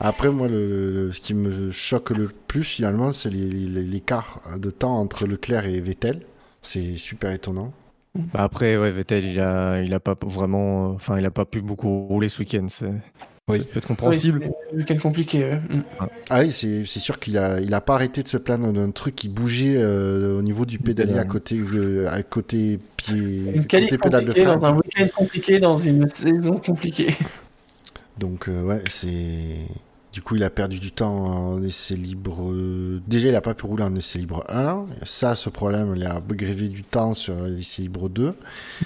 Après, 0.00 0.30
moi, 0.30 0.46
le, 0.48 0.92
le- 1.06 1.12
ce 1.12 1.20
qui 1.20 1.34
me 1.34 1.70
choque 1.70 2.10
le 2.10 2.30
plus, 2.46 2.64
finalement, 2.64 3.12
c'est 3.12 3.30
les- 3.30 3.48
les- 3.48 3.82
l'écart 3.82 4.40
de 4.58 4.70
temps 4.70 4.98
entre 5.00 5.26
Leclerc 5.26 5.66
et 5.66 5.80
Vettel. 5.80 6.20
C'est 6.62 6.96
super 6.96 7.32
étonnant. 7.32 7.72
Bah 8.14 8.42
après, 8.42 8.76
ouais, 8.76 8.90
Vettel, 8.90 9.24
il 9.24 9.38
a, 9.40 9.80
il 9.82 9.92
a 9.94 10.00
pas 10.00 10.16
vraiment, 10.22 10.86
euh, 10.90 10.94
enfin, 10.94 11.18
il 11.18 11.24
a 11.26 11.30
pas 11.30 11.44
pu 11.44 11.60
beaucoup 11.60 12.06
rouler 12.06 12.28
ce 12.28 12.40
week-end. 12.40 12.66
C'est, 12.68 12.86
Oui. 13.48 13.58
ça 13.58 13.64
peut 13.64 13.78
être 13.78 13.84
Oui, 13.84 13.88
compréhensible. 13.88 14.40
c'est 14.42 14.74
un 14.74 14.78
week-end 14.78 14.96
compliqué, 14.98 15.44
ouais. 15.44 15.56
Mm. 15.68 15.82
Ah 16.30 16.40
oui, 16.40 16.50
c'est 16.50 16.84
sûr 17.00 17.18
qu'il 17.20 17.38
a, 17.38 17.60
il 17.60 17.72
a 17.74 17.80
pas 17.80 17.94
arrêté 17.94 18.22
de 18.22 18.28
se 18.28 18.36
plaindre 18.36 18.72
d'un 18.72 18.90
truc 18.90 19.14
qui 19.16 19.28
bougeait 19.28 19.76
euh, 19.76 20.38
au 20.38 20.42
niveau 20.42 20.64
du 20.64 20.78
pédalier 20.78 21.18
à 21.18 21.24
côté, 21.24 21.58
euh, 21.58 22.06
à 22.10 22.22
côté 22.22 22.78
pied, 22.96 23.52
Une 23.54 23.62
côté 23.66 23.98
pédale 23.98 24.24
de 24.26 24.32
frein. 24.32 24.56
dans 24.56 24.66
un 24.66 24.76
week-end 24.76 25.06
compliqué, 25.16 25.58
dans 25.60 25.78
une 25.78 26.08
saison 26.08 26.56
compliquée. 26.58 27.14
Donc 28.18 28.48
euh, 28.48 28.62
ouais, 28.64 28.82
c'est 28.88 29.66
du 30.12 30.22
coup 30.22 30.36
il 30.36 30.42
a 30.42 30.50
perdu 30.50 30.78
du 30.78 30.90
temps 30.92 31.14
en 31.26 31.62
essai 31.62 31.94
libre. 31.96 32.50
euh, 32.52 33.00
Déjà 33.06 33.28
il 33.28 33.34
a 33.36 33.40
pas 33.40 33.54
pu 33.54 33.66
rouler 33.66 33.84
en 33.84 33.94
essai 33.94 34.18
libre 34.18 34.42
1. 34.48 34.86
Ça, 35.04 35.34
ce 35.34 35.48
problème, 35.50 35.94
il 35.96 36.04
a 36.04 36.20
grévé 36.28 36.68
du 36.68 36.82
temps 36.82 37.12
sur 37.14 37.34
l'essai 37.42 37.82
libre 37.82 38.08
2. 38.08 38.32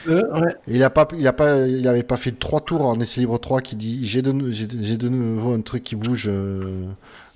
Euh, 0.09 0.41
ouais. 0.41 0.55
Il 0.69 0.83
a 0.83 0.91
pas, 0.91 1.07
il 1.17 1.27
a 1.27 1.33
pas, 1.33 1.67
il 1.67 1.87
avait 1.89 2.03
pas 2.03 2.17
fait 2.17 2.33
trois 2.39 2.61
tours 2.61 2.83
en 2.83 2.99
essai 3.01 3.21
libre 3.21 3.39
3 3.39 3.61
qui 3.61 3.77
dit 3.77 4.07
j'ai 4.07 4.23
de, 4.23 4.51
j'ai 4.51 4.67
de- 4.67 5.09
nouveau 5.09 5.53
un 5.53 5.61
truc 5.61 5.85
qui 5.85 5.95
bouge 5.97 6.27
euh, 6.29 6.87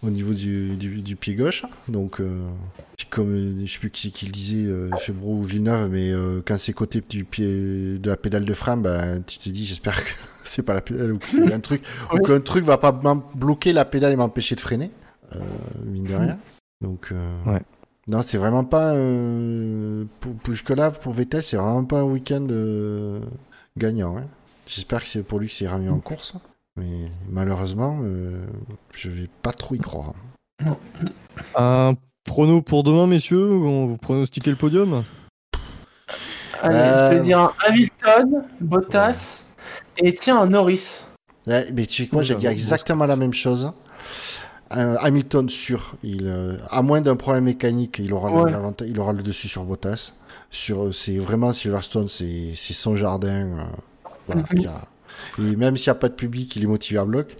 au 0.02 0.10
niveau 0.10 0.32
du, 0.34 0.76
du, 0.76 1.00
du 1.02 1.16
pied 1.16 1.34
gauche. 1.34 1.64
Donc 1.88 2.20
euh, 2.20 2.40
comme 3.10 3.64
je 3.64 3.72
sais 3.72 3.78
plus 3.78 3.90
qui, 3.90 4.10
qui 4.10 4.26
le 4.26 4.32
disait, 4.32 4.66
euh, 4.66 4.90
Febro 4.98 5.34
ou 5.36 5.42
Villeneuve, 5.44 5.90
mais 5.90 6.12
quand 6.44 6.58
c'est 6.58 6.72
côté 6.72 7.02
du 7.08 7.24
pied 7.24 7.98
de 7.98 8.10
la 8.10 8.16
pédale 8.16 8.44
de 8.44 8.52
frein, 8.54 8.76
bah, 8.76 9.18
tu 9.26 9.38
te 9.38 9.48
dis 9.48 9.64
j'espère 9.64 10.04
que 10.04 10.10
c'est 10.48 10.62
pas 10.62 10.74
la 10.74 10.80
pédale 10.80 11.12
ou 11.12 11.18
que 11.18 11.28
c'est 11.30 11.52
un 11.52 11.60
truc 11.60 11.82
ou 12.12 12.18
qu'un 12.20 12.40
truc 12.40 12.64
va 12.64 12.78
pas 12.78 12.92
bloquer 13.34 13.72
la 13.72 13.84
pédale 13.84 14.12
et 14.12 14.16
m'empêcher 14.16 14.54
de 14.54 14.60
freiner, 14.60 14.90
euh, 15.34 15.38
mine 15.84 16.04
de 16.04 16.14
rien. 16.14 16.38
Donc 16.80 17.08
euh, 17.12 17.42
Ouais. 17.46 17.62
non, 18.06 18.22
c'est 18.22 18.38
vraiment 18.38 18.64
pas 18.64 18.92
euh, 18.92 20.04
pour, 20.20 20.34
pour 20.34 20.52
jusque-là 20.54 20.90
pour 20.90 21.12
Vettel, 21.12 21.42
c'est 21.42 21.56
vraiment 21.56 21.84
pas 21.84 22.00
un 22.00 22.04
week-end 22.04 22.46
euh, 22.50 23.20
gagnant. 23.76 24.16
hein. 24.18 24.24
J'espère 24.66 25.02
que 25.02 25.08
c'est 25.08 25.22
pour 25.22 25.38
lui 25.38 25.48
que 25.48 25.54
ça 25.54 25.64
ira 25.64 25.78
mieux 25.78 25.92
en 25.92 26.00
course, 26.00 26.34
mais 26.76 27.06
malheureusement, 27.30 28.00
euh, 28.02 28.44
je 28.92 29.08
vais 29.10 29.28
pas 29.42 29.52
trop 29.52 29.74
y 29.74 29.78
croire. 29.78 30.12
Un 31.54 31.94
prono 32.24 32.60
pour 32.62 32.82
demain, 32.82 33.06
messieurs 33.06 33.48
On 33.52 33.86
vous 33.86 33.96
pronostiquez 33.96 34.50
le 34.50 34.56
podium? 34.56 35.04
Allez, 36.62 36.76
Euh, 36.76 37.10
je 37.10 37.14
vais 37.16 37.22
dire 37.22 37.38
un 37.38 37.52
Hamilton, 37.64 38.44
Bottas, 38.60 39.45
et 39.98 40.14
tiens, 40.14 40.40
un 40.40 40.46
Norris. 40.46 41.02
Ouais, 41.46 41.66
mais 41.74 41.86
tu 41.86 42.02
sais 42.04 42.08
quoi, 42.08 42.22
j'ai 42.22 42.34
dit 42.34 42.46
exactement 42.46 43.06
la 43.06 43.16
même 43.16 43.32
chose. 43.34 43.72
Euh, 44.76 44.96
Hamilton 44.98 45.48
sûr, 45.48 45.94
il, 46.02 46.26
euh, 46.26 46.56
à 46.70 46.82
moins 46.82 47.00
d'un 47.00 47.14
problème 47.14 47.44
mécanique, 47.44 48.00
il 48.02 48.12
aura, 48.12 48.30
le- 48.30 48.36
Ouais. 48.36 48.50
l'avantage- 48.50 48.88
il 48.90 48.98
aura 48.98 49.12
le 49.12 49.22
dessus 49.22 49.46
sur 49.46 49.62
Bottas. 49.64 50.12
Sur, 50.50 50.92
c'est 50.92 51.18
vraiment 51.18 51.52
Silverstone, 51.52 52.08
c'est, 52.08 52.50
c'est 52.56 52.72
son 52.72 52.96
jardin. 52.96 53.46
euh, 53.46 53.64
voilà, 54.26 54.42
Mhm. 54.42 54.48
il 54.58 54.62
y 54.62 54.66
a- 54.66 54.82
et 55.38 55.56
même 55.56 55.76
s'il 55.76 55.90
n'y 55.90 55.96
a 55.96 56.00
pas 56.00 56.08
de 56.08 56.14
public, 56.14 56.56
il 56.56 56.64
est 56.64 56.66
motivé 56.66 56.98
à 56.98 57.04
bloc. 57.04 57.36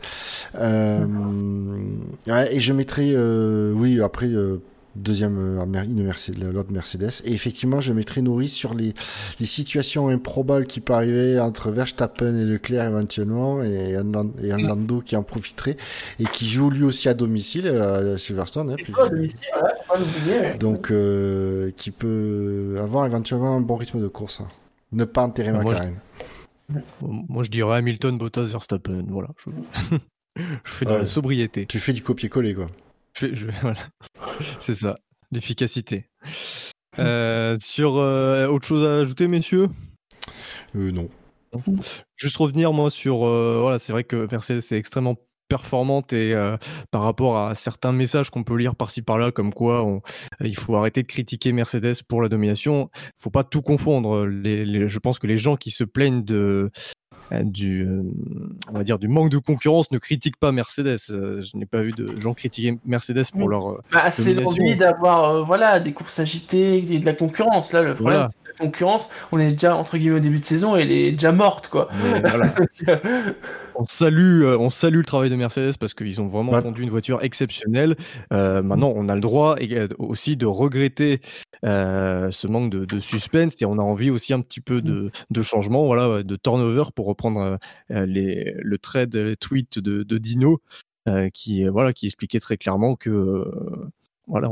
Euh, 0.55 1.05
ouais, 2.29 2.55
et 2.55 2.61
je 2.61 2.72
mettrai, 2.72 3.11
euh, 3.12 3.72
oui, 3.74 4.01
après, 4.01 4.27
euh, 4.27 4.61
deuxième 4.97 5.38
euh, 5.38 5.84
une 5.84 6.05
Mercedes, 6.05 6.42
l'autre 6.53 6.72
Mercedes. 6.72 7.22
Et 7.24 7.32
effectivement, 7.32 7.80
je 7.80 7.92
mettrai 7.92 8.22
Norris 8.22 8.49
sur 8.49 8.74
les, 8.74 8.94
les 9.38 9.47
situations 9.47 10.09
improbables 10.09 10.66
qui 10.66 10.80
peuvent 10.80 10.97
arriver 10.97 11.38
entre 11.40 11.70
Verstappen 11.70 12.38
et 12.38 12.44
Leclerc 12.44 12.86
éventuellement, 12.86 13.62
et 13.62 13.97
un, 13.97 14.12
et 14.42 14.53
un 14.53 14.59
Lando 14.59 15.01
qui 15.01 15.16
en 15.16 15.22
profiterait 15.22 15.76
et 16.18 16.24
qui 16.24 16.49
joue 16.49 16.70
lui 16.70 16.84
aussi 16.84 17.09
à 17.09 17.14
domicile 17.14 17.68
à 17.68 18.18
Silverstone. 18.18 18.70
Hein, 18.70 18.76
à 18.99 19.09
domicile, 19.09 19.38
ouais, 20.28 20.59
Donc, 20.59 20.90
euh, 20.90 21.70
qui 21.76 21.90
peut 21.90 22.76
avoir 22.80 23.07
éventuellement 23.07 23.57
un 23.57 23.61
bon 23.61 23.76
rythme 23.76 24.01
de 24.01 24.09
course. 24.09 24.40
Hein. 24.40 24.49
Ne 24.92 25.05
pas 25.05 25.22
enterrer 25.22 25.53
ma 25.53 25.62
McLaren. 25.62 25.97
Moi, 27.01 27.44
je 27.44 27.51
dirais 27.51 27.76
Hamilton, 27.76 28.18
Bottas, 28.18 28.44
Verstappen. 28.44 29.05
Voilà. 29.09 29.28
Je, 29.38 29.51
fais 30.64 30.84
de 30.84 30.90
la 30.90 31.07
sobriété. 31.07 31.66
Tu 31.66 31.78
fais 31.78 31.92
du 31.92 32.03
copier-coller, 32.03 32.55
quoi. 32.55 32.68
C'est 34.59 34.75
ça, 34.75 34.97
l'efficacité. 35.33 36.07
Euh, 36.99 37.59
sur 37.61 37.99
euh, 37.99 38.47
autre 38.47 38.67
chose 38.67 38.89
à 38.89 39.01
ajouter, 39.01 39.29
messieurs? 39.29 39.69
Euh, 40.75 40.91
Non. 40.91 41.11
Juste 42.17 42.39
revenir, 42.39 42.73
moi, 42.73 42.91
sur. 42.91 43.19
voilà, 43.19 43.79
c'est 43.79 43.93
vrai 43.93 44.03
que 44.03 44.27
Mercedes 44.31 44.62
est 44.62 44.79
extrêmement 44.79 45.17
performante 45.49 46.14
et 46.14 46.35
par 46.91 47.03
rapport 47.03 47.37
à 47.37 47.55
certains 47.55 47.93
messages 47.93 48.31
qu'on 48.31 48.45
peut 48.45 48.57
lire 48.57 48.77
par-ci 48.77 49.03
par-là, 49.03 49.31
comme 49.31 49.53
quoi 49.53 50.01
il 50.41 50.57
faut 50.57 50.75
arrêter 50.75 51.03
de 51.03 51.07
critiquer 51.07 51.53
Mercedes 51.53 51.97
pour 52.09 52.23
la 52.23 52.31
domination. 52.31 52.89
Il 52.95 53.23
faut 53.25 53.31
pas 53.31 53.45
tout 53.45 53.61
confondre. 53.61 54.27
je 54.27 54.99
pense 54.99 55.19
que 55.19 55.27
les 55.27 55.37
gens 55.37 55.57
qui 55.57 55.71
se 55.71 55.85
plaignent 55.85 56.25
de, 56.25 56.71
du, 57.44 57.82
euh, 57.82 58.02
on 58.70 58.78
va 58.78 58.84
dire, 58.84 58.98
du 58.98 59.09
manque 59.09 59.30
de 59.30 59.38
concurrence 59.38 59.90
ne 59.90 59.98
critique 59.98 60.36
pas 60.36 60.52
Mercedes. 60.52 60.98
Euh, 61.11 61.42
je 61.42 61.57
n'ai 61.57 61.66
pas 61.66 61.80
vu 61.80 61.92
de 61.92 62.07
gens 62.20 62.34
critiquer 62.34 62.78
Mercedes 62.84 63.24
pour 63.32 63.48
leur. 63.48 63.82
Bah, 63.92 64.11
c'est 64.11 64.34
l'envie 64.34 64.76
d'avoir 64.76 65.44
voilà, 65.44 65.80
des 65.80 65.92
courses 65.92 66.18
agitées 66.18 66.78
et 66.78 66.98
de 66.98 67.07
la 67.07 67.14
concurrence. 67.14 67.72
Là, 67.72 67.82
le 67.82 67.94
problème, 67.94 68.28
c'est 68.30 68.52
la 68.52 68.66
concurrence, 68.66 69.11
on 69.32 69.38
est 69.38 69.50
déjà 69.50 69.74
entre 69.74 69.98
guillemets 69.98 70.16
au 70.16 70.20
début 70.20 70.38
de 70.38 70.44
saison 70.44 70.76
et 70.76 70.82
elle 70.82 70.92
est 70.92 71.12
déjà 71.12 71.32
morte. 71.32 71.68
Quoi. 71.68 71.88
on, 73.74 73.86
salue, 73.86 74.44
on 74.44 74.70
salue 74.70 74.98
le 74.98 75.04
travail 75.04 75.30
de 75.30 75.36
Mercedes 75.36 75.76
parce 75.78 75.94
qu'ils 75.94 76.20
ont 76.20 76.28
vraiment 76.28 76.61
conduit 76.62 76.84
une 76.84 76.90
voiture 76.90 77.22
exceptionnelle. 77.22 77.96
maintenant, 78.30 78.92
on 78.94 79.09
a 79.09 79.14
le 79.14 79.20
droit 79.20 79.57
aussi 79.98 80.36
de 80.36 80.46
regretter 80.46 81.20
ce 81.62 82.46
manque 82.46 82.70
de, 82.70 83.00
suspense 83.00 83.61
et 83.61 83.66
on 83.66 83.78
a 83.78 83.82
envie 83.82 84.11
aussi 84.11 84.32
un 84.32 84.40
petit 84.40 84.61
peu 84.61 84.80
de, 84.80 85.11
de 85.30 85.42
changement, 85.42 85.86
voilà, 85.86 86.22
de 86.22 86.36
turnover 86.36 86.84
pour 86.97 87.07
reprendre 87.07 87.40
euh, 87.40 87.57
euh, 87.92 88.07
les, 88.07 88.55
le 88.59 88.78
trade, 88.78 89.14
les 89.14 89.36
tweets 89.36 89.78
de, 89.78 90.18
Dino, 90.18 90.61
euh, 91.09 91.28
qui, 91.30 91.64
voilà, 91.68 91.92
qui 91.92 92.07
expliquait 92.07 92.40
très 92.40 92.57
clairement 92.57 92.97
que 92.97 93.44
voilà, 94.26 94.51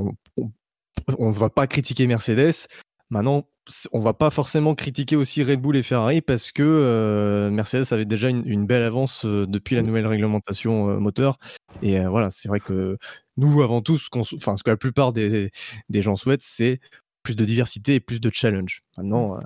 on 1.19 1.29
ne 1.29 1.35
va 1.35 1.51
pas 1.51 1.67
critiquer 1.67 2.07
Mercedes. 2.07 2.69
Maintenant, 3.11 3.49
on 3.93 4.01
va 4.01 4.13
pas 4.13 4.31
forcément 4.31 4.75
critiquer 4.75 5.17
aussi 5.17 5.43
Red 5.43 5.61
Bull 5.61 5.77
et 5.77 5.83
Ferrari 5.83 6.21
parce 6.21 6.53
que 6.53 7.49
Mercedes 7.51 7.93
avait 7.93 8.05
déjà 8.05 8.29
une, 8.29 8.67
belle 8.67 8.83
avance 8.83 9.25
depuis 9.25 9.75
la 9.75 9.83
nouvelle 9.83 10.07
réglementation 10.07 11.01
moteur. 11.01 11.39
Et 11.83 11.99
voilà, 12.05 12.31
c'est 12.31 12.49
vrai 12.49 12.61
que 12.61 12.99
nous, 13.37 13.63
avant 13.63 13.81
tout, 13.83 13.99
ce 13.99 14.11
que 14.11 14.71
la 14.71 14.77
plupart 14.77 15.13
des, 15.13 15.51
des 15.89 16.03
gens 16.03 16.17
souhaitent, 16.17 16.43
c'est 16.43 16.81
plus 17.23 17.37
de 17.37 17.45
diversité 17.45 17.95
et 17.95 18.01
plus 18.01 18.21
de 18.21 18.31
challenge. 18.33 18.83
Maintenant, 18.97 19.41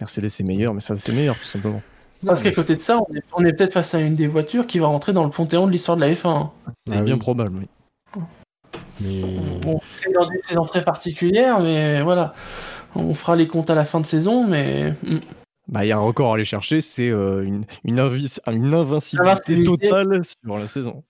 Mercedes 0.00 0.26
est 0.26 0.42
meilleur, 0.42 0.74
mais 0.74 0.80
ça, 0.80 0.96
c'est 0.96 1.12
meilleur 1.12 1.38
tout 1.38 1.44
simplement. 1.44 1.82
Parce 2.26 2.42
qu'à 2.42 2.52
côté 2.52 2.76
de 2.76 2.80
ça, 2.80 2.98
on 3.32 3.44
est, 3.44 3.52
peut-être 3.52 3.72
face 3.72 3.94
à 3.94 4.00
une 4.00 4.14
des 4.14 4.26
voitures 4.26 4.66
qui 4.66 4.78
va 4.78 4.86
rentrer 4.88 5.12
dans 5.12 5.24
le 5.24 5.30
panthéon 5.30 5.66
de 5.66 5.72
l'histoire 5.72 5.96
de 5.96 6.02
la 6.02 6.12
F1. 6.12 6.50
C'est 6.86 6.94
ah 6.94 7.02
bien 7.02 7.18
probable, 7.18 7.60
oui. 7.60 8.22
Mais... 9.00 9.22
c'est 9.86 10.12
dans 10.12 10.26
une 10.26 10.42
saison 10.42 10.64
très 10.64 10.84
particulière, 10.84 11.60
mais 11.60 12.02
voilà. 12.02 12.34
On 12.94 13.14
fera 13.14 13.36
les 13.36 13.48
comptes 13.48 13.70
à 13.70 13.74
la 13.74 13.84
fin 13.84 14.00
de 14.00 14.06
saison, 14.06 14.46
mais. 14.46 14.94
Hmm. 15.02 15.20
Bah, 15.68 15.84
il 15.84 15.88
y 15.88 15.92
a 15.92 15.96
un 15.96 16.00
record 16.00 16.32
à 16.32 16.34
aller 16.34 16.44
chercher, 16.44 16.80
c'est 16.80 17.10
euh, 17.10 17.44
une, 17.44 17.64
une, 17.84 18.00
invincibilité, 18.00 19.62
totale 19.62 20.22
sur 20.24 20.58
la 20.58 20.66
saison. 20.66 21.04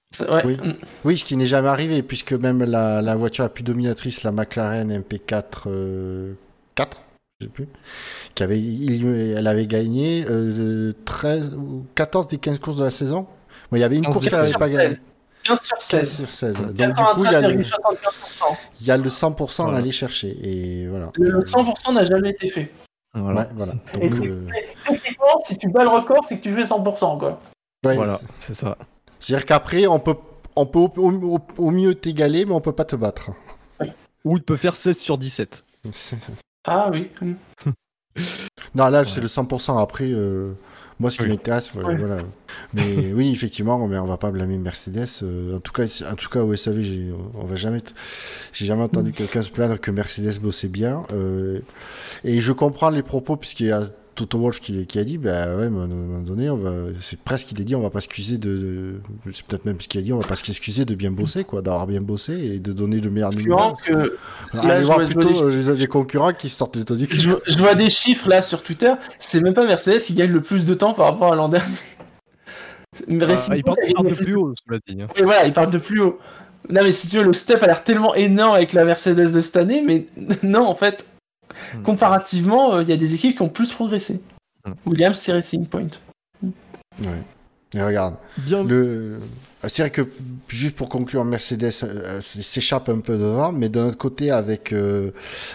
Oui. 0.44 0.56
Hmm. 0.56 0.74
oui. 1.04 1.16
ce 1.16 1.24
qui 1.24 1.36
n'est 1.36 1.46
jamais 1.46 1.68
arrivé, 1.68 2.02
puisque 2.02 2.34
même 2.34 2.62
la, 2.64 3.00
la, 3.00 3.16
voiture 3.16 3.44
la 3.44 3.48
plus 3.48 3.64
dominatrice, 3.64 4.22
la 4.22 4.32
McLaren 4.32 4.92
MP4 4.92 5.24
4, 5.24 5.68
euh, 5.68 6.34
je 7.40 7.46
sais 7.46 7.50
plus, 7.50 7.68
qui 8.34 8.42
avait, 8.42 8.60
elle 8.60 9.46
avait 9.46 9.66
gagné 9.66 10.24
13, 10.24 10.28
euh, 10.30 10.92
14 11.94 12.28
des 12.28 12.38
15 12.38 12.58
courses 12.58 12.76
de 12.76 12.84
la 12.84 12.90
saison. 12.90 13.26
il 13.72 13.78
y 13.78 13.84
avait 13.84 13.96
une 13.96 14.04
course 14.04 14.28
qu'elle 14.28 14.40
n'avait 14.40 14.52
pas 14.52 14.68
gagnée. 14.68 14.96
15 15.44 15.62
sur 15.62 15.80
16. 15.80 16.16
sur 16.16 16.28
16. 16.28 16.56
Donc, 16.74 16.76
du 16.76 17.02
coup, 17.02 17.24
il 17.24 17.32
y, 17.32 17.34
a 17.34 17.40
le, 17.40 17.62
il 18.80 18.86
y 18.86 18.90
a 18.90 18.96
le 18.98 19.08
100% 19.08 19.72
à 19.72 19.76
aller 19.78 19.90
chercher. 19.90 20.36
Et 20.42 20.86
voilà. 20.86 21.10
Le 21.14 21.40
100% 21.40 21.94
n'a 21.94 22.04
jamais 22.04 22.30
été 22.30 22.48
fait. 22.48 22.70
Voilà. 23.14 23.48
voilà. 23.54 23.72
Donc, 23.94 24.14
euh... 24.16 24.46
techniquement, 24.86 25.40
si 25.46 25.56
tu 25.56 25.68
bats 25.70 25.82
le 25.82 25.88
record, 25.88 26.24
c'est 26.28 26.36
que 26.36 26.42
tu 26.42 26.54
fais 26.54 26.64
100%. 26.64 27.18
Quoi. 27.18 27.40
voilà, 27.82 28.18
c'est 28.38 28.54
ça. 28.54 28.76
C'est-à-dire 29.18 29.46
qu'après, 29.46 29.86
on 29.86 29.98
peut, 29.98 30.16
on 30.56 30.66
peut 30.66 30.78
au, 30.78 31.38
au 31.56 31.70
mieux 31.70 31.94
t'égaler, 31.94 32.44
mais 32.44 32.52
on 32.52 32.60
peut 32.60 32.72
pas 32.72 32.84
te 32.84 32.96
battre. 32.96 33.30
Ou 34.26 34.36
il 34.36 34.42
peut 34.42 34.56
faire 34.56 34.76
16 34.76 34.98
sur 34.98 35.16
17. 35.16 35.64
Ah 36.64 36.90
oui. 36.90 37.10
non, 38.74 38.88
là, 38.88 39.04
c'est 39.04 39.20
le 39.20 39.28
100%. 39.28 39.80
Après, 39.80 40.08
euh, 40.10 40.52
moi, 40.98 41.10
ce 41.10 41.22
qui 41.22 41.28
m'intéresse, 41.28 41.70
voilà, 41.72 42.18
Mais 42.74 43.12
oui, 43.14 43.32
effectivement, 43.32 43.86
mais 43.86 43.98
on 43.98 44.06
va 44.06 44.18
pas 44.18 44.30
blâmer 44.30 44.58
Mercedes. 44.58 45.06
Euh, 45.22 45.56
en 45.56 45.60
tout 45.60 45.72
cas, 45.72 45.84
en 46.10 46.14
tout 46.14 46.28
cas, 46.28 46.40
au 46.40 46.54
SAV, 46.54 47.14
on 47.34 47.44
va 47.44 47.56
jamais, 47.56 47.80
j'ai 48.52 48.66
jamais 48.66 48.82
entendu 48.82 49.12
quelqu'un 49.12 49.42
se 49.42 49.50
plaindre 49.50 49.80
que 49.80 49.90
Mercedes 49.90 50.38
bossait 50.40 50.68
bien. 50.68 51.04
Euh, 51.12 51.60
et 52.24 52.40
je 52.40 52.52
comprends 52.52 52.90
les 52.90 53.02
propos 53.02 53.36
puisqu'il 53.36 53.66
y 53.66 53.72
a 53.72 53.84
Toto 54.20 54.38
Wolf 54.38 54.60
qui, 54.60 54.98
a 54.98 55.04
dit, 55.04 55.16
bah 55.16 55.56
ouais, 55.56 55.64
à 55.64 55.66
un 55.66 55.70
moment 55.70 56.20
donné, 56.20 56.50
on 56.50 56.56
va, 56.58 56.72
c'est 57.00 57.18
presque 57.18 57.48
qu'il 57.48 57.60
a 57.60 57.64
dit, 57.64 57.74
on 57.74 57.80
va 57.80 57.88
pas 57.88 58.02
s'excuser 58.02 58.36
de, 58.36 59.00
c'est 59.32 59.46
peut-être 59.46 59.64
même 59.64 59.80
ce 59.80 59.88
qu'il 59.88 59.98
a 59.98 60.02
dit, 60.02 60.12
on 60.12 60.18
va 60.18 60.28
pas 60.28 60.36
s'excuser 60.36 60.84
de 60.84 60.94
bien 60.94 61.10
bosser, 61.10 61.44
quoi, 61.44 61.62
d'avoir 61.62 61.86
bien 61.86 62.02
bossé 62.02 62.34
et 62.34 62.58
de 62.58 62.72
donner 62.74 63.00
le 63.00 63.10
meilleur 63.10 63.30
niveau. 63.30 63.56
que 63.82 64.18
allez 64.52 64.84
voir 64.84 65.04
plutôt 65.04 65.42
euh, 65.42 65.74
les, 65.74 65.86
concurrents 65.86 66.34
qui 66.34 66.50
sortent 66.50 66.78
de 66.78 66.94
du 66.94 67.06
je, 67.10 67.30
je, 67.46 67.58
vois 67.58 67.74
des 67.74 67.88
chiffres 67.88 68.28
là 68.28 68.42
sur 68.42 68.62
Twitter, 68.62 68.92
c'est 69.18 69.40
même 69.40 69.54
pas 69.54 69.66
Mercedes 69.66 70.00
qui 70.00 70.12
gagne 70.12 70.32
le 70.32 70.42
plus 70.42 70.66
de 70.66 70.74
temps 70.74 70.92
par 70.92 71.06
rapport 71.06 71.32
à 71.32 71.36
l'an 71.36 71.48
dernier. 71.48 71.74
Ah, 73.08 73.56
il 73.56 73.64
parle, 73.64 74.08
de 74.10 74.14
plus 74.14 74.34
haut, 74.34 74.52
cela 74.66 74.80
dit. 74.86 75.00
Hein. 75.00 75.06
Et 75.16 75.22
voilà, 75.22 75.46
il 75.46 75.54
parle 75.54 75.70
de 75.70 75.78
plus 75.78 76.00
haut. 76.00 76.18
Non 76.68 76.82
mais 76.84 76.92
si 76.92 77.08
tu 77.08 77.16
veux, 77.16 77.24
le 77.24 77.32
step 77.32 77.62
a 77.62 77.66
l'air 77.66 77.84
tellement 77.84 78.14
énorme 78.14 78.54
avec 78.54 78.74
la 78.74 78.84
Mercedes 78.84 79.32
de 79.32 79.40
cette 79.40 79.56
année, 79.56 79.82
mais 79.82 80.06
non, 80.42 80.66
en 80.66 80.74
fait, 80.74 81.06
Hmm. 81.74 81.82
Comparativement, 81.82 82.74
euh, 82.74 82.82
il 82.82 82.88
y 82.88 82.92
a 82.92 82.96
des 82.96 83.14
équipes 83.14 83.36
qui 83.36 83.42
ont 83.42 83.48
plus 83.48 83.72
progressé. 83.72 84.20
Hmm. 84.64 84.72
Williams, 84.86 85.16
c'est 85.18 85.32
Racing 85.32 85.66
Point. 85.66 85.88
Ouais. 86.42 87.08
Et 87.72 87.82
regarde, 87.82 88.16
Bien... 88.38 88.64
le... 88.64 89.20
c'est 89.68 89.82
vrai 89.82 89.90
que 89.90 90.08
juste 90.48 90.74
pour 90.74 90.88
conclure, 90.88 91.24
Mercedes 91.24 91.70
euh, 91.84 92.20
s'échappe 92.20 92.88
un 92.88 92.98
peu 92.98 93.16
devant, 93.16 93.52
mais 93.52 93.68
d'un 93.68 93.86
autre 93.86 93.96
côté, 93.96 94.32
avec 94.32 94.72
euh, 94.72 95.12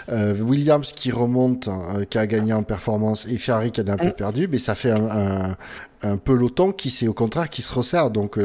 Williams 0.09 0.93
qui 0.93 1.11
remonte, 1.11 1.67
qui 2.09 2.17
a 2.17 2.25
gagné 2.25 2.53
en 2.53 2.63
performance, 2.63 3.27
et 3.27 3.37
Ferrari 3.37 3.71
qui 3.71 3.81
a 3.81 3.83
un 3.87 3.97
peu 3.97 4.11
perdu, 4.11 4.47
mais 4.47 4.59
ça 4.59 4.75
fait 4.75 4.91
un, 4.91 5.57
un, 6.03 6.17
peloton 6.17 6.71
qui 6.71 6.89
c'est 6.89 7.09
au 7.09 7.13
contraire 7.13 7.49
qui 7.49 7.61
se 7.61 7.73
resserre. 7.73 8.11
Donc 8.11 8.39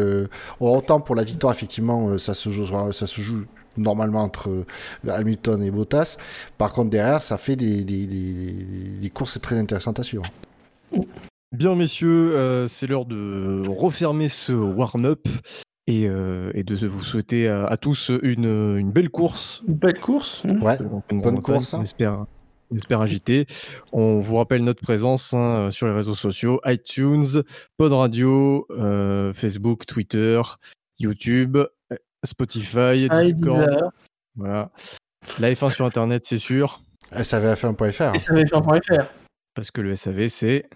autant 0.58 1.00
pour 1.00 1.14
la 1.14 1.22
victoire, 1.22 1.52
effectivement, 1.52 2.18
ça 2.18 2.34
se 2.34 2.50
joue, 2.50 2.66
ça 2.92 3.06
se 3.06 3.20
joue 3.20 3.44
normalement 3.76 4.22
entre 4.22 4.50
euh, 4.50 4.64
Hamilton 5.08 5.62
et 5.62 5.70
Bottas. 5.70 6.16
Par 6.58 6.72
contre, 6.72 6.90
derrière, 6.90 7.22
ça 7.22 7.38
fait 7.38 7.56
des, 7.56 7.84
des, 7.84 8.06
des, 8.06 9.10
courses 9.10 9.40
très 9.40 9.58
intéressantes 9.58 9.98
à 9.98 10.02
suivre. 10.02 10.24
Bien, 11.56 11.74
messieurs, 11.74 12.36
euh, 12.36 12.68
c'est 12.68 12.86
l'heure 12.86 13.06
de 13.06 13.64
refermer 13.68 14.28
ce 14.28 14.52
warm-up. 14.52 15.28
Et, 15.86 16.06
euh, 16.08 16.52
et, 16.54 16.62
de 16.62 16.86
vous 16.86 17.02
souhaiter 17.02 17.48
à, 17.48 17.76
tous 17.76 18.12
une, 18.22 18.76
une, 18.78 18.92
belle 18.92 19.10
course. 19.10 19.64
Une 19.66 19.74
belle 19.74 19.98
course. 19.98 20.42
Hein. 20.44 20.60
Ouais, 20.60 20.78
une 21.10 21.20
bonne 21.20 21.40
course. 21.40 21.74
On 21.74 21.82
espère, 21.82 22.26
on 22.70 22.76
espère 22.76 23.00
agiter. 23.00 23.46
On 23.92 24.20
vous 24.20 24.36
rappelle 24.36 24.62
notre 24.62 24.82
présence 24.82 25.34
hein, 25.34 25.70
sur 25.72 25.88
les 25.88 25.92
réseaux 25.92 26.14
sociaux 26.14 26.60
iTunes, 26.64 27.42
Pod 27.76 27.92
Radio, 27.92 28.68
Facebook, 29.34 29.84
Twitter, 29.84 30.40
YouTube. 31.00 31.58
Spotify, 32.24 33.08
Discord. 33.08 33.90
Voilà. 34.36 34.70
La 35.38 35.52
F1 35.52 35.70
sur 35.70 35.84
Internet, 35.84 36.24
c'est 36.26 36.38
sûr. 36.38 36.82
SAVF1.fr. 37.12 38.16
SAVF1.fr. 38.16 39.06
Parce 39.54 39.70
que 39.70 39.80
le 39.80 39.96
SAV, 39.96 40.28
c'est. 40.28 40.68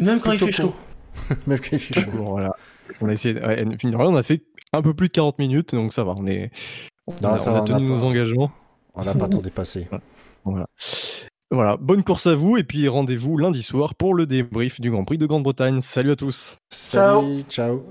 Même 0.00 0.20
quand 0.20 0.32
il 0.32 0.38
fait 0.38 0.52
chaud. 0.52 0.74
Même 1.46 1.58
quand 1.58 1.72
il 1.72 1.78
fait 1.78 2.00
chaud. 2.00 2.10
voilà. 2.12 2.52
On 3.00 3.08
a 3.08 3.12
essayé. 3.12 3.40
on 3.84 4.16
a 4.16 4.22
fait 4.22 4.42
un 4.72 4.82
peu 4.82 4.94
plus 4.94 5.08
de 5.08 5.12
40 5.12 5.38
minutes, 5.38 5.74
donc 5.74 5.92
ça 5.92 6.04
va. 6.04 6.14
On, 6.16 6.26
est... 6.26 6.50
on, 7.06 7.12
a, 7.24 7.62
tenu 7.62 7.86
nos 7.86 8.04
engagements. 8.04 8.50
On 8.94 9.04
n'a 9.04 9.14
pas 9.14 9.28
trop 9.28 9.42
dépassé. 9.42 9.88
Voilà. 10.44 10.66
Voilà, 11.50 11.76
bonne 11.76 12.02
course 12.02 12.26
à 12.26 12.34
vous 12.34 12.56
et 12.56 12.64
puis 12.64 12.88
rendez-vous 12.88 13.38
lundi 13.38 13.62
soir 13.62 13.94
pour 13.94 14.14
le 14.14 14.26
débrief 14.26 14.80
du 14.80 14.90
Grand 14.90 15.04
Prix 15.04 15.18
de 15.18 15.26
Grande-Bretagne. 15.26 15.80
Salut 15.80 16.10
à 16.10 16.16
tous. 16.16 16.58
Salut, 16.70 17.42
ciao. 17.48 17.84